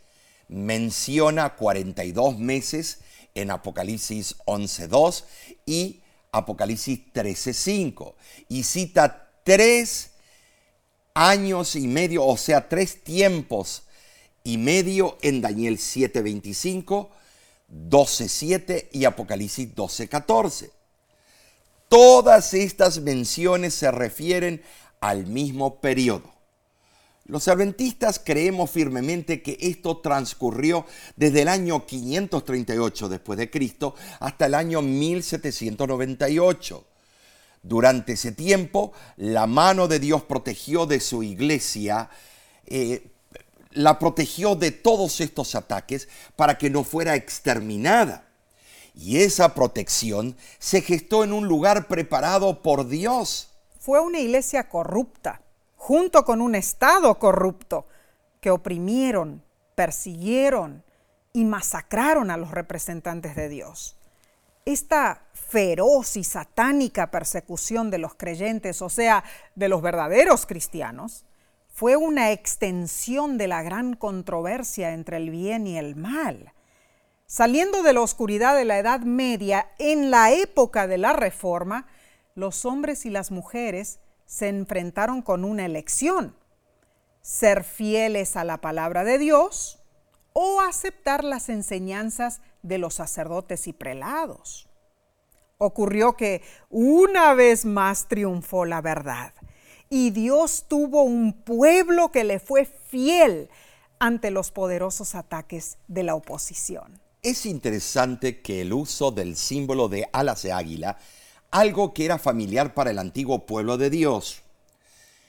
menciona 0.47 1.57
42 1.57 2.39
meses 2.39 2.99
en 3.33 3.51
Apocalipsis 3.51 4.37
11.2 4.45 5.25
y 5.65 6.03
Apocalipsis 6.31 7.01
13.5 7.13 8.13
y 8.47 8.63
cita 8.63 9.29
tres 9.43 10.11
años 11.13 11.75
y 11.75 11.87
medio, 11.87 12.25
o 12.25 12.37
sea, 12.37 12.69
tres 12.69 13.03
tiempos 13.03 13.83
y 14.41 14.57
medio 14.57 15.17
en 15.21 15.41
Daniel 15.41 15.79
7.25, 15.79 17.09
12.7 17.69 18.87
y 18.93 19.03
Apocalipsis 19.03 19.75
12.14. 19.75 20.74
Todas 21.89 22.53
estas 22.53 22.99
menciones 22.99 23.73
se 23.73 23.91
refieren 23.91 24.61
al 24.99 25.27
mismo 25.27 25.81
periodo. 25.81 26.35
Los 27.27 27.47
adventistas 27.47 28.21
creemos 28.23 28.69
firmemente 28.69 29.41
que 29.41 29.57
esto 29.59 29.97
transcurrió 29.97 30.85
desde 31.15 31.41
el 31.41 31.47
año 31.47 31.83
538 31.85 33.09
después 33.09 33.39
de 33.39 33.49
Cristo 33.49 33.95
hasta 34.19 34.45
el 34.45 34.53
año 34.53 34.83
1798. 34.83 36.85
Durante 37.63 38.13
ese 38.13 38.31
tiempo, 38.31 38.93
la 39.17 39.47
mano 39.47 39.87
de 39.87 39.99
Dios 39.99 40.21
protegió 40.23 40.85
de 40.85 40.99
su 40.99 41.23
iglesia, 41.23 42.11
eh, 42.67 43.07
la 43.71 43.97
protegió 43.97 44.55
de 44.55 44.69
todos 44.69 45.19
estos 45.19 45.55
ataques 45.55 46.07
para 46.35 46.59
que 46.59 46.69
no 46.69 46.83
fuera 46.83 47.15
exterminada. 47.15 48.27
Y 48.95 49.21
esa 49.21 49.53
protección 49.53 50.37
se 50.57 50.81
gestó 50.81 51.23
en 51.23 51.33
un 51.33 51.47
lugar 51.47 51.87
preparado 51.87 52.61
por 52.61 52.87
Dios. 52.87 53.51
Fue 53.79 53.99
una 53.99 54.19
iglesia 54.19 54.69
corrupta 54.69 55.41
junto 55.75 56.25
con 56.25 56.41
un 56.41 56.55
Estado 56.55 57.19
corrupto 57.19 57.85
que 58.41 58.49
oprimieron, 58.49 59.43
persiguieron 59.75 60.83
y 61.31 61.45
masacraron 61.45 62.31
a 62.31 62.37
los 62.37 62.49
representantes 62.49 63.35
de 63.35 63.49
Dios. 63.49 63.95
Esta 64.65 65.21
feroz 65.33 66.17
y 66.17 66.23
satánica 66.23 67.11
persecución 67.11 67.91
de 67.91 67.99
los 67.99 68.15
creyentes, 68.15 68.81
o 68.81 68.89
sea, 68.89 69.23
de 69.53 69.69
los 69.69 69.83
verdaderos 69.83 70.47
cristianos, 70.47 71.23
fue 71.69 71.97
una 71.97 72.31
extensión 72.31 73.37
de 73.37 73.47
la 73.47 73.61
gran 73.61 73.95
controversia 73.95 74.93
entre 74.93 75.17
el 75.17 75.29
bien 75.29 75.67
y 75.67 75.77
el 75.77 75.95
mal. 75.95 76.54
Saliendo 77.35 77.83
de 77.83 77.91
la 77.91 77.99
oscuridad 77.99 78.55
de 78.55 78.63
la 78.63 78.79
Edad 78.79 79.01
Media, 79.01 79.69
en 79.77 80.09
la 80.09 80.31
época 80.31 80.87
de 80.87 80.97
la 80.97 81.11
Reforma, 81.11 81.85
los 82.33 82.63
hombres 82.63 83.05
y 83.05 83.09
las 83.09 83.29
mujeres 83.29 83.99
se 84.25 84.47
enfrentaron 84.47 85.21
con 85.21 85.43
una 85.43 85.65
elección, 85.65 86.33
ser 87.21 87.65
fieles 87.65 88.37
a 88.37 88.45
la 88.45 88.61
palabra 88.61 89.03
de 89.03 89.17
Dios 89.17 89.83
o 90.31 90.61
aceptar 90.61 91.25
las 91.25 91.49
enseñanzas 91.49 92.39
de 92.63 92.77
los 92.77 92.93
sacerdotes 92.93 93.67
y 93.67 93.73
prelados. 93.73 94.69
Ocurrió 95.57 96.15
que 96.15 96.41
una 96.69 97.33
vez 97.33 97.65
más 97.65 98.07
triunfó 98.07 98.63
la 98.63 98.79
verdad 98.79 99.33
y 99.89 100.11
Dios 100.11 100.67
tuvo 100.69 101.03
un 101.03 101.33
pueblo 101.33 102.13
que 102.13 102.23
le 102.23 102.39
fue 102.39 102.63
fiel 102.63 103.49
ante 103.99 104.31
los 104.31 104.51
poderosos 104.51 105.15
ataques 105.15 105.79
de 105.89 106.03
la 106.03 106.15
oposición. 106.15 107.03
Es 107.25 107.47
interesante 107.47 108.39
que 108.41 108.61
el 108.61 108.71
uso 108.71 109.09
del 109.09 109.35
símbolo 109.35 109.89
de 109.89 110.07
alas 110.13 110.43
de 110.43 110.51
águila 110.51 110.99
algo 111.49 111.91
que 111.91 112.05
era 112.05 112.19
familiar 112.19 112.75
para 112.75 112.91
el 112.91 112.99
antiguo 112.99 113.47
pueblo 113.47 113.79
de 113.79 113.89
Dios. 113.89 114.43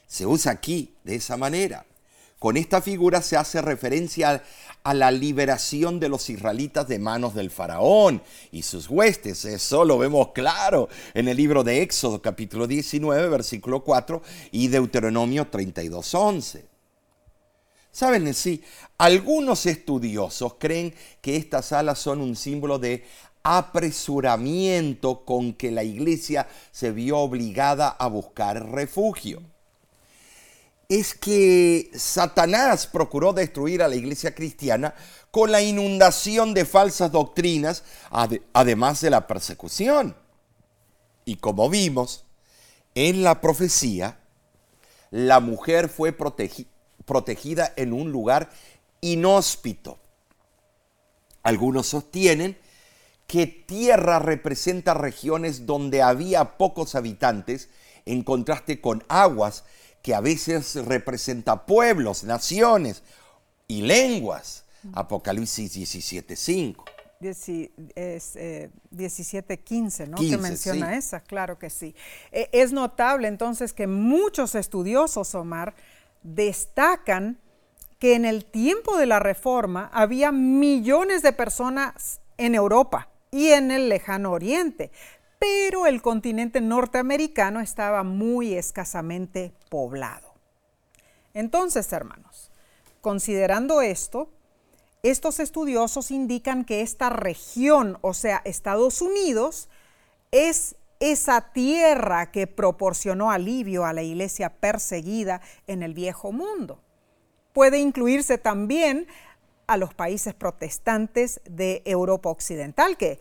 Se 0.06 0.26
usa 0.26 0.52
aquí 0.52 0.92
de 1.04 1.14
esa 1.14 1.38
manera. 1.38 1.86
Con 2.38 2.58
esta 2.58 2.82
figura 2.82 3.22
se 3.22 3.38
hace 3.38 3.62
referencia 3.62 4.42
a 4.82 4.92
la 4.92 5.10
liberación 5.10 5.98
de 5.98 6.10
los 6.10 6.28
israelitas 6.28 6.86
de 6.86 6.98
manos 6.98 7.34
del 7.34 7.50
faraón 7.50 8.22
y 8.52 8.60
sus 8.60 8.90
huestes. 8.90 9.46
Eso 9.46 9.86
lo 9.86 9.96
vemos 9.96 10.32
claro 10.34 10.90
en 11.14 11.28
el 11.28 11.38
libro 11.38 11.64
de 11.64 11.80
Éxodo 11.80 12.20
capítulo 12.20 12.66
19, 12.66 13.26
versículo 13.30 13.82
4 13.82 14.20
y 14.52 14.68
Deuteronomio 14.68 15.46
32, 15.46 16.14
11. 16.14 16.75
Saben, 17.96 18.34
sí, 18.34 18.62
algunos 18.98 19.64
estudiosos 19.64 20.56
creen 20.58 20.94
que 21.22 21.36
estas 21.36 21.72
alas 21.72 21.98
son 21.98 22.20
un 22.20 22.36
símbolo 22.36 22.78
de 22.78 23.06
apresuramiento 23.42 25.24
con 25.24 25.54
que 25.54 25.70
la 25.70 25.82
iglesia 25.82 26.46
se 26.72 26.92
vio 26.92 27.16
obligada 27.16 27.88
a 27.88 28.06
buscar 28.08 28.70
refugio. 28.70 29.40
Es 30.90 31.14
que 31.14 31.90
Satanás 31.94 32.86
procuró 32.86 33.32
destruir 33.32 33.82
a 33.82 33.88
la 33.88 33.96
iglesia 33.96 34.34
cristiana 34.34 34.94
con 35.30 35.50
la 35.50 35.62
inundación 35.62 36.52
de 36.52 36.66
falsas 36.66 37.10
doctrinas, 37.10 37.82
además 38.52 39.00
de 39.00 39.08
la 39.08 39.26
persecución. 39.26 40.14
Y 41.24 41.36
como 41.36 41.70
vimos 41.70 42.26
en 42.94 43.22
la 43.22 43.40
profecía, 43.40 44.20
la 45.10 45.40
mujer 45.40 45.88
fue 45.88 46.12
protegida 46.12 46.75
en 47.76 47.92
un 47.92 48.10
lugar 48.10 48.50
inhóspito. 49.00 49.98
Algunos 51.42 51.86
sostienen 51.86 52.58
que 53.26 53.46
tierra 53.46 54.18
representa 54.18 54.94
regiones 54.94 55.66
donde 55.66 56.02
había 56.02 56.56
pocos 56.56 56.94
habitantes 56.94 57.68
en 58.04 58.22
contraste 58.22 58.80
con 58.80 59.04
aguas 59.08 59.64
que 60.02 60.14
a 60.14 60.20
veces 60.20 60.76
representa 60.76 61.66
pueblos, 61.66 62.24
naciones 62.24 63.02
y 63.66 63.82
lenguas. 63.82 64.64
Apocalipsis 64.92 65.76
17.5. 65.76 66.84
Es 67.20 67.48
17.15, 67.48 70.00
eh, 70.00 70.06
¿no? 70.06 70.18
que 70.18 70.36
menciona 70.36 70.96
esa, 70.96 71.20
claro 71.20 71.58
que 71.58 71.70
sí. 71.70 71.94
E, 72.30 72.50
es 72.52 72.72
notable 72.72 73.26
entonces 73.26 73.72
que 73.72 73.86
muchos 73.86 74.54
estudiosos, 74.54 75.34
Omar, 75.34 75.74
destacan 76.26 77.38
que 77.98 78.14
en 78.14 78.24
el 78.24 78.44
tiempo 78.44 78.96
de 78.96 79.06
la 79.06 79.18
Reforma 79.18 79.90
había 79.92 80.32
millones 80.32 81.22
de 81.22 81.32
personas 81.32 82.20
en 82.36 82.54
Europa 82.54 83.08
y 83.30 83.48
en 83.48 83.70
el 83.70 83.88
lejano 83.88 84.32
oriente, 84.32 84.90
pero 85.38 85.86
el 85.86 86.02
continente 86.02 86.60
norteamericano 86.60 87.60
estaba 87.60 88.02
muy 88.02 88.54
escasamente 88.54 89.52
poblado. 89.70 90.34
Entonces, 91.32 91.92
hermanos, 91.92 92.50
considerando 93.00 93.82
esto, 93.82 94.30
estos 95.02 95.38
estudiosos 95.38 96.10
indican 96.10 96.64
que 96.64 96.80
esta 96.80 97.10
región, 97.10 97.98
o 98.00 98.14
sea, 98.14 98.42
Estados 98.44 99.02
Unidos, 99.02 99.68
es 100.32 100.76
esa 101.00 101.52
tierra 101.52 102.30
que 102.30 102.46
proporcionó 102.46 103.30
alivio 103.30 103.84
a 103.84 103.92
la 103.92 104.02
iglesia 104.02 104.50
perseguida 104.50 105.40
en 105.66 105.82
el 105.82 105.94
viejo 105.94 106.32
mundo. 106.32 106.80
Puede 107.52 107.78
incluirse 107.78 108.38
también 108.38 109.06
a 109.66 109.76
los 109.76 109.94
países 109.94 110.34
protestantes 110.34 111.40
de 111.48 111.82
Europa 111.84 112.28
Occidental, 112.28 112.96
que 112.96 113.18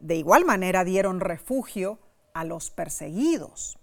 de 0.00 0.16
igual 0.16 0.44
manera 0.44 0.84
dieron 0.84 1.20
refugio 1.20 1.98
a 2.34 2.44
los 2.44 2.70
perseguidos. 2.70 3.78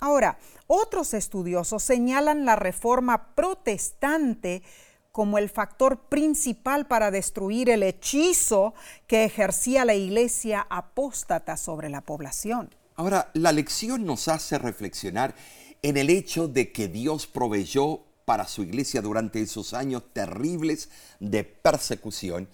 Ahora, 0.00 0.38
otros 0.68 1.12
estudiosos 1.14 1.82
señalan 1.82 2.44
la 2.44 2.54
reforma 2.54 3.34
protestante 3.34 4.62
como 5.10 5.38
el 5.38 5.48
factor 5.48 5.98
principal 5.98 6.86
para 6.86 7.10
destruir 7.10 7.70
el 7.70 7.82
hechizo 7.82 8.74
que 9.08 9.24
ejercía 9.24 9.84
la 9.84 9.94
iglesia 9.94 10.64
apóstata 10.70 11.56
sobre 11.56 11.88
la 11.88 12.02
población. 12.02 12.72
Ahora, 12.98 13.30
la 13.34 13.52
lección 13.52 14.04
nos 14.04 14.26
hace 14.26 14.58
reflexionar 14.58 15.36
en 15.82 15.96
el 15.96 16.10
hecho 16.10 16.48
de 16.48 16.72
que 16.72 16.88
Dios 16.88 17.28
proveyó 17.28 18.00
para 18.24 18.48
su 18.48 18.64
iglesia 18.64 19.00
durante 19.00 19.40
esos 19.40 19.72
años 19.72 20.02
terribles 20.12 20.90
de 21.20 21.44
persecución 21.44 22.48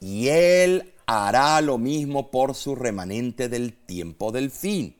y 0.00 0.28
Él 0.28 0.94
hará 1.04 1.60
lo 1.60 1.76
mismo 1.76 2.30
por 2.30 2.54
su 2.54 2.74
remanente 2.74 3.50
del 3.50 3.74
tiempo 3.74 4.32
del 4.32 4.50
fin. 4.50 4.96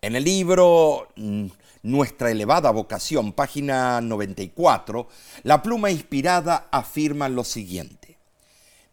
En 0.00 0.16
el 0.16 0.24
libro 0.24 1.08
mm, 1.16 1.48
Nuestra 1.82 2.30
elevada 2.30 2.70
vocación, 2.70 3.34
página 3.34 4.00
94, 4.00 5.06
la 5.42 5.62
pluma 5.62 5.90
inspirada 5.90 6.68
afirma 6.72 7.28
lo 7.28 7.44
siguiente. 7.44 8.05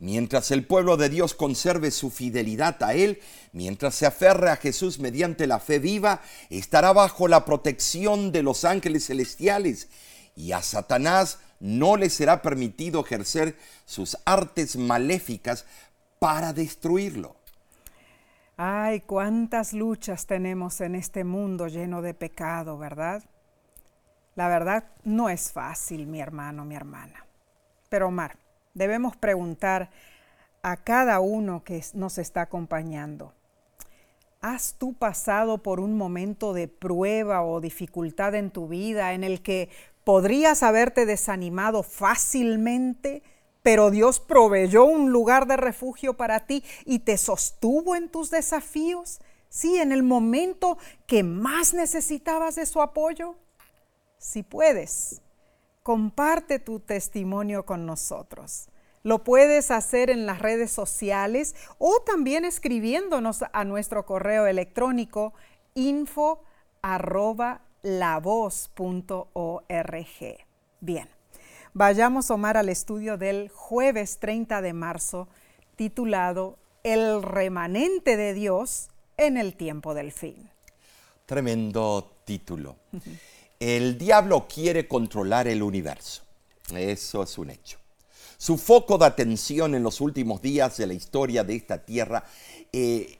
Mientras 0.03 0.51
el 0.51 0.65
pueblo 0.67 0.97
de 0.97 1.07
Dios 1.07 1.33
conserve 1.33 1.89
su 1.89 2.11
fidelidad 2.11 2.83
a 2.83 2.93
Él, 2.93 3.21
mientras 3.53 3.95
se 3.95 4.05
aferre 4.05 4.49
a 4.49 4.57
Jesús 4.57 4.99
mediante 4.99 5.47
la 5.47 5.61
fe 5.61 5.79
viva, 5.79 6.19
estará 6.49 6.91
bajo 6.91 7.29
la 7.29 7.45
protección 7.45 8.33
de 8.33 8.43
los 8.43 8.65
ángeles 8.65 9.05
celestiales 9.05 9.87
y 10.35 10.51
a 10.51 10.61
Satanás 10.61 11.39
no 11.61 11.95
le 11.95 12.09
será 12.09 12.41
permitido 12.41 12.99
ejercer 12.99 13.57
sus 13.85 14.17
artes 14.25 14.75
maléficas 14.75 15.65
para 16.19 16.51
destruirlo. 16.51 17.37
Ay, 18.57 18.99
cuántas 18.99 19.71
luchas 19.71 20.25
tenemos 20.25 20.81
en 20.81 20.95
este 20.95 21.23
mundo 21.23 21.69
lleno 21.69 22.01
de 22.01 22.13
pecado, 22.13 22.77
¿verdad? 22.77 23.23
La 24.35 24.49
verdad 24.49 24.83
no 25.05 25.29
es 25.29 25.53
fácil, 25.53 26.07
mi 26.07 26.19
hermano, 26.19 26.65
mi 26.65 26.75
hermana. 26.75 27.25
Pero 27.87 28.09
Omar, 28.09 28.42
debemos 28.73 29.15
preguntar 29.15 29.89
a 30.61 30.77
cada 30.77 31.19
uno 31.19 31.63
que 31.63 31.83
nos 31.93 32.17
está 32.17 32.41
acompañando, 32.41 33.33
¿has 34.41 34.75
tú 34.77 34.93
pasado 34.93 35.63
por 35.63 35.79
un 35.79 35.97
momento 35.97 36.53
de 36.53 36.67
prueba 36.67 37.43
o 37.43 37.61
dificultad 37.61 38.35
en 38.35 38.51
tu 38.51 38.67
vida 38.67 39.13
en 39.13 39.23
el 39.23 39.41
que 39.41 39.69
podrías 40.03 40.63
haberte 40.63 41.05
desanimado 41.05 41.83
fácilmente? 41.83 43.23
pero 43.63 43.89
Dios 43.89 44.19
proveyó 44.19 44.83
un 44.83 45.11
lugar 45.11 45.47
de 45.47 45.57
refugio 45.57 46.15
para 46.15 46.41
ti 46.41 46.63
y 46.85 46.99
te 46.99 47.17
sostuvo 47.17 47.95
en 47.95 48.09
tus 48.09 48.29
desafíos. 48.29 49.21
Sí, 49.49 49.77
en 49.77 49.91
el 49.91 50.03
momento 50.03 50.77
que 51.07 51.23
más 51.23 51.73
necesitabas 51.73 52.55
de 52.55 52.65
su 52.65 52.81
apoyo. 52.81 53.35
Si 54.17 54.43
puedes, 54.43 55.21
comparte 55.83 56.59
tu 56.59 56.79
testimonio 56.79 57.65
con 57.65 57.85
nosotros. 57.85 58.69
Lo 59.03 59.25
puedes 59.25 59.69
hacer 59.69 60.09
en 60.09 60.25
las 60.25 60.39
redes 60.39 60.71
sociales 60.71 61.55
o 61.77 62.01
también 62.05 62.45
escribiéndonos 62.45 63.43
a 63.51 63.63
nuestro 63.65 64.05
correo 64.05 64.47
electrónico 64.47 65.33
info 65.75 66.41
arroba 66.81 67.61
Bien. 70.79 71.09
Vayamos, 71.73 72.31
Omar, 72.31 72.55
al 72.55 72.69
estudio 72.69 73.17
del 73.17 73.49
jueves 73.49 74.19
30 74.19 74.61
de 74.61 74.71
marzo, 74.71 75.27
titulado 75.75 76.57
El 76.83 77.21
remanente 77.23 78.15
de 78.15 78.33
Dios 78.33 78.89
en 79.17 79.35
el 79.35 79.55
tiempo 79.55 79.93
del 79.93 80.13
fin. 80.13 80.49
Tremendo 81.25 82.09
título. 82.25 82.77
El 83.63 83.97
diablo 83.97 84.45
quiere 84.45 84.89
controlar 84.89 85.47
el 85.47 85.63
universo. 85.63 86.21
Eso 86.75 87.23
es 87.23 87.37
un 87.37 87.49
hecho. 87.49 87.77
Su 88.37 88.57
foco 88.57 88.97
de 88.97 89.05
atención 89.05 89.73
en 89.73 89.83
los 89.83 90.01
últimos 90.01 90.41
días 90.41 90.75
de 90.75 90.85
la 90.85 90.93
historia 90.93 91.45
de 91.45 91.55
esta 91.55 91.77
tierra 91.77 92.25
eh, 92.73 93.19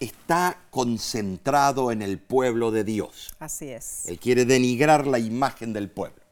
está 0.00 0.64
concentrado 0.70 1.92
en 1.92 2.02
el 2.02 2.18
pueblo 2.18 2.72
de 2.72 2.82
Dios. 2.82 3.36
Así 3.38 3.68
es. 3.68 4.06
Él 4.06 4.18
quiere 4.18 4.44
denigrar 4.44 5.06
la 5.06 5.20
imagen 5.20 5.72
del 5.72 5.88
pueblo. 5.88 6.24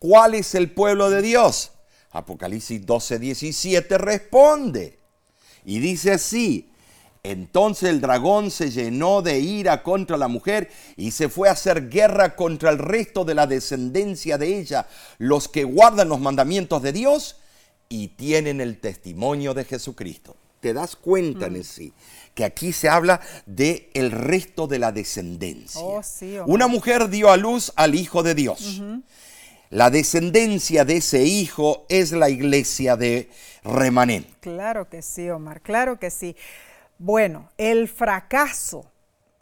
¿Cuál 0.00 0.34
es 0.34 0.56
el 0.56 0.72
pueblo 0.72 1.10
de 1.10 1.22
Dios? 1.22 1.70
Apocalipsis 2.10 2.84
12, 2.84 3.20
17 3.20 3.98
responde 3.98 4.98
y 5.64 5.78
dice 5.78 6.10
así, 6.10 6.72
entonces 7.24 7.88
el 7.88 8.02
dragón 8.02 8.50
se 8.50 8.70
llenó 8.70 9.22
de 9.22 9.40
ira 9.40 9.82
contra 9.82 10.18
la 10.18 10.28
mujer 10.28 10.70
y 10.96 11.10
se 11.10 11.30
fue 11.30 11.48
a 11.48 11.52
hacer 11.52 11.88
guerra 11.88 12.36
contra 12.36 12.70
el 12.70 12.78
resto 12.78 13.24
de 13.24 13.34
la 13.34 13.46
descendencia 13.46 14.36
de 14.36 14.58
ella, 14.58 14.86
los 15.16 15.48
que 15.48 15.64
guardan 15.64 16.10
los 16.10 16.20
mandamientos 16.20 16.82
de 16.82 16.92
Dios 16.92 17.36
y 17.88 18.08
tienen 18.08 18.60
el 18.60 18.78
testimonio 18.78 19.54
de 19.54 19.64
Jesucristo. 19.64 20.36
¿Te 20.60 20.74
das 20.74 20.96
cuenta, 20.96 21.48
mm. 21.48 21.60
Que 22.34 22.44
aquí 22.44 22.72
se 22.72 22.88
habla 22.88 23.20
de 23.46 23.90
el 23.94 24.10
resto 24.10 24.66
de 24.66 24.78
la 24.78 24.92
descendencia. 24.92 25.80
Oh, 25.80 26.02
Una 26.46 26.66
mujer 26.66 27.08
dio 27.08 27.30
a 27.30 27.36
luz 27.36 27.72
al 27.76 27.94
Hijo 27.94 28.22
de 28.22 28.34
Dios. 28.34 28.82
La 29.70 29.90
descendencia 29.90 30.84
de 30.84 30.98
ese 30.98 31.24
hijo 31.24 31.84
es 31.88 32.12
la 32.12 32.30
iglesia 32.30 32.96
de 32.96 33.28
remanente. 33.62 34.30
Claro 34.40 34.88
que 34.88 35.02
sí, 35.02 35.28
Omar, 35.30 35.60
claro 35.60 35.98
que 35.98 36.10
sí. 36.10 36.36
Bueno, 36.98 37.50
el 37.58 37.88
fracaso 37.88 38.90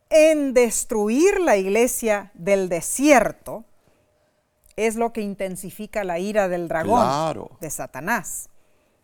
en 0.09 0.53
destruir 0.55 1.41
la 1.41 1.57
iglesia 1.57 2.31
del 2.35 2.69
desierto 2.69 3.65
es 4.77 4.97
lo 4.97 5.13
que 5.13 5.21
intensifica 5.21 6.05
la 6.05 6.19
ira 6.19 6.49
del 6.49 6.69
dragón 6.69 7.49
de 7.61 7.71
Satanás. 7.71 8.49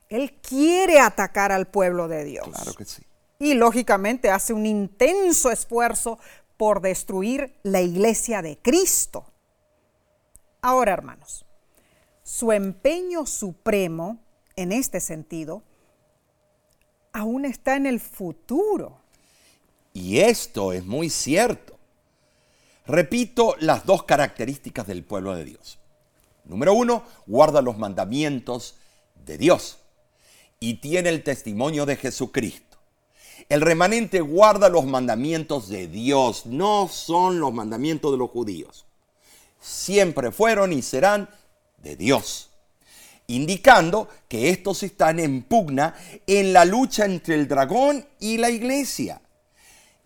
Él 0.09 0.32
quiere 0.40 1.01
atacar 1.01 1.53
al 1.53 1.66
pueblo 1.66 2.09
de 2.09 2.24
Dios. 2.24 2.49
Claro 2.49 2.74
que 2.74 2.84
sí. 2.84 3.03
Y 3.38 3.55
lógicamente 3.55 4.30
hace 4.30 4.53
un 4.53 4.66
intenso 4.66 5.51
esfuerzo 5.51 6.18
por 6.57 6.80
destruir 6.80 7.55
la 7.62 7.80
iglesia 7.80 8.42
de 8.42 8.59
Cristo. 8.59 9.24
Ahora, 10.61 10.92
hermanos, 10.92 11.46
su 12.22 12.53
empeño 12.53 13.26
supremo 13.26 14.18
en 14.57 14.72
este 14.72 15.01
sentido 15.01 15.62
aún 17.19 17.45
está 17.45 17.77
en 17.77 17.87
el 17.87 18.01
futuro. 18.01 18.99
Y 19.93 20.19
esto 20.19 20.73
es 20.73 20.85
muy 20.85 21.11
cierto. 21.11 21.77
Repito 22.87 23.55
las 23.61 23.85
dos 23.85 24.05
características 24.05 24.87
del 24.87 25.05
pueblo 25.05 25.35
de 25.35 25.45
Dios. 25.45 25.79
Número 26.45 26.73
uno, 26.73 27.05
guarda 27.27 27.61
los 27.61 27.77
mandamientos 27.77 28.77
de 29.27 29.37
Dios 29.37 29.79
y 30.61 30.75
tiene 30.75 31.11
el 31.11 31.23
testimonio 31.23 31.85
de 31.85 31.97
Jesucristo. 31.97 32.79
El 33.49 33.61
remanente 33.61 34.21
guarda 34.21 34.69
los 34.69 34.87
mandamientos 34.87 35.69
de 35.69 35.87
Dios, 35.87 36.47
no 36.47 36.89
son 36.89 37.41
los 37.41 37.53
mandamientos 37.53 38.12
de 38.12 38.19
los 38.19 38.31
judíos 38.31 38.87
siempre 39.61 40.31
fueron 40.31 40.73
y 40.73 40.83
serán 40.83 41.29
de 41.79 41.97
Dios, 41.97 42.47
indicando 43.29 44.09
que 44.26 44.51
estos 44.51 44.83
están 44.83 45.20
en 45.20 45.43
pugna 45.43 45.95
en 46.26 46.53
la 46.53 46.64
lucha 46.64 47.05
entre 47.05 47.37
el 47.37 47.47
dragón 47.47 48.05
y 48.18 48.39
la 48.39 48.51
iglesia. 48.51 49.22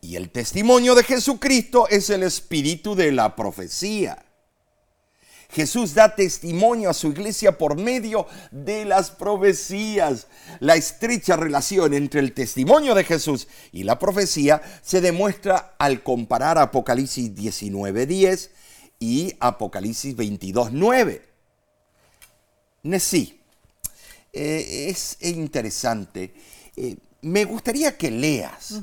Y 0.00 0.16
el 0.16 0.30
testimonio 0.30 0.94
de 0.94 1.04
Jesucristo 1.04 1.88
es 1.88 2.10
el 2.10 2.24
espíritu 2.24 2.94
de 2.94 3.12
la 3.12 3.34
profecía. 3.36 4.22
Jesús 5.52 5.94
da 5.94 6.16
testimonio 6.16 6.90
a 6.90 6.94
su 6.94 7.08
iglesia 7.08 7.58
por 7.58 7.76
medio 7.76 8.26
de 8.50 8.84
las 8.84 9.10
profecías. 9.10 10.26
La 10.60 10.76
estrecha 10.76 11.36
relación 11.36 11.94
entre 11.94 12.20
el 12.20 12.32
testimonio 12.32 12.94
de 12.94 13.04
Jesús 13.04 13.46
y 13.70 13.84
la 13.84 13.98
profecía 13.98 14.62
se 14.82 15.00
demuestra 15.00 15.76
al 15.78 16.02
comparar 16.02 16.58
Apocalipsis 16.58 17.34
19:10 17.34 18.50
y 18.98 19.34
Apocalipsis 19.40 20.16
22, 20.16 20.72
9. 22.82 23.00
Sí, 23.00 23.40
eh, 24.32 24.88
es 24.88 25.18
interesante. 25.20 26.34
Eh, 26.76 26.96
me 27.20 27.44
gustaría 27.44 27.96
que 27.96 28.10
leas 28.10 28.80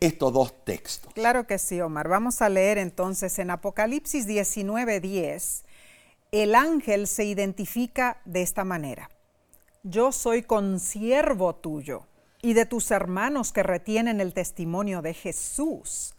estos 0.00 0.32
dos 0.32 0.64
textos. 0.64 1.12
Claro 1.14 1.46
que 1.46 1.58
sí, 1.58 1.80
Omar. 1.80 2.08
Vamos 2.08 2.42
a 2.42 2.48
leer 2.48 2.78
entonces 2.78 3.38
en 3.38 3.50
Apocalipsis 3.50 4.26
19, 4.26 5.00
10. 5.00 5.64
El 6.30 6.54
ángel 6.54 7.06
se 7.06 7.24
identifica 7.24 8.20
de 8.24 8.42
esta 8.42 8.64
manera. 8.64 9.10
Yo 9.82 10.12
soy 10.12 10.42
consiervo 10.42 11.54
tuyo 11.54 12.06
y 12.40 12.54
de 12.54 12.66
tus 12.66 12.90
hermanos 12.90 13.52
que 13.52 13.62
retienen 13.62 14.20
el 14.20 14.32
testimonio 14.32 15.02
de 15.02 15.14
Jesús 15.14 16.14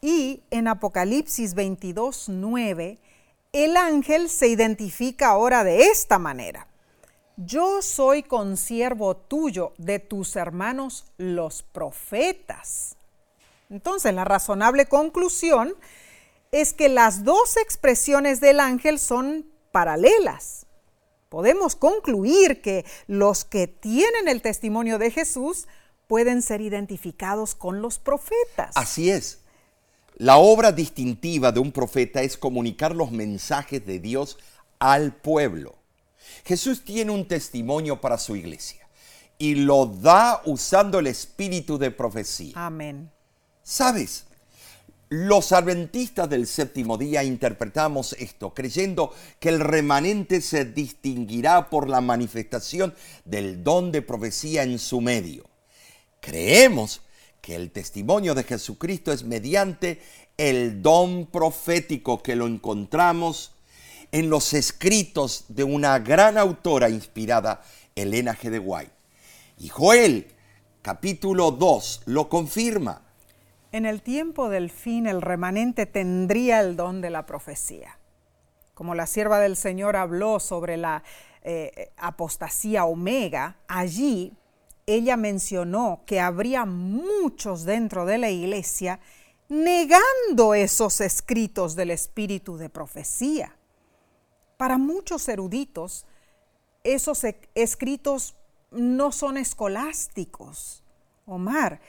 y 0.00 0.42
en 0.50 0.68
Apocalipsis 0.68 1.54
22, 1.54 2.28
9, 2.28 2.98
el 3.64 3.76
ángel 3.76 4.28
se 4.28 4.48
identifica 4.48 5.28
ahora 5.28 5.64
de 5.64 5.86
esta 5.86 6.18
manera. 6.18 6.68
Yo 7.36 7.82
soy 7.82 8.22
consiervo 8.22 9.16
tuyo 9.16 9.72
de 9.78 9.98
tus 9.98 10.36
hermanos 10.36 11.04
los 11.18 11.62
profetas. 11.62 12.96
Entonces 13.68 14.14
la 14.14 14.24
razonable 14.24 14.86
conclusión 14.86 15.74
es 16.52 16.72
que 16.72 16.88
las 16.88 17.24
dos 17.24 17.56
expresiones 17.56 18.40
del 18.40 18.60
ángel 18.60 18.98
son 18.98 19.46
paralelas. 19.72 20.66
Podemos 21.28 21.76
concluir 21.76 22.62
que 22.62 22.84
los 23.06 23.44
que 23.44 23.66
tienen 23.66 24.28
el 24.28 24.40
testimonio 24.40 24.98
de 24.98 25.10
Jesús 25.10 25.66
pueden 26.06 26.40
ser 26.40 26.60
identificados 26.60 27.54
con 27.54 27.82
los 27.82 27.98
profetas. 27.98 28.70
Así 28.76 29.10
es. 29.10 29.40
La 30.18 30.38
obra 30.38 30.72
distintiva 30.72 31.52
de 31.52 31.60
un 31.60 31.72
profeta 31.72 32.22
es 32.22 32.38
comunicar 32.38 32.96
los 32.96 33.10
mensajes 33.10 33.84
de 33.84 34.00
Dios 34.00 34.38
al 34.78 35.14
pueblo. 35.14 35.74
Jesús 36.46 36.84
tiene 36.84 37.12
un 37.12 37.28
testimonio 37.28 38.00
para 38.00 38.16
su 38.16 38.34
iglesia 38.34 38.88
y 39.36 39.56
lo 39.56 39.84
da 39.84 40.40
usando 40.46 41.00
el 41.00 41.06
espíritu 41.06 41.76
de 41.76 41.90
profecía. 41.90 42.54
Amén. 42.56 43.10
¿Sabes? 43.62 44.24
Los 45.10 45.52
adventistas 45.52 46.30
del 46.30 46.46
séptimo 46.46 46.96
día 46.96 47.22
interpretamos 47.22 48.14
esto 48.14 48.54
creyendo 48.54 49.12
que 49.38 49.50
el 49.50 49.60
remanente 49.60 50.40
se 50.40 50.64
distinguirá 50.64 51.68
por 51.68 51.90
la 51.90 52.00
manifestación 52.00 52.94
del 53.26 53.62
don 53.62 53.92
de 53.92 54.00
profecía 54.00 54.62
en 54.62 54.78
su 54.78 55.02
medio. 55.02 55.44
Creemos 56.20 57.02
que 57.46 57.54
el 57.54 57.70
testimonio 57.70 58.34
de 58.34 58.42
Jesucristo 58.42 59.12
es 59.12 59.22
mediante 59.22 60.02
el 60.36 60.82
don 60.82 61.26
profético 61.26 62.20
que 62.20 62.34
lo 62.34 62.48
encontramos 62.48 63.54
en 64.10 64.30
los 64.30 64.52
escritos 64.52 65.44
de 65.46 65.62
una 65.62 66.00
gran 66.00 66.38
autora 66.38 66.90
inspirada, 66.90 67.62
Elena 67.94 68.36
G. 68.36 68.90
Y 69.58 69.68
Joel, 69.68 70.26
capítulo 70.82 71.52
2, 71.52 72.02
lo 72.06 72.28
confirma. 72.28 73.02
En 73.70 73.86
el 73.86 74.02
tiempo 74.02 74.48
del 74.48 74.68
fin 74.68 75.06
el 75.06 75.22
remanente 75.22 75.86
tendría 75.86 76.58
el 76.58 76.74
don 76.74 77.00
de 77.00 77.10
la 77.10 77.26
profecía. 77.26 77.96
Como 78.74 78.96
la 78.96 79.06
sierva 79.06 79.38
del 79.38 79.56
Señor 79.56 79.94
habló 79.94 80.40
sobre 80.40 80.78
la 80.78 81.04
eh, 81.42 81.92
apostasía 81.96 82.86
omega, 82.86 83.54
allí 83.68 84.32
ella 84.86 85.16
mencionó 85.16 86.02
que 86.06 86.20
habría 86.20 86.64
muchos 86.64 87.64
dentro 87.64 88.06
de 88.06 88.18
la 88.18 88.30
iglesia 88.30 89.00
negando 89.48 90.54
esos 90.54 91.00
escritos 91.00 91.74
del 91.74 91.90
espíritu 91.90 92.56
de 92.56 92.68
profecía. 92.68 93.56
Para 94.56 94.78
muchos 94.78 95.28
eruditos, 95.28 96.06
esos 96.84 97.24
e, 97.24 97.38
escritos 97.54 98.36
no 98.70 99.12
son 99.12 99.36
escolásticos. 99.36 100.82
Omar, 101.26 101.80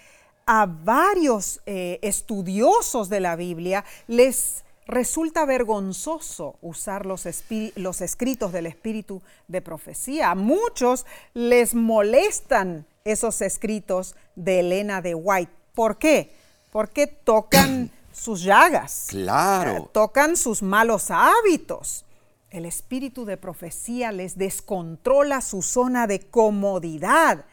a 0.46 0.66
varios 0.66 1.62
eh, 1.66 2.00
estudiosos 2.02 3.10
de 3.10 3.20
la 3.20 3.36
Biblia 3.36 3.86
les 4.08 4.64
resulta 4.88 5.46
vergonzoso 5.46 6.56
usar 6.62 7.06
los, 7.06 7.28
los, 7.76 8.02
escritos 8.02 8.52
del 8.52 8.66
espíritu 8.66 9.22
de 9.48 9.62
profecía. 9.62 10.32
A 10.32 10.36
muchos 10.36 11.06
les 11.34 11.76
molestan 11.76 12.86
esos 13.04 13.42
escritos 13.42 14.16
de 14.36 14.62
Elena 14.62 15.02
de 15.02 15.14
White. 15.14 15.52
¿Por 15.76 15.98
qué? 15.98 16.34
Porque 16.72 17.08
tocan 17.08 17.92
sus 18.14 18.44
llagas. 18.44 19.08
Claro. 19.10 19.72
Eh, 19.72 19.90
tocan 19.92 20.38
sus 20.38 20.64
malos 20.64 21.12
hábitos. 21.12 22.06
El 22.50 22.66
espíritu 22.66 23.26
de 23.26 23.36
profecía 23.36 24.14
les 24.14 24.38
descontrola 24.38 25.42
su 25.42 25.62
zona 25.62 26.08
de 26.08 26.22
comodidad. 26.22 27.46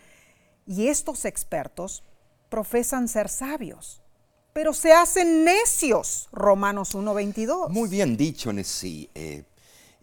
Y 0.67 0.87
estos 0.87 1.25
expertos 1.25 2.05
profesan 2.49 3.09
ser 3.09 3.29
sabios 3.29 4.04
pero 4.55 4.73
se 4.73 4.93
hacen 4.93 5.45
necios. 5.45 6.29
Romanos 6.33 6.95
1.22. 6.95 7.69
Muy 7.69 7.91
bien 7.91 8.17
dicho, 8.17 8.53
Nessie. 8.53 9.11
Eh, 9.15 9.43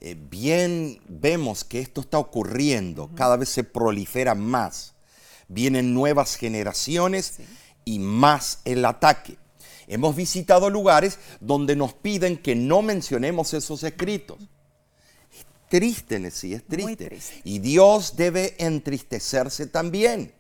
eh, 0.02 0.16
bien 0.30 1.00
vemos 1.08 1.64
que 1.64 1.80
esto 1.80 2.02
está 2.02 2.20
ocurriendo, 2.20 3.10
cada 3.16 3.38
vez 3.38 3.50
se 3.50 3.64
prolifera 3.64 4.36
más. 4.36 4.94
Vienen 5.48 5.94
nuevas 5.94 6.36
generaciones 6.36 7.40
y 7.86 8.00
más 8.00 8.60
el 8.66 8.84
ataque. 8.86 9.38
Hemos 9.88 10.16
visitado 10.16 10.70
lugares 10.70 11.18
donde 11.40 11.76
nos 11.76 11.94
piden 11.94 12.38
que 12.38 12.54
no 12.56 12.82
mencionemos 12.82 13.54
esos 13.54 13.84
escritos. 13.84 14.40
Es 15.34 15.46
triste, 15.70 16.20
Nessie, 16.20 16.56
es 16.56 16.66
triste. 16.66 17.20
Y 17.46 17.60
Dios 17.60 18.16
debe 18.18 18.56
entristecerse 18.58 19.68
también. 19.68 20.34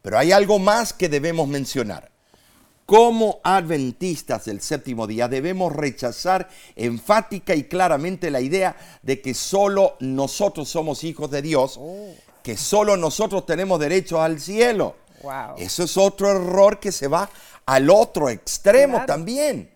Pero 0.00 0.18
hay 0.18 0.32
algo 0.32 0.58
más 0.58 0.92
que 0.92 1.08
debemos 1.08 1.46
mencionar. 1.48 2.13
Como 2.86 3.40
adventistas 3.42 4.44
del 4.44 4.60
séptimo 4.60 5.06
día 5.06 5.26
debemos 5.26 5.72
rechazar 5.72 6.50
enfática 6.76 7.54
y 7.54 7.64
claramente 7.64 8.30
la 8.30 8.42
idea 8.42 8.76
de 9.02 9.22
que 9.22 9.32
solo 9.32 9.96
nosotros 10.00 10.68
somos 10.68 11.02
hijos 11.02 11.30
de 11.30 11.40
Dios, 11.40 11.76
oh. 11.80 12.12
que 12.42 12.58
solo 12.58 12.98
nosotros 12.98 13.46
tenemos 13.46 13.80
derecho 13.80 14.20
al 14.20 14.38
cielo. 14.38 14.96
Eso 15.56 15.84
es 15.84 15.96
otro 15.96 16.30
error 16.30 16.78
que 16.78 16.92
se 16.92 17.08
va 17.08 17.30
al 17.64 17.88
otro 17.88 18.28
extremo 18.28 19.04
también. 19.06 19.70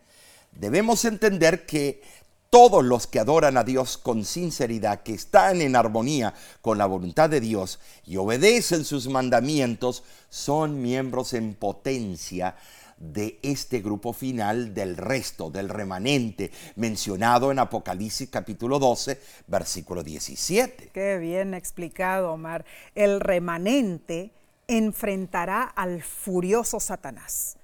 Debemos 0.52 1.06
entender 1.06 1.64
que 1.64 2.02
todos 2.50 2.84
los 2.84 3.06
que 3.06 3.20
adoran 3.20 3.56
a 3.56 3.64
Dios 3.64 3.98
con 3.98 4.24
sinceridad, 4.24 5.02
que 5.02 5.14
están 5.14 5.60
en 5.60 5.76
armonía 5.76 6.34
con 6.60 6.78
la 6.78 6.86
voluntad 6.86 7.30
de 7.30 7.40
Dios 7.40 7.78
y 8.04 8.16
obedecen 8.16 8.84
sus 8.84 9.08
mandamientos, 9.08 10.02
son 10.28 10.82
miembros 10.82 11.32
en 11.34 11.54
potencia 11.54 12.56
de 12.98 13.38
este 13.42 13.80
grupo 13.80 14.12
final 14.12 14.74
del 14.74 14.96
resto, 14.96 15.50
del 15.50 15.68
remanente, 15.68 16.50
mencionado 16.76 17.52
en 17.52 17.58
Apocalipsis 17.58 18.28
capítulo 18.28 18.78
12, 18.78 19.20
versículo 19.46 20.02
17. 20.02 20.90
Qué 20.92 21.18
bien 21.18 21.54
explicado, 21.54 22.32
Omar. 22.32 22.64
El 22.94 23.20
remanente 23.20 24.32
enfrentará 24.66 25.62
al 25.62 26.02
furioso 26.02 26.80
Satanás. 26.80 27.56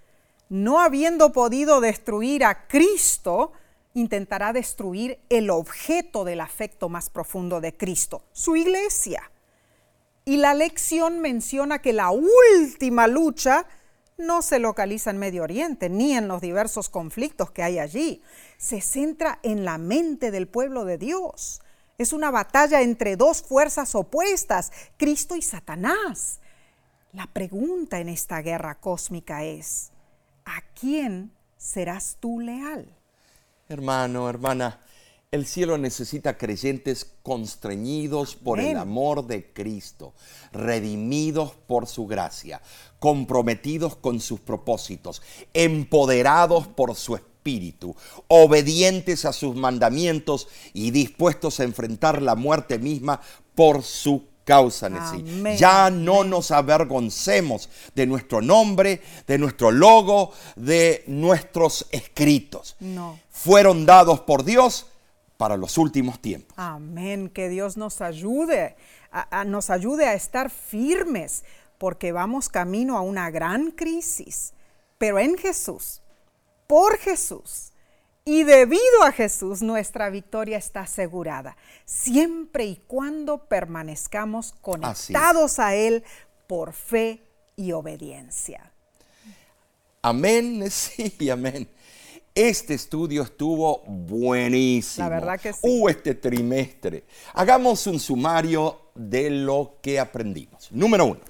No 0.48 0.80
habiendo 0.80 1.32
podido 1.32 1.80
destruir 1.80 2.44
a 2.44 2.66
Cristo, 2.66 3.52
intentará 3.94 4.52
destruir 4.52 5.18
el 5.28 5.50
objeto 5.50 6.24
del 6.24 6.40
afecto 6.40 6.88
más 6.88 7.10
profundo 7.10 7.60
de 7.60 7.76
Cristo, 7.76 8.22
su 8.32 8.56
iglesia. 8.56 9.30
Y 10.24 10.38
la 10.38 10.54
lección 10.54 11.20
menciona 11.20 11.80
que 11.80 11.92
la 11.92 12.10
última 12.10 13.06
lucha 13.06 13.66
no 14.16 14.42
se 14.42 14.58
localiza 14.58 15.10
en 15.10 15.18
Medio 15.18 15.42
Oriente 15.42 15.88
ni 15.88 16.14
en 16.14 16.28
los 16.28 16.40
diversos 16.40 16.88
conflictos 16.88 17.50
que 17.50 17.62
hay 17.62 17.78
allí. 17.78 18.22
Se 18.56 18.80
centra 18.80 19.38
en 19.42 19.64
la 19.64 19.78
mente 19.78 20.30
del 20.30 20.48
pueblo 20.48 20.84
de 20.84 20.98
Dios. 20.98 21.62
Es 21.98 22.12
una 22.12 22.30
batalla 22.30 22.82
entre 22.82 23.16
dos 23.16 23.42
fuerzas 23.42 23.94
opuestas, 23.94 24.72
Cristo 24.96 25.36
y 25.36 25.42
Satanás. 25.42 26.40
La 27.12 27.26
pregunta 27.26 28.00
en 28.00 28.08
esta 28.08 28.42
guerra 28.42 28.74
cósmica 28.74 29.44
es, 29.44 29.92
¿a 30.44 30.60
quién 30.78 31.32
serás 31.56 32.16
tú 32.18 32.40
leal? 32.40 32.92
Hermano, 33.68 34.28
hermana, 34.28 34.80
el 35.34 35.46
cielo 35.46 35.78
necesita 35.78 36.38
creyentes 36.38 37.10
constreñidos 37.24 38.36
por 38.36 38.60
el 38.60 38.76
amor 38.76 39.26
de 39.26 39.52
Cristo, 39.52 40.14
redimidos 40.52 41.54
por 41.66 41.88
su 41.88 42.06
gracia, 42.06 42.62
comprometidos 43.00 43.96
con 43.96 44.20
sus 44.20 44.38
propósitos, 44.38 45.22
empoderados 45.52 46.68
por 46.68 46.94
su 46.94 47.16
espíritu, 47.16 47.96
obedientes 48.28 49.24
a 49.24 49.32
sus 49.32 49.56
mandamientos 49.56 50.46
y 50.72 50.92
dispuestos 50.92 51.58
a 51.58 51.64
enfrentar 51.64 52.22
la 52.22 52.36
muerte 52.36 52.78
misma 52.78 53.20
por 53.56 53.82
su 53.82 54.28
causa 54.44 54.86
en 54.86 55.56
Ya 55.56 55.90
no 55.90 56.22
nos 56.22 56.52
avergoncemos 56.52 57.68
de 57.96 58.06
nuestro 58.06 58.40
nombre, 58.40 59.02
de 59.26 59.38
nuestro 59.38 59.72
logo, 59.72 60.30
de 60.54 61.02
nuestros 61.08 61.88
escritos. 61.90 62.76
No. 62.78 63.18
Fueron 63.30 63.84
dados 63.84 64.20
por 64.20 64.44
Dios 64.44 64.86
para 65.44 65.58
los 65.58 65.76
últimos 65.76 66.20
tiempos. 66.20 66.54
Amén, 66.56 67.28
que 67.28 67.50
Dios 67.50 67.76
nos 67.76 68.00
ayude, 68.00 68.76
a, 69.12 69.44
nos 69.44 69.68
ayude 69.68 70.06
a 70.06 70.14
estar 70.14 70.48
firmes, 70.48 71.44
porque 71.76 72.12
vamos 72.12 72.48
camino 72.48 72.96
a 72.96 73.02
una 73.02 73.30
gran 73.30 73.70
crisis, 73.70 74.54
pero 74.96 75.18
en 75.18 75.36
Jesús, 75.36 76.00
por 76.66 76.96
Jesús. 76.96 77.74
Y 78.24 78.44
debido 78.44 79.02
a 79.02 79.12
Jesús, 79.12 79.60
nuestra 79.60 80.08
victoria 80.08 80.56
está 80.56 80.80
asegurada, 80.80 81.58
siempre 81.84 82.64
y 82.64 82.76
cuando 82.76 83.44
permanezcamos 83.44 84.54
conectados 84.62 85.58
a 85.58 85.74
Él 85.74 86.04
por 86.46 86.72
fe 86.72 87.22
y 87.54 87.72
obediencia. 87.72 88.72
Amén, 90.00 90.64
sí, 90.70 91.28
amén. 91.28 91.68
Este 92.36 92.74
estudio 92.74 93.22
estuvo 93.22 93.84
buenísimo. 93.86 95.08
La 95.08 95.14
verdad 95.14 95.40
que 95.40 95.52
sí. 95.52 95.60
Uh, 95.62 95.88
este 95.88 96.16
trimestre. 96.16 97.04
Hagamos 97.32 97.86
un 97.86 98.00
sumario 98.00 98.90
de 98.96 99.30
lo 99.30 99.76
que 99.80 100.00
aprendimos. 100.00 100.72
Número 100.72 101.04
uno. 101.04 101.20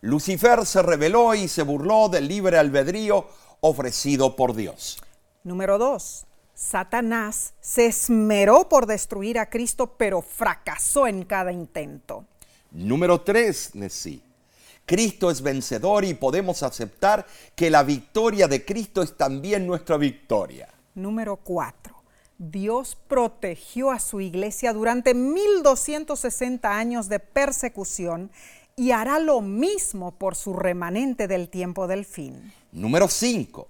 Lucifer 0.00 0.66
se 0.66 0.82
rebeló 0.82 1.32
y 1.36 1.46
se 1.46 1.62
burló 1.62 2.08
del 2.08 2.26
libre 2.26 2.58
albedrío 2.58 3.28
ofrecido 3.60 4.34
por 4.34 4.56
Dios. 4.56 4.98
Número 5.44 5.78
dos. 5.78 6.26
Satanás 6.54 7.54
se 7.60 7.86
esmeró 7.86 8.68
por 8.68 8.86
destruir 8.86 9.38
a 9.38 9.48
Cristo, 9.48 9.94
pero 9.96 10.22
fracasó 10.22 11.06
en 11.06 11.24
cada 11.24 11.52
intento. 11.52 12.24
Número 12.72 13.20
tres, 13.20 13.76
Nessie. 13.76 14.24
Cristo 14.90 15.30
es 15.30 15.40
vencedor 15.40 16.04
y 16.04 16.14
podemos 16.14 16.64
aceptar 16.64 17.24
que 17.54 17.70
la 17.70 17.84
victoria 17.84 18.48
de 18.48 18.64
Cristo 18.64 19.02
es 19.02 19.16
también 19.16 19.64
nuestra 19.64 19.96
victoria. 19.96 20.68
Número 20.96 21.36
4. 21.36 21.94
Dios 22.38 22.98
protegió 23.06 23.92
a 23.92 24.00
su 24.00 24.20
iglesia 24.20 24.72
durante 24.72 25.14
1260 25.14 26.76
años 26.76 27.08
de 27.08 27.20
persecución 27.20 28.32
y 28.74 28.90
hará 28.90 29.20
lo 29.20 29.40
mismo 29.40 30.10
por 30.18 30.34
su 30.34 30.54
remanente 30.54 31.28
del 31.28 31.50
tiempo 31.50 31.86
del 31.86 32.04
fin. 32.04 32.52
Número 32.72 33.06
5. 33.06 33.68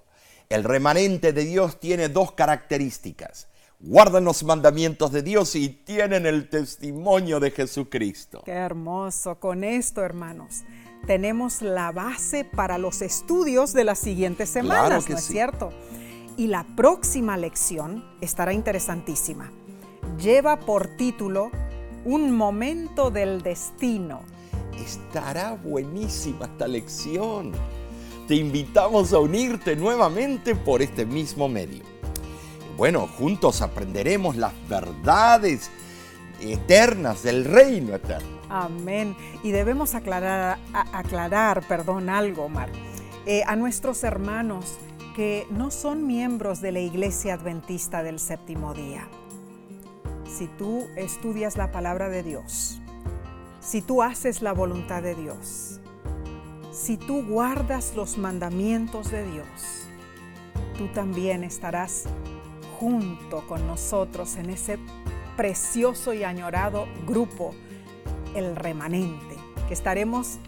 El 0.49 0.65
remanente 0.65 1.35
de 1.35 1.45
Dios 1.45 1.79
tiene 1.81 2.09
dos 2.09 2.33
características. 2.33 3.49
Guardan 3.79 4.25
los 4.25 4.43
mandamientos 4.43 5.13
de 5.13 5.21
Dios 5.21 5.55
y 5.55 5.69
tienen 5.69 6.25
el 6.25 6.49
testimonio 6.49 7.41
de 7.41 7.51
Jesucristo. 7.51 8.41
Qué 8.47 8.53
hermoso. 8.53 9.39
Con 9.39 9.65
esto, 9.65 10.03
hermanos, 10.03 10.63
tenemos 11.07 11.63
la 11.63 11.93
base 11.93 12.45
para 12.45 12.79
los 12.79 13.03
estudios 13.03 13.73
de 13.73 13.85
las 13.85 13.99
siguientes 13.99 14.49
semanas, 14.49 15.09
¿no 15.09 15.17
es 15.17 15.25
cierto? 15.25 15.73
Y 16.37 16.47
la 16.47 16.65
próxima 16.77 17.37
lección 17.37 18.05
estará 18.21 18.53
interesantísima. 18.53 19.51
Lleva 20.19 20.59
por 20.61 20.87
título 20.87 21.51
Un 22.05 22.33
momento 22.33 23.11
del 23.11 23.43
destino. 23.43 24.21
Estará 24.83 25.55
buenísima 25.55 26.47
esta 26.47 26.67
lección. 26.67 27.53
Te 28.27 28.37
invitamos 28.37 29.13
a 29.13 29.19
unirte 29.19 29.77
nuevamente 29.77 30.55
por 30.55 30.83
este 30.83 31.05
mismo 31.05 31.49
medio. 31.49 31.83
Bueno, 32.77 33.07
juntos 33.07 33.61
aprenderemos 33.61 34.37
las 34.37 34.55
verdades 34.69 35.71
eternas 36.41 37.23
del 37.23 37.45
reino 37.45 37.95
eterno. 37.95 38.40
Amén. 38.51 39.17
Y 39.43 39.53
debemos 39.53 39.95
aclarar, 39.95 40.59
aclarar 40.93 41.67
perdón, 41.67 42.11
algo, 42.11 42.49
Mar, 42.49 42.69
eh, 43.25 43.43
a 43.47 43.57
nuestros 43.57 44.03
hermanos 44.05 44.79
que 45.15 45.47
no 45.51 45.71
son 45.71 46.07
miembros 46.07 46.61
de 46.61 46.73
la 46.73 46.81
Iglesia 46.81 47.35
Adventista 47.35 48.03
del 48.03 48.19
Séptimo 48.19 48.75
Día. 48.75 49.09
Si 50.27 50.47
tú 50.47 50.87
estudias 50.97 51.57
la 51.57 51.73
palabra 51.73 52.09
de 52.09 52.23
Dios, 52.23 52.81
si 53.61 53.83
tú 53.83 54.03
haces 54.03 54.43
la 54.43 54.53
voluntad 54.53 55.03
de 55.03 55.15
Dios, 55.15 55.81
si 56.73 56.97
tú 56.97 57.25
guardas 57.27 57.95
los 57.95 58.19
mandamientos 58.19 59.11
de 59.11 59.25
Dios, 59.31 59.87
tú 60.79 60.89
también 60.89 61.45
estarás 61.45 62.05
junto 62.79 63.47
con 63.47 63.67
nosotros 63.67 64.37
en 64.37 64.51
ese 64.51 64.79
precioso 65.37 66.15
y 66.15 66.25
añorado 66.25 66.87
grupo, 67.07 67.55
el 68.35 68.57
remanente, 68.57 69.37
que 69.69 69.75
estaremos 69.75 70.39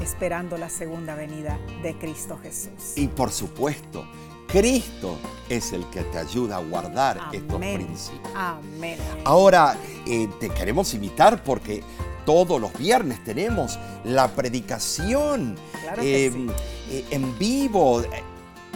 esperando 0.00 0.58
la 0.58 0.68
segunda 0.68 1.14
venida 1.14 1.58
de 1.82 1.96
Cristo 1.96 2.38
Jesús. 2.42 2.96
Y 2.96 3.08
por 3.08 3.30
supuesto, 3.30 4.04
Cristo 4.48 5.16
es 5.48 5.72
el 5.72 5.84
que 5.86 6.02
te 6.02 6.18
ayuda 6.18 6.56
a 6.56 6.60
guardar 6.60 7.18
estos 7.32 7.58
principios. 7.58 8.32
Amén. 8.34 8.98
Ahora, 9.24 9.76
eh, 10.06 10.28
te 10.40 10.50
queremos 10.50 10.92
invitar 10.94 11.42
porque 11.42 11.82
todos 12.26 12.60
los 12.60 12.72
viernes 12.74 13.22
tenemos 13.24 13.78
la 14.04 14.28
predicación 14.28 15.56
em, 15.98 16.48
eh, 16.90 17.04
en 17.10 17.38
vivo. 17.38 18.02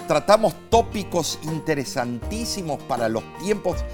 Tratamos 0.09 0.55
tópicos 0.71 1.39
interesantísimos 1.43 2.83
para 2.85 3.09
los 3.09 3.25
tiempos 3.39 3.85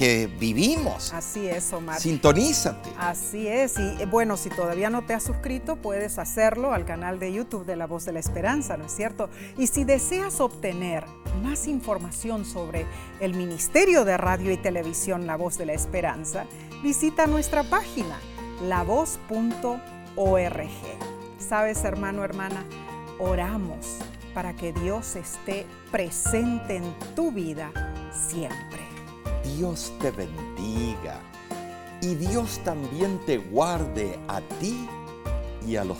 que 0.00 0.28
vivimos. 0.28 1.12
Así 1.12 1.46
es, 1.46 1.74
Omar. 1.74 2.00
Sintonízate. 2.00 2.88
Así 2.96 3.46
es. 3.46 3.78
Y 3.78 4.02
eh, 4.02 4.06
bueno, 4.10 4.38
si 4.38 4.48
todavía 4.48 4.88
no 4.88 5.04
te 5.04 5.12
has 5.12 5.22
suscrito, 5.22 5.76
puedes 5.76 6.18
hacerlo 6.18 6.72
al 6.72 6.86
canal 6.86 7.18
de 7.18 7.30
YouTube 7.34 7.66
de 7.66 7.76
La 7.76 7.86
Voz 7.86 8.06
de 8.06 8.12
la 8.12 8.18
Esperanza, 8.18 8.78
¿no 8.78 8.86
es 8.86 8.92
cierto? 8.92 9.28
Y 9.58 9.66
si 9.66 9.84
deseas 9.84 10.40
obtener 10.40 11.04
más 11.42 11.66
información 11.66 12.46
sobre 12.46 12.86
el 13.20 13.34
Ministerio 13.34 14.06
de 14.06 14.16
Radio 14.16 14.50
y 14.50 14.56
Televisión 14.56 15.26
La 15.26 15.36
Voz 15.36 15.58
de 15.58 15.66
la 15.66 15.74
Esperanza, 15.74 16.46
visita 16.82 17.26
nuestra 17.26 17.62
página 17.62 18.18
lavoz.org. 18.66 19.80
¿Sabes, 21.38 21.84
hermano, 21.84 22.24
hermana? 22.24 22.64
Oramos 23.18 23.98
para 24.32 24.56
que 24.56 24.72
Dios 24.72 25.14
esté 25.16 25.66
presente 25.90 26.76
en 26.76 26.94
tu 27.14 27.32
vida 27.32 27.70
siempre. 28.10 28.89
Dios 29.44 29.92
te 30.00 30.10
bendiga 30.10 31.20
y 32.00 32.14
Dios 32.14 32.60
también 32.64 33.20
te 33.26 33.38
guarde 33.38 34.18
a 34.28 34.40
ti 34.60 34.88
y 35.66 35.76
a 35.76 35.84
los. 35.84 35.98